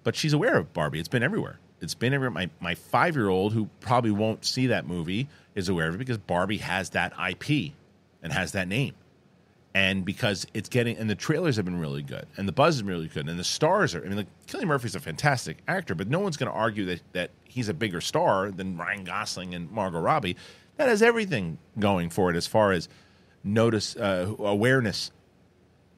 But 0.03 0.17
she's 0.17 0.33
aware 0.33 0.57
of 0.57 0.73
Barbie. 0.73 0.99
It's 0.99 1.09
been 1.09 1.23
everywhere. 1.23 1.61
It's 1.81 1.95
been 1.95 2.13
everywhere. 2.13 2.31
My 2.31 2.51
my 2.59 2.75
five 2.75 3.15
year 3.15 3.29
old 3.29 3.53
who 3.53 3.69
probably 3.81 4.11
won't 4.11 4.45
see 4.45 4.69
that 4.69 4.87
movie 4.87 5.29
is 5.55 5.69
aware 5.69 5.89
of 5.89 5.95
it 5.95 5.99
because 5.99 6.19
Barbie 6.19 6.59
has 6.59 6.91
that 6.91 7.13
IP 7.13 7.73
and 8.23 8.33
has 8.33 8.53
that 8.53 8.67
name 8.67 8.95
and 9.77 10.07
because 10.07 10.47
it's 10.55 10.71
getting 10.71 10.97
and 10.97 11.11
the 11.11 11.15
trailers 11.15 11.57
have 11.57 11.67
been 11.67 11.79
really 11.79 12.03
good 12.03 12.27
and 12.39 12.49
the 12.49 12.53
buzz 12.53 12.77
is 12.77 12.83
really 12.83 13.09
good 13.09 13.29
and 13.29 13.39
the 13.39 13.45
stars 13.45 13.95
are 13.95 14.03
i 14.05 14.09
mean 14.09 14.17
like 14.17 14.47
Cillian 14.47 14.65
Murphy's 14.65 14.95
a 14.95 15.01
fantastic 15.01 15.59
actor 15.69 15.95
but 15.95 16.09
no 16.09 16.19
one's 16.19 16.39
going 16.39 16.51
to 16.51 16.57
argue 16.57 16.87
that 16.87 17.03
that 17.13 17.31
he's 17.57 17.71
a 17.71 17.75
bigger 17.75 18.03
star 18.03 18.51
than 18.51 18.77
Ryan 18.77 19.03
Gosling 19.05 19.55
and 19.55 19.71
Margot 19.71 19.99
Robbie. 19.99 20.37
That 20.77 20.91
has 20.91 21.01
everything 21.01 21.57
going 21.79 22.11
for 22.11 22.31
it 22.31 22.37
as 22.37 22.47
far 22.47 22.73
as 22.73 22.87
notice 23.43 23.97
uh, 23.97 24.35
awareness. 24.39 25.11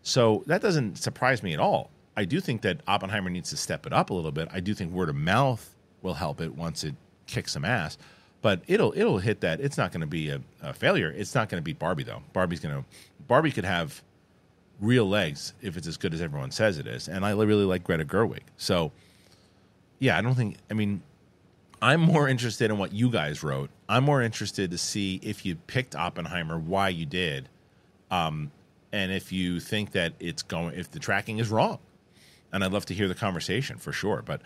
So 0.02 0.44
that 0.46 0.62
doesn't 0.62 0.98
surprise 0.98 1.42
me 1.42 1.52
at 1.52 1.58
all. 1.58 1.90
I 2.16 2.24
do 2.24 2.40
think 2.40 2.62
that 2.62 2.80
Oppenheimer 2.86 3.28
needs 3.28 3.50
to 3.50 3.56
step 3.56 3.86
it 3.86 3.92
up 3.92 4.10
a 4.10 4.14
little 4.14 4.30
bit. 4.30 4.48
I 4.52 4.60
do 4.60 4.72
think 4.72 4.92
word 4.92 5.08
of 5.08 5.16
mouth 5.16 5.74
will 6.00 6.14
help 6.14 6.40
it 6.40 6.54
once 6.54 6.84
it 6.84 6.94
kicks 7.26 7.52
some 7.52 7.64
ass 7.64 7.98
but 8.41 8.62
it'll 8.66 8.93
it'll 8.97 9.18
hit 9.18 9.41
that. 9.41 9.61
It's 9.61 9.76
not 9.76 9.93
going 9.93 10.01
to 10.01 10.07
be 10.07 10.30
a, 10.30 10.41
a, 10.62 10.72
failure. 10.72 11.12
It's 11.16 11.34
not 11.34 11.49
going 11.49 11.61
to 11.61 11.64
beat 11.64 11.78
Barbie 11.78 12.05
though. 12.05 12.22
Barbie's 12.32 12.61
going 12.61 12.74
to 12.74 12.84
Barbie 13.26 13.53
could 13.53 13.64
have 13.64 14.03
real 14.80 15.09
legs 15.09 15.55
if 15.61 15.76
it's 15.76 15.86
as 15.86 15.97
good 15.97 16.14
as 16.14 16.22
everyone 16.22 16.51
says 16.51 16.78
it 16.78 16.86
is. 16.86 17.09
And 17.09 17.24
I 17.24 17.32
really 17.32 17.64
like 17.64 17.84
Greta 17.84 18.05
Gerwig. 18.05 18.43
So 18.57 18.93
yeah, 19.99 20.16
I 20.16 20.20
don't 20.20 20.34
think. 20.34 20.57
I 20.70 20.74
mean, 20.74 21.03
I'm 21.82 22.01
more 22.01 22.28
interested 22.28 22.70
in 22.70 22.78
what 22.78 22.93
you 22.93 23.11
guys 23.11 23.43
wrote. 23.43 23.70
I'm 23.89 24.05
more 24.05 24.22
interested 24.22 24.70
to 24.70 24.78
see 24.78 25.20
if 25.22 25.45
you 25.45 25.57
picked 25.57 25.97
Oppenheimer, 25.97 26.59
why 26.59 26.91
you 26.91 27.07
did, 27.07 27.49
um, 28.11 28.51
and 28.93 29.12
if 29.12 29.32
you 29.32 29.61
think 29.61 29.93
that 29.93 30.12
it's 30.20 30.43
going, 30.43 30.74
if 30.74 30.91
the 30.91 30.99
tracking 30.99 31.39
is 31.39 31.51
wrong. 31.51 31.78
And 32.53 32.64
I'd 32.64 32.72
love 32.72 32.86
to 32.86 32.95
hear 32.95 33.09
the 33.09 33.14
conversation 33.14 33.76
for 33.76 33.93
sure. 33.93 34.22
But 34.24 34.41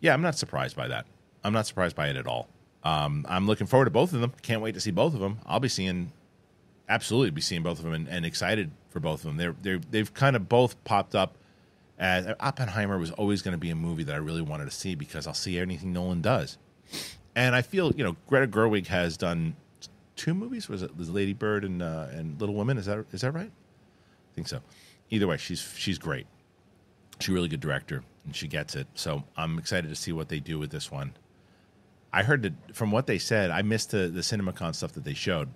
yeah, 0.00 0.12
I'm 0.12 0.22
not 0.22 0.36
surprised 0.36 0.76
by 0.76 0.88
that. 0.88 1.06
I'm 1.42 1.52
not 1.52 1.66
surprised 1.66 1.96
by 1.96 2.08
it 2.08 2.16
at 2.16 2.26
all. 2.26 2.48
Um, 2.82 3.26
I'm 3.28 3.46
looking 3.46 3.66
forward 3.66 3.86
to 3.86 3.90
both 3.90 4.12
of 4.12 4.20
them. 4.20 4.32
Can't 4.42 4.62
wait 4.62 4.74
to 4.74 4.80
see 4.80 4.90
both 4.90 5.14
of 5.14 5.20
them. 5.20 5.38
I'll 5.44 5.60
be 5.60 5.68
seeing, 5.68 6.12
absolutely 6.88 7.30
be 7.30 7.40
seeing 7.40 7.62
both 7.62 7.78
of 7.78 7.84
them, 7.84 7.92
and, 7.92 8.08
and 8.08 8.24
excited 8.24 8.70
for 8.88 9.00
both 9.00 9.24
of 9.24 9.26
them. 9.26 9.36
They're 9.36 9.54
they 9.60 9.84
they've 9.90 10.12
kind 10.12 10.36
of 10.36 10.48
both 10.48 10.82
popped 10.84 11.14
up. 11.14 11.36
As 11.98 12.26
Oppenheimer 12.40 12.98
was 12.98 13.10
always 13.10 13.42
going 13.42 13.52
to 13.52 13.58
be 13.58 13.68
a 13.68 13.74
movie 13.74 14.04
that 14.04 14.14
I 14.14 14.18
really 14.18 14.40
wanted 14.40 14.64
to 14.64 14.70
see 14.70 14.94
because 14.94 15.26
I'll 15.26 15.34
see 15.34 15.58
anything 15.58 15.92
Nolan 15.92 16.22
does, 16.22 16.56
and 17.36 17.54
I 17.54 17.60
feel 17.60 17.92
you 17.94 18.02
know 18.02 18.16
Greta 18.26 18.46
Gerwig 18.46 18.86
has 18.86 19.18
done 19.18 19.54
two 20.16 20.34
movies. 20.34 20.68
Was 20.68 20.82
it 20.82 20.98
Lady 20.98 21.34
Bird 21.34 21.64
and 21.64 21.82
uh, 21.82 22.06
and 22.10 22.40
Little 22.40 22.54
Women? 22.54 22.78
Is 22.78 22.86
that 22.86 23.04
is 23.12 23.20
that 23.20 23.32
right? 23.32 23.50
I 23.50 24.34
think 24.34 24.48
so. 24.48 24.60
Either 25.10 25.26
way, 25.26 25.36
she's 25.36 25.60
she's 25.76 25.98
great. 25.98 26.26
She's 27.18 27.28
a 27.28 27.32
really 27.32 27.48
good 27.48 27.60
director, 27.60 28.02
and 28.24 28.34
she 28.34 28.48
gets 28.48 28.74
it. 28.74 28.86
So 28.94 29.24
I'm 29.36 29.58
excited 29.58 29.88
to 29.88 29.96
see 29.96 30.12
what 30.12 30.30
they 30.30 30.40
do 30.40 30.58
with 30.58 30.70
this 30.70 30.90
one. 30.90 31.12
I 32.12 32.22
heard 32.22 32.42
that 32.42 32.76
from 32.76 32.90
what 32.90 33.06
they 33.06 33.18
said, 33.18 33.50
I 33.50 33.62
missed 33.62 33.90
the 33.90 34.08
the 34.08 34.20
CinemaCon 34.20 34.74
stuff 34.74 34.92
that 34.92 35.04
they 35.04 35.14
showed, 35.14 35.48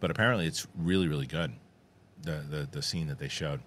but 0.00 0.10
apparently 0.10 0.46
it's 0.46 0.66
really 0.76 1.08
really 1.08 1.26
good. 1.26 1.52
The 2.22 2.44
the 2.48 2.68
the 2.70 2.82
scene 2.82 3.08
that 3.08 3.18
they 3.18 3.28
showed. 3.28 3.60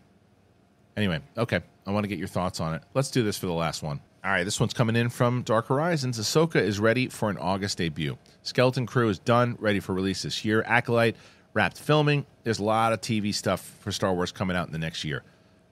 Anyway, 0.95 1.21
okay, 1.37 1.61
I 1.85 1.91
want 1.91 2.03
to 2.05 2.07
get 2.07 2.17
your 2.17 2.27
thoughts 2.27 2.59
on 2.59 2.73
it. 2.73 2.81
Let's 2.93 3.11
do 3.11 3.23
this 3.23 3.37
for 3.37 3.45
the 3.45 3.53
last 3.53 3.83
one. 3.83 4.01
All 4.25 4.31
right, 4.31 4.43
this 4.43 4.59
one's 4.59 4.73
coming 4.73 4.95
in 4.95 5.09
from 5.09 5.43
Dark 5.43 5.67
Horizons. 5.67 6.19
Ahsoka 6.19 6.55
is 6.55 6.79
ready 6.79 7.07
for 7.07 7.29
an 7.29 7.37
August 7.37 7.77
debut. 7.77 8.17
Skeleton 8.41 8.87
Crew 8.87 9.09
is 9.09 9.19
done, 9.19 9.55
ready 9.59 9.79
for 9.79 9.93
release 9.93 10.23
this 10.23 10.43
year. 10.43 10.63
Acolyte 10.65 11.15
wrapped 11.53 11.79
filming. 11.79 12.25
There's 12.43 12.59
a 12.59 12.63
lot 12.63 12.93
of 12.93 12.99
TV 12.99 13.33
stuff 13.33 13.61
for 13.79 13.91
Star 13.91 14.13
Wars 14.13 14.31
coming 14.31 14.57
out 14.57 14.65
in 14.65 14.73
the 14.73 14.79
next 14.79 15.03
year. 15.03 15.23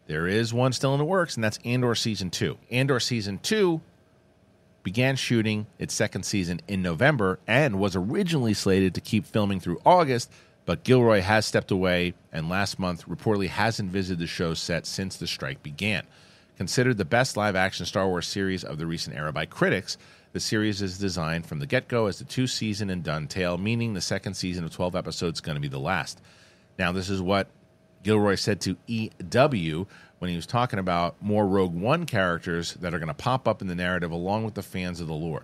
There 0.08 0.28
is 0.28 0.54
one 0.54 0.72
still 0.74 0.94
in 0.94 1.00
the 1.00 1.06
works, 1.06 1.36
and 1.36 1.44
that's 1.44 1.58
Andor 1.66 1.96
Season 1.96 2.30
2. 2.30 2.58
Andor 2.70 3.00
Season 3.00 3.40
2 3.40 3.82
began 4.86 5.16
shooting 5.16 5.66
its 5.80 5.96
second 5.96 6.24
season 6.24 6.62
in 6.68 6.84
November 6.84 7.40
and 7.48 7.80
was 7.80 7.96
originally 7.96 8.54
slated 8.54 8.94
to 8.94 9.02
keep 9.02 9.26
filming 9.26 9.60
through 9.60 9.82
August, 9.84 10.32
but 10.66 10.84
Gilroy 10.84 11.22
has 11.22 11.46
stepped 11.46 11.72
away 11.72 12.14
and 12.32 12.48
last 12.48 12.78
month 12.78 13.04
reportedly 13.08 13.48
hasn't 13.48 13.92
visited 13.92 14.20
the 14.20 14.28
show's 14.28 14.60
set 14.60 14.86
since 14.86 15.18
the 15.18 15.26
strike 15.26 15.64
began. 15.64 16.04
Considered 16.56 16.98
the 16.98 17.04
best 17.04 17.36
live 17.36 17.56
action 17.56 17.88
Star 17.88 18.08
Wars 18.08 18.28
series 18.28 18.64
of 18.64 18.78
the 18.78 18.86
recent 18.86 19.16
era 19.18 19.34
by 19.34 19.48
critics, 19.48 19.98
the 20.34 20.40
series 20.40 20.84
is 20.84 21.00
designed 21.00 21.48
from 21.48 21.58
the 21.58 21.66
get 21.66 21.88
go 21.88 22.06
as 22.06 22.22
a 22.22 22.24
two 22.24 22.46
season 22.46 22.92
and 22.92 23.04
done 23.04 23.28
tale, 23.28 23.58
meaning 23.58 23.96
the 23.96 24.02
second 24.02 24.36
season 24.36 24.64
of 24.64 24.72
12 24.72 24.96
episodes 24.96 25.38
is 25.38 25.42
going 25.42 25.56
to 25.56 25.62
be 25.62 25.68
the 25.68 25.80
last. 25.80 26.22
Now, 26.78 26.92
this 26.92 27.10
is 27.10 27.24
what 27.24 27.48
Gilroy 28.04 28.36
said 28.36 28.62
to 28.62 28.78
EW 28.86 29.88
when 30.26 30.32
he 30.32 30.36
was 30.36 30.48
talking 30.48 30.80
about 30.80 31.22
more 31.22 31.46
Rogue 31.46 31.76
One 31.76 32.08
characters 32.08 32.74
that 32.82 32.96
are 32.96 32.98
going 32.98 33.10
to 33.10 33.14
pop 33.14 33.48
up 33.48 33.62
in 33.62 33.68
the 33.68 33.76
narrative 33.76 34.10
along 34.10 34.44
with 34.44 34.56
the 34.56 34.64
fans 34.64 35.00
of 35.00 35.06
the 35.06 35.14
lore. 35.14 35.44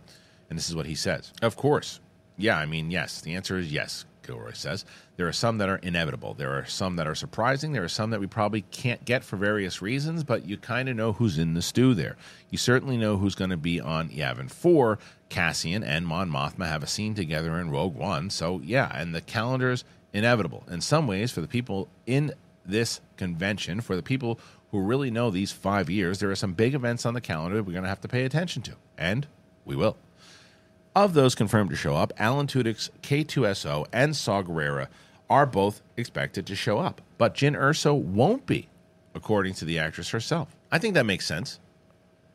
And 0.49 0.57
this 0.57 0.69
is 0.69 0.75
what 0.75 0.87
he 0.87 0.95
says. 0.95 1.31
Of 1.43 1.55
course. 1.55 1.99
Yeah, 2.35 2.57
I 2.57 2.65
mean, 2.65 2.89
yes. 2.89 3.21
The 3.21 3.35
answer 3.35 3.59
is 3.59 3.71
yes, 3.71 4.05
Gilroy 4.25 4.53
says. 4.53 4.83
There 5.17 5.27
are 5.27 5.33
some 5.33 5.59
that 5.59 5.69
are 5.69 5.75
inevitable. 5.75 6.33
There 6.33 6.57
are 6.57 6.65
some 6.65 6.95
that 6.95 7.05
are 7.05 7.13
surprising. 7.13 7.73
There 7.73 7.83
are 7.83 7.87
some 7.87 8.09
that 8.09 8.19
we 8.19 8.25
probably 8.25 8.61
can't 8.71 9.05
get 9.05 9.23
for 9.23 9.35
various 9.35 9.83
reasons, 9.83 10.23
but 10.23 10.47
you 10.47 10.57
kind 10.57 10.89
of 10.89 10.95
know 10.95 11.13
who's 11.13 11.37
in 11.37 11.53
the 11.53 11.61
stew 11.61 11.93
there. 11.93 12.17
You 12.49 12.57
certainly 12.57 12.97
know 12.97 13.17
who's 13.17 13.35
going 13.35 13.51
to 13.51 13.57
be 13.57 13.79
on 13.79 14.09
Yavin 14.09 14.49
4. 14.49 14.97
Cassian 15.29 15.83
and 15.83 16.07
Mon 16.07 16.27
Mothma 16.27 16.65
have 16.65 16.81
a 16.81 16.87
scene 16.87 17.13
together 17.13 17.59
in 17.59 17.69
Rogue 17.69 17.95
One. 17.95 18.31
So, 18.31 18.59
yeah, 18.63 18.91
and 18.95 19.13
the 19.13 19.21
calendar's 19.21 19.83
inevitable. 20.11 20.63
In 20.71 20.81
some 20.81 21.05
ways, 21.05 21.31
for 21.31 21.41
the 21.41 21.47
people 21.47 21.87
in 22.07 22.33
this 22.65 23.01
convention, 23.17 23.81
for 23.81 23.95
the 23.95 24.03
people 24.03 24.39
who 24.71 24.79
really 24.79 25.11
know 25.11 25.29
these 25.29 25.51
five 25.51 25.89
years, 25.89 26.19
there 26.19 26.31
are 26.31 26.35
some 26.35 26.53
big 26.53 26.73
events 26.73 27.05
on 27.05 27.13
the 27.13 27.21
calendar 27.21 27.61
we're 27.61 27.73
going 27.73 27.83
to 27.83 27.89
have 27.89 28.01
to 28.01 28.07
pay 28.07 28.23
attention 28.23 28.61
to. 28.63 28.75
And 28.97 29.27
we 29.65 29.75
will. 29.75 29.97
Of 30.95 31.13
those 31.13 31.35
confirmed 31.35 31.69
to 31.69 31.75
show 31.75 31.95
up, 31.95 32.11
Alan 32.17 32.47
Tudyk's 32.47 32.89
K2SO 33.01 33.85
and 33.93 34.15
Saw 34.15 34.43
Gerrera 34.43 34.87
are 35.29 35.45
both 35.45 35.81
expected 35.95 36.45
to 36.47 36.55
show 36.55 36.79
up, 36.79 37.01
but 37.17 37.33
Jyn 37.33 37.57
Erso 37.57 37.97
won't 37.97 38.45
be, 38.45 38.67
according 39.15 39.53
to 39.55 39.65
the 39.65 39.79
actress 39.79 40.09
herself. 40.09 40.53
I 40.71 40.77
think 40.77 40.95
that 40.95 41.05
makes 41.05 41.25
sense. 41.25 41.59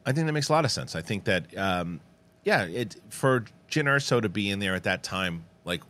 I 0.07 0.13
think 0.13 0.27
that 0.27 0.33
makes 0.33 0.49
a 0.49 0.53
lot 0.53 0.65
of 0.65 0.71
sense. 0.71 0.97
I 0.97 1.03
think 1.03 1.25
that, 1.25 1.57
um, 1.59 2.01
yeah, 2.45 2.65
it 2.65 2.97
for 3.11 3.45
Jyn 3.71 3.85
Erso 3.85 4.23
to 4.23 4.31
be 4.31 4.51
in 4.51 4.61
there 4.61 4.75
at 4.75 4.85
that 4.85 5.03
time, 5.03 5.45
like, 5.67 5.83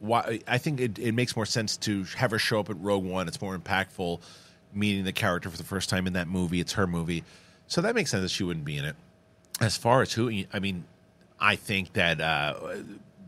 why? 0.00 0.40
I 0.48 0.58
think 0.58 0.80
it, 0.80 0.98
it 0.98 1.12
makes 1.12 1.36
more 1.36 1.46
sense 1.46 1.76
to 1.78 2.04
have 2.16 2.32
her 2.32 2.38
show 2.38 2.58
up 2.58 2.70
at 2.70 2.80
Rogue 2.80 3.04
One. 3.04 3.28
It's 3.28 3.40
more 3.40 3.56
impactful, 3.56 4.20
meeting 4.72 5.04
the 5.04 5.12
character 5.12 5.50
for 5.50 5.56
the 5.56 5.64
first 5.64 5.88
time 5.88 6.06
in 6.06 6.12
that 6.14 6.28
movie. 6.28 6.60
It's 6.60 6.74
her 6.74 6.86
movie, 6.86 7.24
so 7.66 7.80
that 7.80 7.94
makes 7.94 8.10
sense 8.10 8.22
that 8.22 8.30
she 8.30 8.44
wouldn't 8.44 8.64
be 8.64 8.76
in 8.76 8.84
it. 8.84 8.96
As 9.60 9.76
far 9.76 10.02
as 10.02 10.12
who, 10.12 10.44
I 10.52 10.58
mean, 10.58 10.84
I 11.38 11.56
think 11.56 11.92
that 11.94 12.20
uh, 12.20 12.54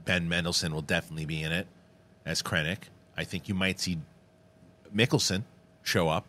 Ben 0.04 0.28
Mendelsohn 0.28 0.72
will 0.72 0.82
definitely 0.82 1.26
be 1.26 1.42
in 1.42 1.52
it 1.52 1.66
as 2.24 2.42
Krennic. 2.42 2.78
I 3.16 3.24
think 3.24 3.48
you 3.48 3.54
might 3.54 3.80
see 3.80 3.98
Mikkelsen 4.94 5.42
show 5.82 6.08
up. 6.08 6.24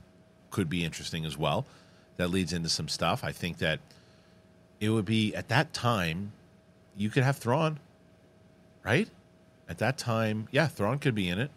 Could 0.52 0.70
be 0.70 0.84
interesting 0.84 1.26
as 1.26 1.38
well. 1.38 1.66
That 2.18 2.30
leads 2.30 2.54
into 2.54 2.70
some 2.70 2.88
stuff. 2.88 3.24
I 3.24 3.32
think 3.32 3.58
that 3.58 3.80
it 4.80 4.90
would 4.90 5.06
be 5.06 5.34
at 5.34 5.48
that 5.48 5.74
time 5.74 6.34
you 6.96 7.10
could 7.10 7.24
have 7.24 7.38
Thrawn, 7.38 7.80
right? 8.84 9.10
At 9.68 9.80
that 9.80 9.98
time, 9.98 10.48
yeah, 10.52 10.68
Thrawn 10.68 11.00
could 11.00 11.16
be 11.16 11.30
in 11.30 11.40
it. 11.40 11.50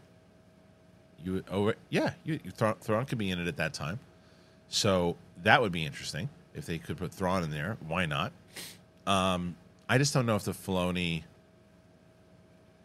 You 1.26 1.42
yeah, 1.90 2.12
you, 2.22 2.38
you 2.44 2.52
Thrawn, 2.52 2.76
Thrawn 2.80 3.04
could 3.04 3.18
be 3.18 3.30
in 3.30 3.40
it 3.40 3.48
at 3.48 3.56
that 3.56 3.74
time. 3.74 3.98
So 4.68 5.16
that 5.42 5.60
would 5.60 5.72
be 5.72 5.84
interesting 5.84 6.28
if 6.54 6.66
they 6.66 6.78
could 6.78 6.98
put 6.98 7.12
Thrawn 7.12 7.42
in 7.42 7.50
there. 7.50 7.76
Why 7.86 8.06
not? 8.06 8.32
Um, 9.08 9.56
I 9.88 9.98
just 9.98 10.14
don't 10.14 10.24
know 10.24 10.36
if 10.36 10.44
the 10.44 10.52
Filoni, 10.52 11.24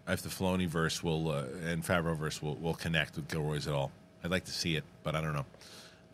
if 0.08 0.24
the 0.24 0.30
Filoni 0.30 0.68
verse 0.68 1.04
will 1.04 1.30
uh, 1.30 1.46
and 1.64 1.84
Favreau 1.84 2.18
verse 2.18 2.42
will, 2.42 2.56
will 2.56 2.74
connect 2.74 3.16
with 3.16 3.28
Gilroy's 3.28 3.68
at 3.68 3.76
all. 3.76 3.92
I'd 4.24 4.32
like 4.32 4.46
to 4.46 4.52
see 4.52 4.76
it, 4.76 4.86
but 5.04 5.16
I 5.16 5.22
don't 5.22 5.34
know. 5.34 5.46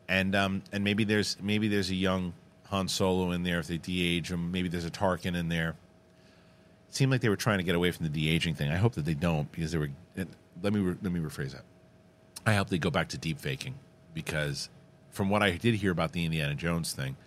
And 0.09 0.35
um, 0.35 0.63
and 0.73 0.83
maybe 0.83 1.05
there's 1.05 1.37
maybe 1.41 1.69
there's 1.69 1.91
a 1.91 1.95
young 1.95 2.33
Han 2.65 2.89
Solo 2.89 3.31
in 3.31 3.43
there 3.43 3.59
if 3.59 3.67
they 3.67 3.77
de-age 3.77 4.31
him. 4.31 4.51
Maybe 4.51 4.67
there's 4.67 4.85
a 4.85 4.91
Tarkin 4.91 5.35
in 5.35 5.47
there. 5.47 5.75
It 6.89 6.95
seemed 6.95 7.11
like 7.11 7.21
they 7.21 7.29
were 7.29 7.37
trying 7.37 7.59
to 7.59 7.63
get 7.63 7.75
away 7.75 7.91
from 7.91 8.05
the 8.05 8.11
de-aging 8.11 8.55
thing. 8.55 8.69
I 8.69 8.75
hope 8.75 8.95
that 8.95 9.05
they 9.05 9.13
don't 9.13 9.49
because 9.53 9.71
they 9.71 9.77
were. 9.77 9.91
Let 10.61 10.73
me 10.73 10.95
let 11.01 11.11
me 11.13 11.21
rephrase 11.21 11.53
that. 11.53 11.63
I 12.47 12.53
hope 12.53 12.69
they 12.69 12.77
go 12.77 12.89
back 12.89 13.09
to 13.09 13.17
deep 13.17 13.39
faking 13.39 13.75
because 14.13 14.69
from 15.09 15.29
what 15.29 15.43
I 15.43 15.51
did 15.51 15.75
hear 15.75 15.91
about 15.91 16.13
the 16.13 16.23
Indiana 16.23 16.55
Jones 16.55 16.93
thing, 16.93 17.17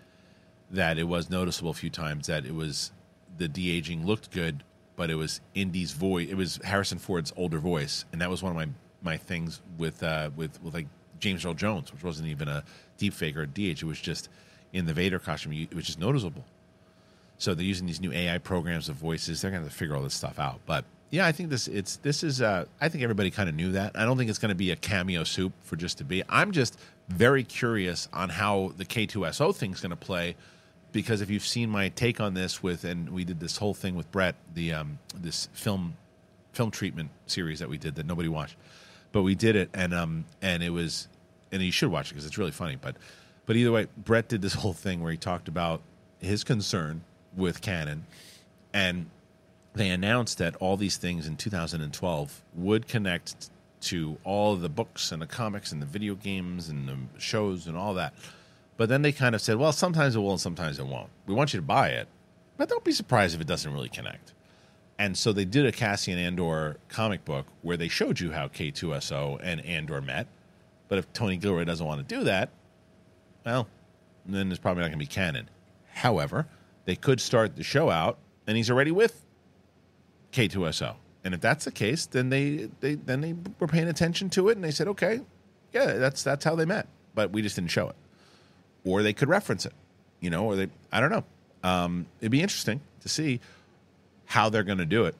that 0.71 0.99
it 0.99 1.05
was 1.05 1.29
noticeable 1.29 1.71
a 1.71 1.75
few 1.75 1.91
times 1.91 2.27
that 2.29 2.47
it 2.47 2.55
was 2.55 2.91
the 3.37 3.47
de 3.47 3.71
aging 3.71 4.07
looked 4.07 4.31
good, 4.31 4.65
but 4.97 5.11
it 5.11 5.17
was 5.17 5.43
Indy's 5.55 5.93
voice. 5.93 6.29
It 6.31 6.37
was 6.37 6.59
Harrison 6.65 6.99
Ford's 6.99 7.35
older 7.37 7.59
voice, 7.59 8.07
and 8.13 8.21
that 8.23 8.31
was 8.31 8.43
one 8.43 8.51
of 8.51 8.57
my 8.57 8.69
my 9.03 9.19
things 9.19 9.61
with 9.77 10.03
uh, 10.03 10.31
with 10.37 10.63
with 10.63 10.73
like 10.73 10.87
James 11.19 11.45
Earl 11.45 11.55
Jones, 11.55 11.93
which 11.93 12.03
wasn't 12.03 12.29
even 12.29 12.49
a 12.49 12.65
deep 12.97 13.13
fake 13.13 13.37
or 13.37 13.43
a 13.43 13.47
DH. 13.47 13.59
It 13.59 13.85
was 13.85 14.01
just 14.01 14.31
in 14.73 14.87
the 14.87 14.95
Vader 14.95 15.19
costume. 15.19 15.53
It 15.53 15.75
was 15.75 15.85
just 15.85 15.99
noticeable. 15.99 16.47
So 17.37 17.53
they're 17.55 17.65
using 17.65 17.87
these 17.87 18.01
new 18.01 18.13
AI 18.13 18.39
programs 18.39 18.89
of 18.89 18.97
voices. 18.97 19.43
They're 19.43 19.51
going 19.51 19.65
to 19.65 19.71
figure 19.71 19.97
all 19.97 20.03
this 20.03 20.15
stuff 20.15 20.39
out. 20.39 20.61
But 20.67 20.85
yeah, 21.11 21.27
I 21.27 21.33
think 21.33 21.51
this 21.51 21.67
it's 21.67 21.97
this 21.97 22.23
is. 22.23 22.41
Uh, 22.41 22.67
I 22.81 22.89
think 22.89 23.03
everybody 23.03 23.31
kind 23.31 23.49
of 23.49 23.55
knew 23.55 23.73
that. 23.73 23.93
I 23.97 24.05
don't 24.05 24.17
think 24.17 24.31
it's 24.31 24.39
going 24.39 24.51
to 24.51 24.55
be 24.55 24.71
a 24.71 24.77
cameo 24.77 25.25
soup 25.25 25.53
for 25.63 25.77
just 25.77 25.99
to 25.99 26.05
be. 26.05 26.23
I'm 26.29 26.53
just 26.53 26.79
very 27.09 27.43
curious 27.43 28.09
on 28.13 28.29
how 28.29 28.73
the 28.77 28.85
K2SO 28.85 29.55
thing's 29.55 29.81
going 29.81 29.91
to 29.91 29.97
play 29.97 30.37
because 30.93 31.21
if 31.21 31.31
you've 31.31 31.45
seen 31.45 31.69
my 31.69 31.89
take 31.89 32.21
on 32.21 32.35
this 32.35 32.63
with 32.63 32.85
and 32.85 33.11
we 33.11 33.25
did 33.25 33.41
this 33.41 33.57
whole 33.57 33.75
thing 33.75 33.97
with 33.97 34.11
Brett, 34.13 34.37
the 34.55 34.73
um, 34.73 34.99
this 35.17 35.49
film 35.53 35.95
film 36.53 36.71
treatment 36.71 37.11
series 37.27 37.59
that 37.59 37.69
we 37.69 37.79
did 37.79 37.97
that 37.97 38.07
nobody 38.07 38.29
watched, 38.29 38.57
but 39.13 39.23
we 39.23 39.35
did 39.35 39.57
it 39.57 39.71
and 39.75 39.93
um 39.93 40.25
and 40.41 40.63
it 40.63 40.71
was 40.71 41.09
and 41.53 41.63
you 41.63 41.73
should 41.73 41.91
watch 41.91 42.09
it 42.09 42.15
because 42.15 42.27
it's 42.27 42.39
really 42.39 42.51
funny. 42.53 42.77
But 42.81 42.97
but 43.47 43.57
either 43.57 43.73
way, 43.73 43.89
Brett 43.97 44.29
did 44.29 44.43
this 44.43 44.55
whole 44.55 44.73
thing 44.73 45.03
where 45.03 45.11
he 45.11 45.19
talked 45.19 45.49
about 45.49 45.81
his 46.21 46.45
concern 46.45 47.03
with 47.37 47.61
canon, 47.61 48.07
and 48.73 49.07
they 49.75 49.91
announced 49.91 50.39
that 50.39 50.57
all 50.57 50.77
these 50.77 50.97
things 50.97 51.27
in 51.27 51.37
2012 51.37 52.43
would 52.55 52.89
connect 52.89 53.51
to 53.83 54.19
all 54.25 54.57
the 54.57 54.69
books 54.69 55.13
and 55.13 55.23
the 55.23 55.27
comics 55.27 55.73
and 55.73 55.81
the 55.81 55.87
video 55.87 56.15
games 56.15 56.69
and 56.69 56.89
the 56.89 56.97
shows 57.19 57.67
and 57.67 57.77
all 57.77 57.95
that. 57.95 58.13
But 58.77 58.89
then 58.89 59.03
they 59.03 59.13
kind 59.13 59.35
of 59.35 59.41
said, 59.41 59.57
well, 59.57 59.73
sometimes 59.73 60.17
it 60.17 60.21
will 60.21 60.33
and 60.33 60.41
sometimes 60.41 60.79
it 60.79 60.87
won't. 60.87 61.11
We 61.27 61.35
want 61.35 61.53
you 61.53 61.61
to 61.61 61.67
buy 61.67 61.91
it, 61.91 62.09
but 62.57 62.69
don't 62.69 62.85
be 62.85 62.93
surprised 62.93 63.35
if 63.35 63.41
it 63.41 63.47
doesn't 63.47 63.73
really 63.73 63.89
connect. 63.89 64.33
And 64.99 65.17
so 65.17 65.33
they 65.33 65.47
did 65.47 65.65
a 65.65 65.73
Cassian 65.73 66.19
Andor 66.19 66.77
comic 66.89 67.25
book 67.25 67.47
where 67.63 67.77
they 67.77 67.89
showed 67.89 68.21
you 68.21 68.33
how 68.33 68.49
K2SO 68.49 69.41
and 69.43 69.65
Andor 69.65 70.03
met. 70.03 70.27
But 70.89 70.99
if 70.99 71.11
Tony 71.13 71.37
Gilroy 71.37 71.65
doesn't 71.65 71.87
want 71.87 72.07
to 72.07 72.15
do 72.15 72.25
that, 72.25 72.51
well, 73.47 73.67
then 74.27 74.51
it's 74.51 74.61
probably 74.61 74.83
not 74.83 74.89
going 74.89 74.99
to 74.99 75.05
be 75.05 75.07
canon. 75.07 75.49
However, 75.93 76.47
they 76.85 76.97
could 76.97 77.21
start 77.21 77.57
the 77.57 77.63
show 77.63 77.89
out 77.89 78.19
and 78.47 78.57
he's 78.57 78.71
already 78.71 78.91
with 78.91 79.25
K2SO. 80.33 80.95
And 81.25 81.35
if 81.35 81.41
that's 81.41 81.65
the 81.65 81.73
case, 81.73 82.07
then 82.07 82.31
they, 82.31 82.71
they 82.81 82.95
then 82.95 83.21
they 83.21 83.35
were 83.59 83.67
paying 83.67 83.89
attention 83.89 84.31
to 84.31 84.49
it 84.49 84.57
and 84.57 84.65
they 84.65 84.71
said, 84.71 84.89
okay, 84.89 85.21
yeah, 85.73 85.95
that's 85.95 86.23
that's 86.23 86.45
how 86.45 86.55
they 86.55 86.65
met. 86.65 86.87
But 87.15 87.31
we 87.31 87.43
just 87.43 87.57
didn't 87.57 87.71
show 87.71 87.89
it 87.89 87.97
or 88.85 89.03
they 89.03 89.13
could 89.13 89.29
reference 89.29 89.67
it, 89.67 89.73
you 90.21 90.31
know, 90.31 90.47
or 90.47 90.57
they, 90.57 90.69
I 90.93 91.01
don't 91.01 91.11
know. 91.11 91.25
Um, 91.63 92.07
it'd 92.21 92.33
be 92.33 92.43
interesting 92.43 92.81
to 93.01 93.09
see 93.09 93.41
how 94.27 94.49
they're 94.49 94.63
going 94.63 94.79
to 94.79 94.87
do 94.87 95.05
it. 95.05 95.15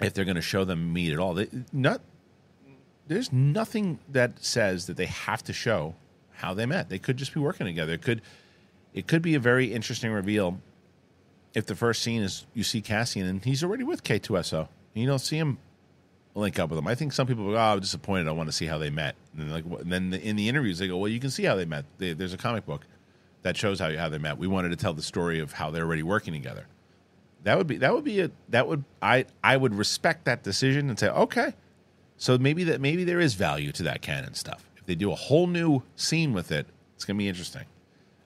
If 0.00 0.14
they're 0.14 0.24
going 0.24 0.36
to 0.36 0.42
show 0.42 0.64
them 0.64 0.92
meet 0.92 1.12
at 1.12 1.18
all, 1.18 1.34
they, 1.34 1.48
not 1.72 2.00
there's 3.08 3.32
nothing 3.32 3.98
that 4.10 4.44
says 4.44 4.86
that 4.86 4.96
they 4.96 5.06
have 5.06 5.42
to 5.44 5.52
show 5.52 5.94
how 6.34 6.54
they 6.54 6.66
met. 6.66 6.88
They 6.88 6.98
could 6.98 7.16
just 7.16 7.34
be 7.34 7.40
working 7.40 7.66
together. 7.66 7.94
It 7.94 8.02
could 8.02 8.22
it 8.94 9.08
could 9.08 9.22
be 9.22 9.34
a 9.34 9.40
very 9.40 9.72
interesting 9.72 10.12
reveal 10.12 10.60
if 11.58 11.66
the 11.66 11.74
first 11.74 12.02
scene 12.02 12.22
is 12.22 12.46
you 12.54 12.62
see 12.62 12.80
Cassian 12.80 13.26
and 13.26 13.44
he's 13.44 13.64
already 13.64 13.82
with 13.82 14.04
K2SO. 14.04 14.60
And 14.60 14.68
you 14.94 15.06
don't 15.06 15.18
see 15.18 15.36
him 15.36 15.58
link 16.34 16.58
up 16.60 16.70
with 16.70 16.78
them. 16.78 16.86
I 16.86 16.94
think 16.94 17.12
some 17.12 17.26
people 17.26 17.44
go, 17.50 17.56
"Oh, 17.56 17.58
I'm 17.58 17.80
disappointed. 17.80 18.28
I 18.28 18.32
want 18.32 18.48
to 18.48 18.52
see 18.52 18.66
how 18.66 18.78
they 18.78 18.90
met." 18.90 19.16
And 19.36 19.52
like, 19.52 19.64
and 19.64 19.92
then 19.92 20.14
in 20.14 20.36
the 20.36 20.48
interviews, 20.48 20.78
they 20.78 20.86
go, 20.86 20.96
"Well, 20.96 21.08
you 21.08 21.18
can 21.18 21.30
see 21.30 21.44
how 21.44 21.56
they 21.56 21.64
met. 21.64 21.84
They, 21.98 22.12
there's 22.12 22.32
a 22.32 22.38
comic 22.38 22.64
book 22.64 22.86
that 23.42 23.56
shows 23.56 23.80
how 23.80 23.94
how 23.96 24.08
they 24.08 24.18
met. 24.18 24.38
We 24.38 24.46
wanted 24.46 24.68
to 24.68 24.76
tell 24.76 24.94
the 24.94 25.02
story 25.02 25.40
of 25.40 25.52
how 25.52 25.70
they're 25.70 25.84
already 25.84 26.04
working 26.04 26.32
together." 26.32 26.66
That 27.42 27.58
would 27.58 27.66
be 27.66 27.76
that 27.78 27.92
would 27.92 28.04
be 28.04 28.20
a 28.20 28.30
that 28.50 28.68
would 28.68 28.84
I 29.02 29.26
I 29.42 29.56
would 29.56 29.74
respect 29.74 30.26
that 30.26 30.44
decision 30.44 30.88
and 30.88 30.98
say, 30.98 31.08
"Okay." 31.08 31.54
So 32.18 32.38
maybe 32.38 32.64
that 32.64 32.80
maybe 32.80 33.02
there 33.02 33.20
is 33.20 33.34
value 33.34 33.72
to 33.72 33.82
that 33.82 34.00
canon 34.00 34.34
stuff. 34.34 34.64
If 34.76 34.86
they 34.86 34.94
do 34.94 35.10
a 35.10 35.16
whole 35.16 35.48
new 35.48 35.82
scene 35.96 36.32
with 36.32 36.52
it, 36.52 36.66
it's 36.94 37.04
going 37.04 37.16
to 37.16 37.18
be 37.18 37.28
interesting. 37.28 37.64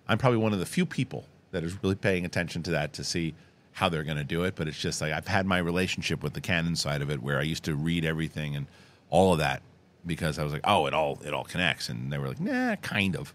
I'm 0.06 0.18
probably 0.18 0.38
one 0.38 0.52
of 0.52 0.58
the 0.58 0.66
few 0.66 0.84
people 0.84 1.26
that 1.52 1.64
is 1.64 1.80
really 1.82 1.94
paying 1.94 2.24
attention 2.24 2.62
to 2.64 2.72
that 2.72 2.92
to 2.94 3.04
see 3.04 3.34
how 3.72 3.88
they're 3.88 4.02
going 4.02 4.18
to 4.18 4.24
do 4.24 4.44
it. 4.44 4.54
But 4.54 4.68
it's 4.68 4.78
just 4.78 5.00
like 5.00 5.12
I've 5.12 5.28
had 5.28 5.46
my 5.46 5.58
relationship 5.58 6.22
with 6.22 6.34
the 6.34 6.40
canon 6.40 6.76
side 6.76 7.00
of 7.00 7.10
it, 7.10 7.22
where 7.22 7.38
I 7.38 7.42
used 7.42 7.64
to 7.64 7.74
read 7.74 8.04
everything 8.04 8.56
and 8.56 8.66
all 9.10 9.32
of 9.32 9.38
that 9.38 9.62
because 10.04 10.38
I 10.38 10.44
was 10.44 10.52
like, 10.52 10.62
oh, 10.64 10.86
it 10.86 10.94
all 10.94 11.20
it 11.24 11.32
all 11.32 11.44
connects, 11.44 11.88
and 11.88 12.12
they 12.12 12.18
were 12.18 12.28
like, 12.28 12.40
nah, 12.40 12.76
kind 12.76 13.16
of. 13.16 13.32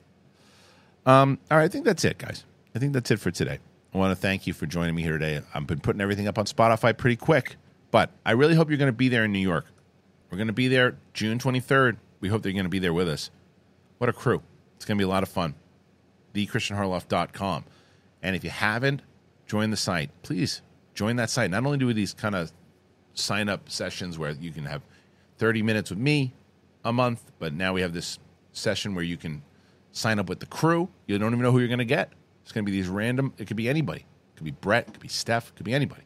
Um, 1.05 1.39
all 1.49 1.57
right, 1.57 1.63
I 1.63 1.67
think 1.69 1.85
that's 1.85 2.03
it, 2.03 2.17
guys. 2.17 2.43
I 2.75 2.79
think 2.79 2.93
that's 2.93 3.09
it 3.11 3.19
for 3.19 3.31
today. 3.31 3.59
I 3.93 3.97
want 3.97 4.11
to 4.11 4.15
thank 4.15 4.45
you 4.45 4.53
for 4.53 4.65
joining 4.65 4.93
me 4.93 5.01
here 5.01 5.17
today. 5.17 5.41
I've 5.53 5.65
been 5.65 5.79
putting 5.79 6.01
everything 6.01 6.27
up 6.27 6.37
on 6.37 6.45
Spotify 6.45 6.95
pretty 6.95 7.15
quick, 7.15 7.55
but 7.91 8.11
I 8.25 8.31
really 8.31 8.55
hope 8.55 8.69
you're 8.69 8.77
going 8.77 8.89
to 8.89 8.97
be 8.97 9.07
there 9.07 9.23
in 9.23 9.31
New 9.31 9.39
York. 9.39 9.65
We're 10.29 10.37
going 10.37 10.47
to 10.47 10.53
be 10.53 10.67
there 10.67 10.97
June 11.13 11.39
23rd. 11.39 11.97
We 12.19 12.27
hope 12.27 12.41
that 12.41 12.49
you're 12.49 12.55
going 12.55 12.65
to 12.65 12.69
be 12.69 12.79
there 12.79 12.93
with 12.93 13.07
us. 13.07 13.31
What 13.97 14.09
a 14.09 14.13
crew. 14.13 14.43
It's 14.75 14.85
going 14.85 14.97
to 14.97 15.01
be 15.01 15.05
a 15.05 15.09
lot 15.09 15.23
of 15.23 15.29
fun. 15.29 15.55
TheKristianHarloff.com. 16.33 17.63
And 18.21 18.35
if 18.35 18.43
you 18.43 18.49
haven't, 18.49 19.01
join 19.45 19.69
the 19.69 19.77
site. 19.77 20.09
Please 20.23 20.61
join 20.93 21.15
that 21.17 21.29
site. 21.29 21.51
Not 21.51 21.65
only 21.65 21.77
do 21.77 21.87
we 21.87 21.93
these 21.93 22.13
kind 22.13 22.35
of 22.35 22.51
sign 23.13 23.49
up 23.49 23.69
sessions 23.69 24.17
where 24.17 24.31
you 24.31 24.51
can 24.51 24.65
have 24.65 24.81
30 25.37 25.61
minutes 25.63 25.89
with 25.89 25.99
me 25.99 26.33
a 26.83 26.93
month, 26.93 27.31
but 27.39 27.53
now 27.53 27.73
we 27.73 27.81
have 27.81 27.93
this 27.93 28.19
session 28.51 28.95
where 28.95 29.03
you 29.03 29.17
can 29.17 29.43
Sign 29.97 30.19
up 30.19 30.29
with 30.29 30.39
the 30.39 30.45
crew. 30.45 30.89
You 31.07 31.17
don't 31.17 31.33
even 31.33 31.41
know 31.41 31.51
who 31.51 31.57
you're 31.57 31.67
going 31.67 31.79
to 31.79 31.85
get. 31.85 32.11
It's 32.43 32.51
going 32.51 32.63
to 32.63 32.71
be 32.71 32.77
these 32.77 32.87
random. 32.87 33.33
It 33.39 33.47
could 33.47 33.57
be 33.57 33.67
anybody. 33.67 34.01
It 34.01 34.35
could 34.35 34.45
be 34.45 34.51
Brett. 34.51 34.87
It 34.87 34.91
could 34.91 35.01
be 35.01 35.07
Steph. 35.07 35.49
It 35.49 35.55
could 35.55 35.65
be 35.65 35.73
anybody. 35.73 36.03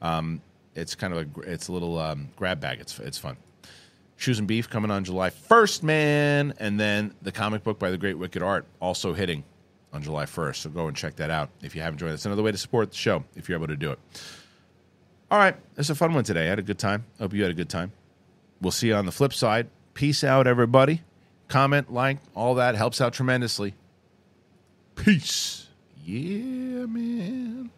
Um, 0.00 0.40
it's 0.76 0.94
kind 0.94 1.12
of 1.12 1.18
a 1.18 1.40
it's 1.40 1.66
a 1.66 1.72
little 1.72 1.98
um, 1.98 2.28
grab 2.36 2.60
bag. 2.60 2.78
It's 2.78 2.96
it's 3.00 3.18
fun. 3.18 3.36
Shoes 4.14 4.38
and 4.38 4.46
Beef 4.46 4.70
coming 4.70 4.92
on 4.92 5.02
July 5.02 5.30
1st, 5.30 5.82
man. 5.82 6.54
And 6.60 6.78
then 6.78 7.12
the 7.20 7.32
comic 7.32 7.64
book 7.64 7.80
by 7.80 7.90
the 7.90 7.98
Great 7.98 8.16
Wicked 8.16 8.44
Art 8.44 8.64
also 8.78 9.12
hitting 9.12 9.42
on 9.94 10.02
July 10.02 10.26
1st. 10.26 10.56
So 10.56 10.70
go 10.70 10.88
and 10.88 10.96
check 10.96 11.16
that 11.16 11.30
out 11.30 11.48
if 11.62 11.74
you 11.74 11.80
haven't 11.80 11.98
joined. 11.98 12.12
That's 12.12 12.26
another 12.26 12.42
way 12.42 12.52
to 12.52 12.58
support 12.58 12.90
the 12.90 12.96
show 12.96 13.24
if 13.36 13.48
you're 13.48 13.56
able 13.56 13.68
to 13.68 13.76
do 13.76 13.92
it. 13.92 13.98
All 15.30 15.38
right. 15.38 15.56
It's 15.78 15.88
a 15.88 15.94
fun 15.94 16.12
one 16.12 16.24
today. 16.24 16.46
I 16.46 16.48
had 16.48 16.58
a 16.58 16.62
good 16.62 16.78
time. 16.78 17.04
Hope 17.18 17.32
you 17.32 17.42
had 17.42 17.50
a 17.50 17.54
good 17.54 17.70
time. 17.70 17.92
We'll 18.60 18.72
see 18.72 18.88
you 18.88 18.94
on 18.94 19.06
the 19.06 19.12
flip 19.12 19.32
side. 19.32 19.68
Peace 19.94 20.24
out, 20.24 20.46
everybody. 20.46 21.02
Comment, 21.48 21.92
like, 21.92 22.18
all 22.34 22.56
that 22.56 22.74
helps 22.74 23.00
out 23.00 23.12
tremendously. 23.12 23.74
Peace. 24.96 25.68
Yeah, 26.04 26.86
man. 26.86 27.70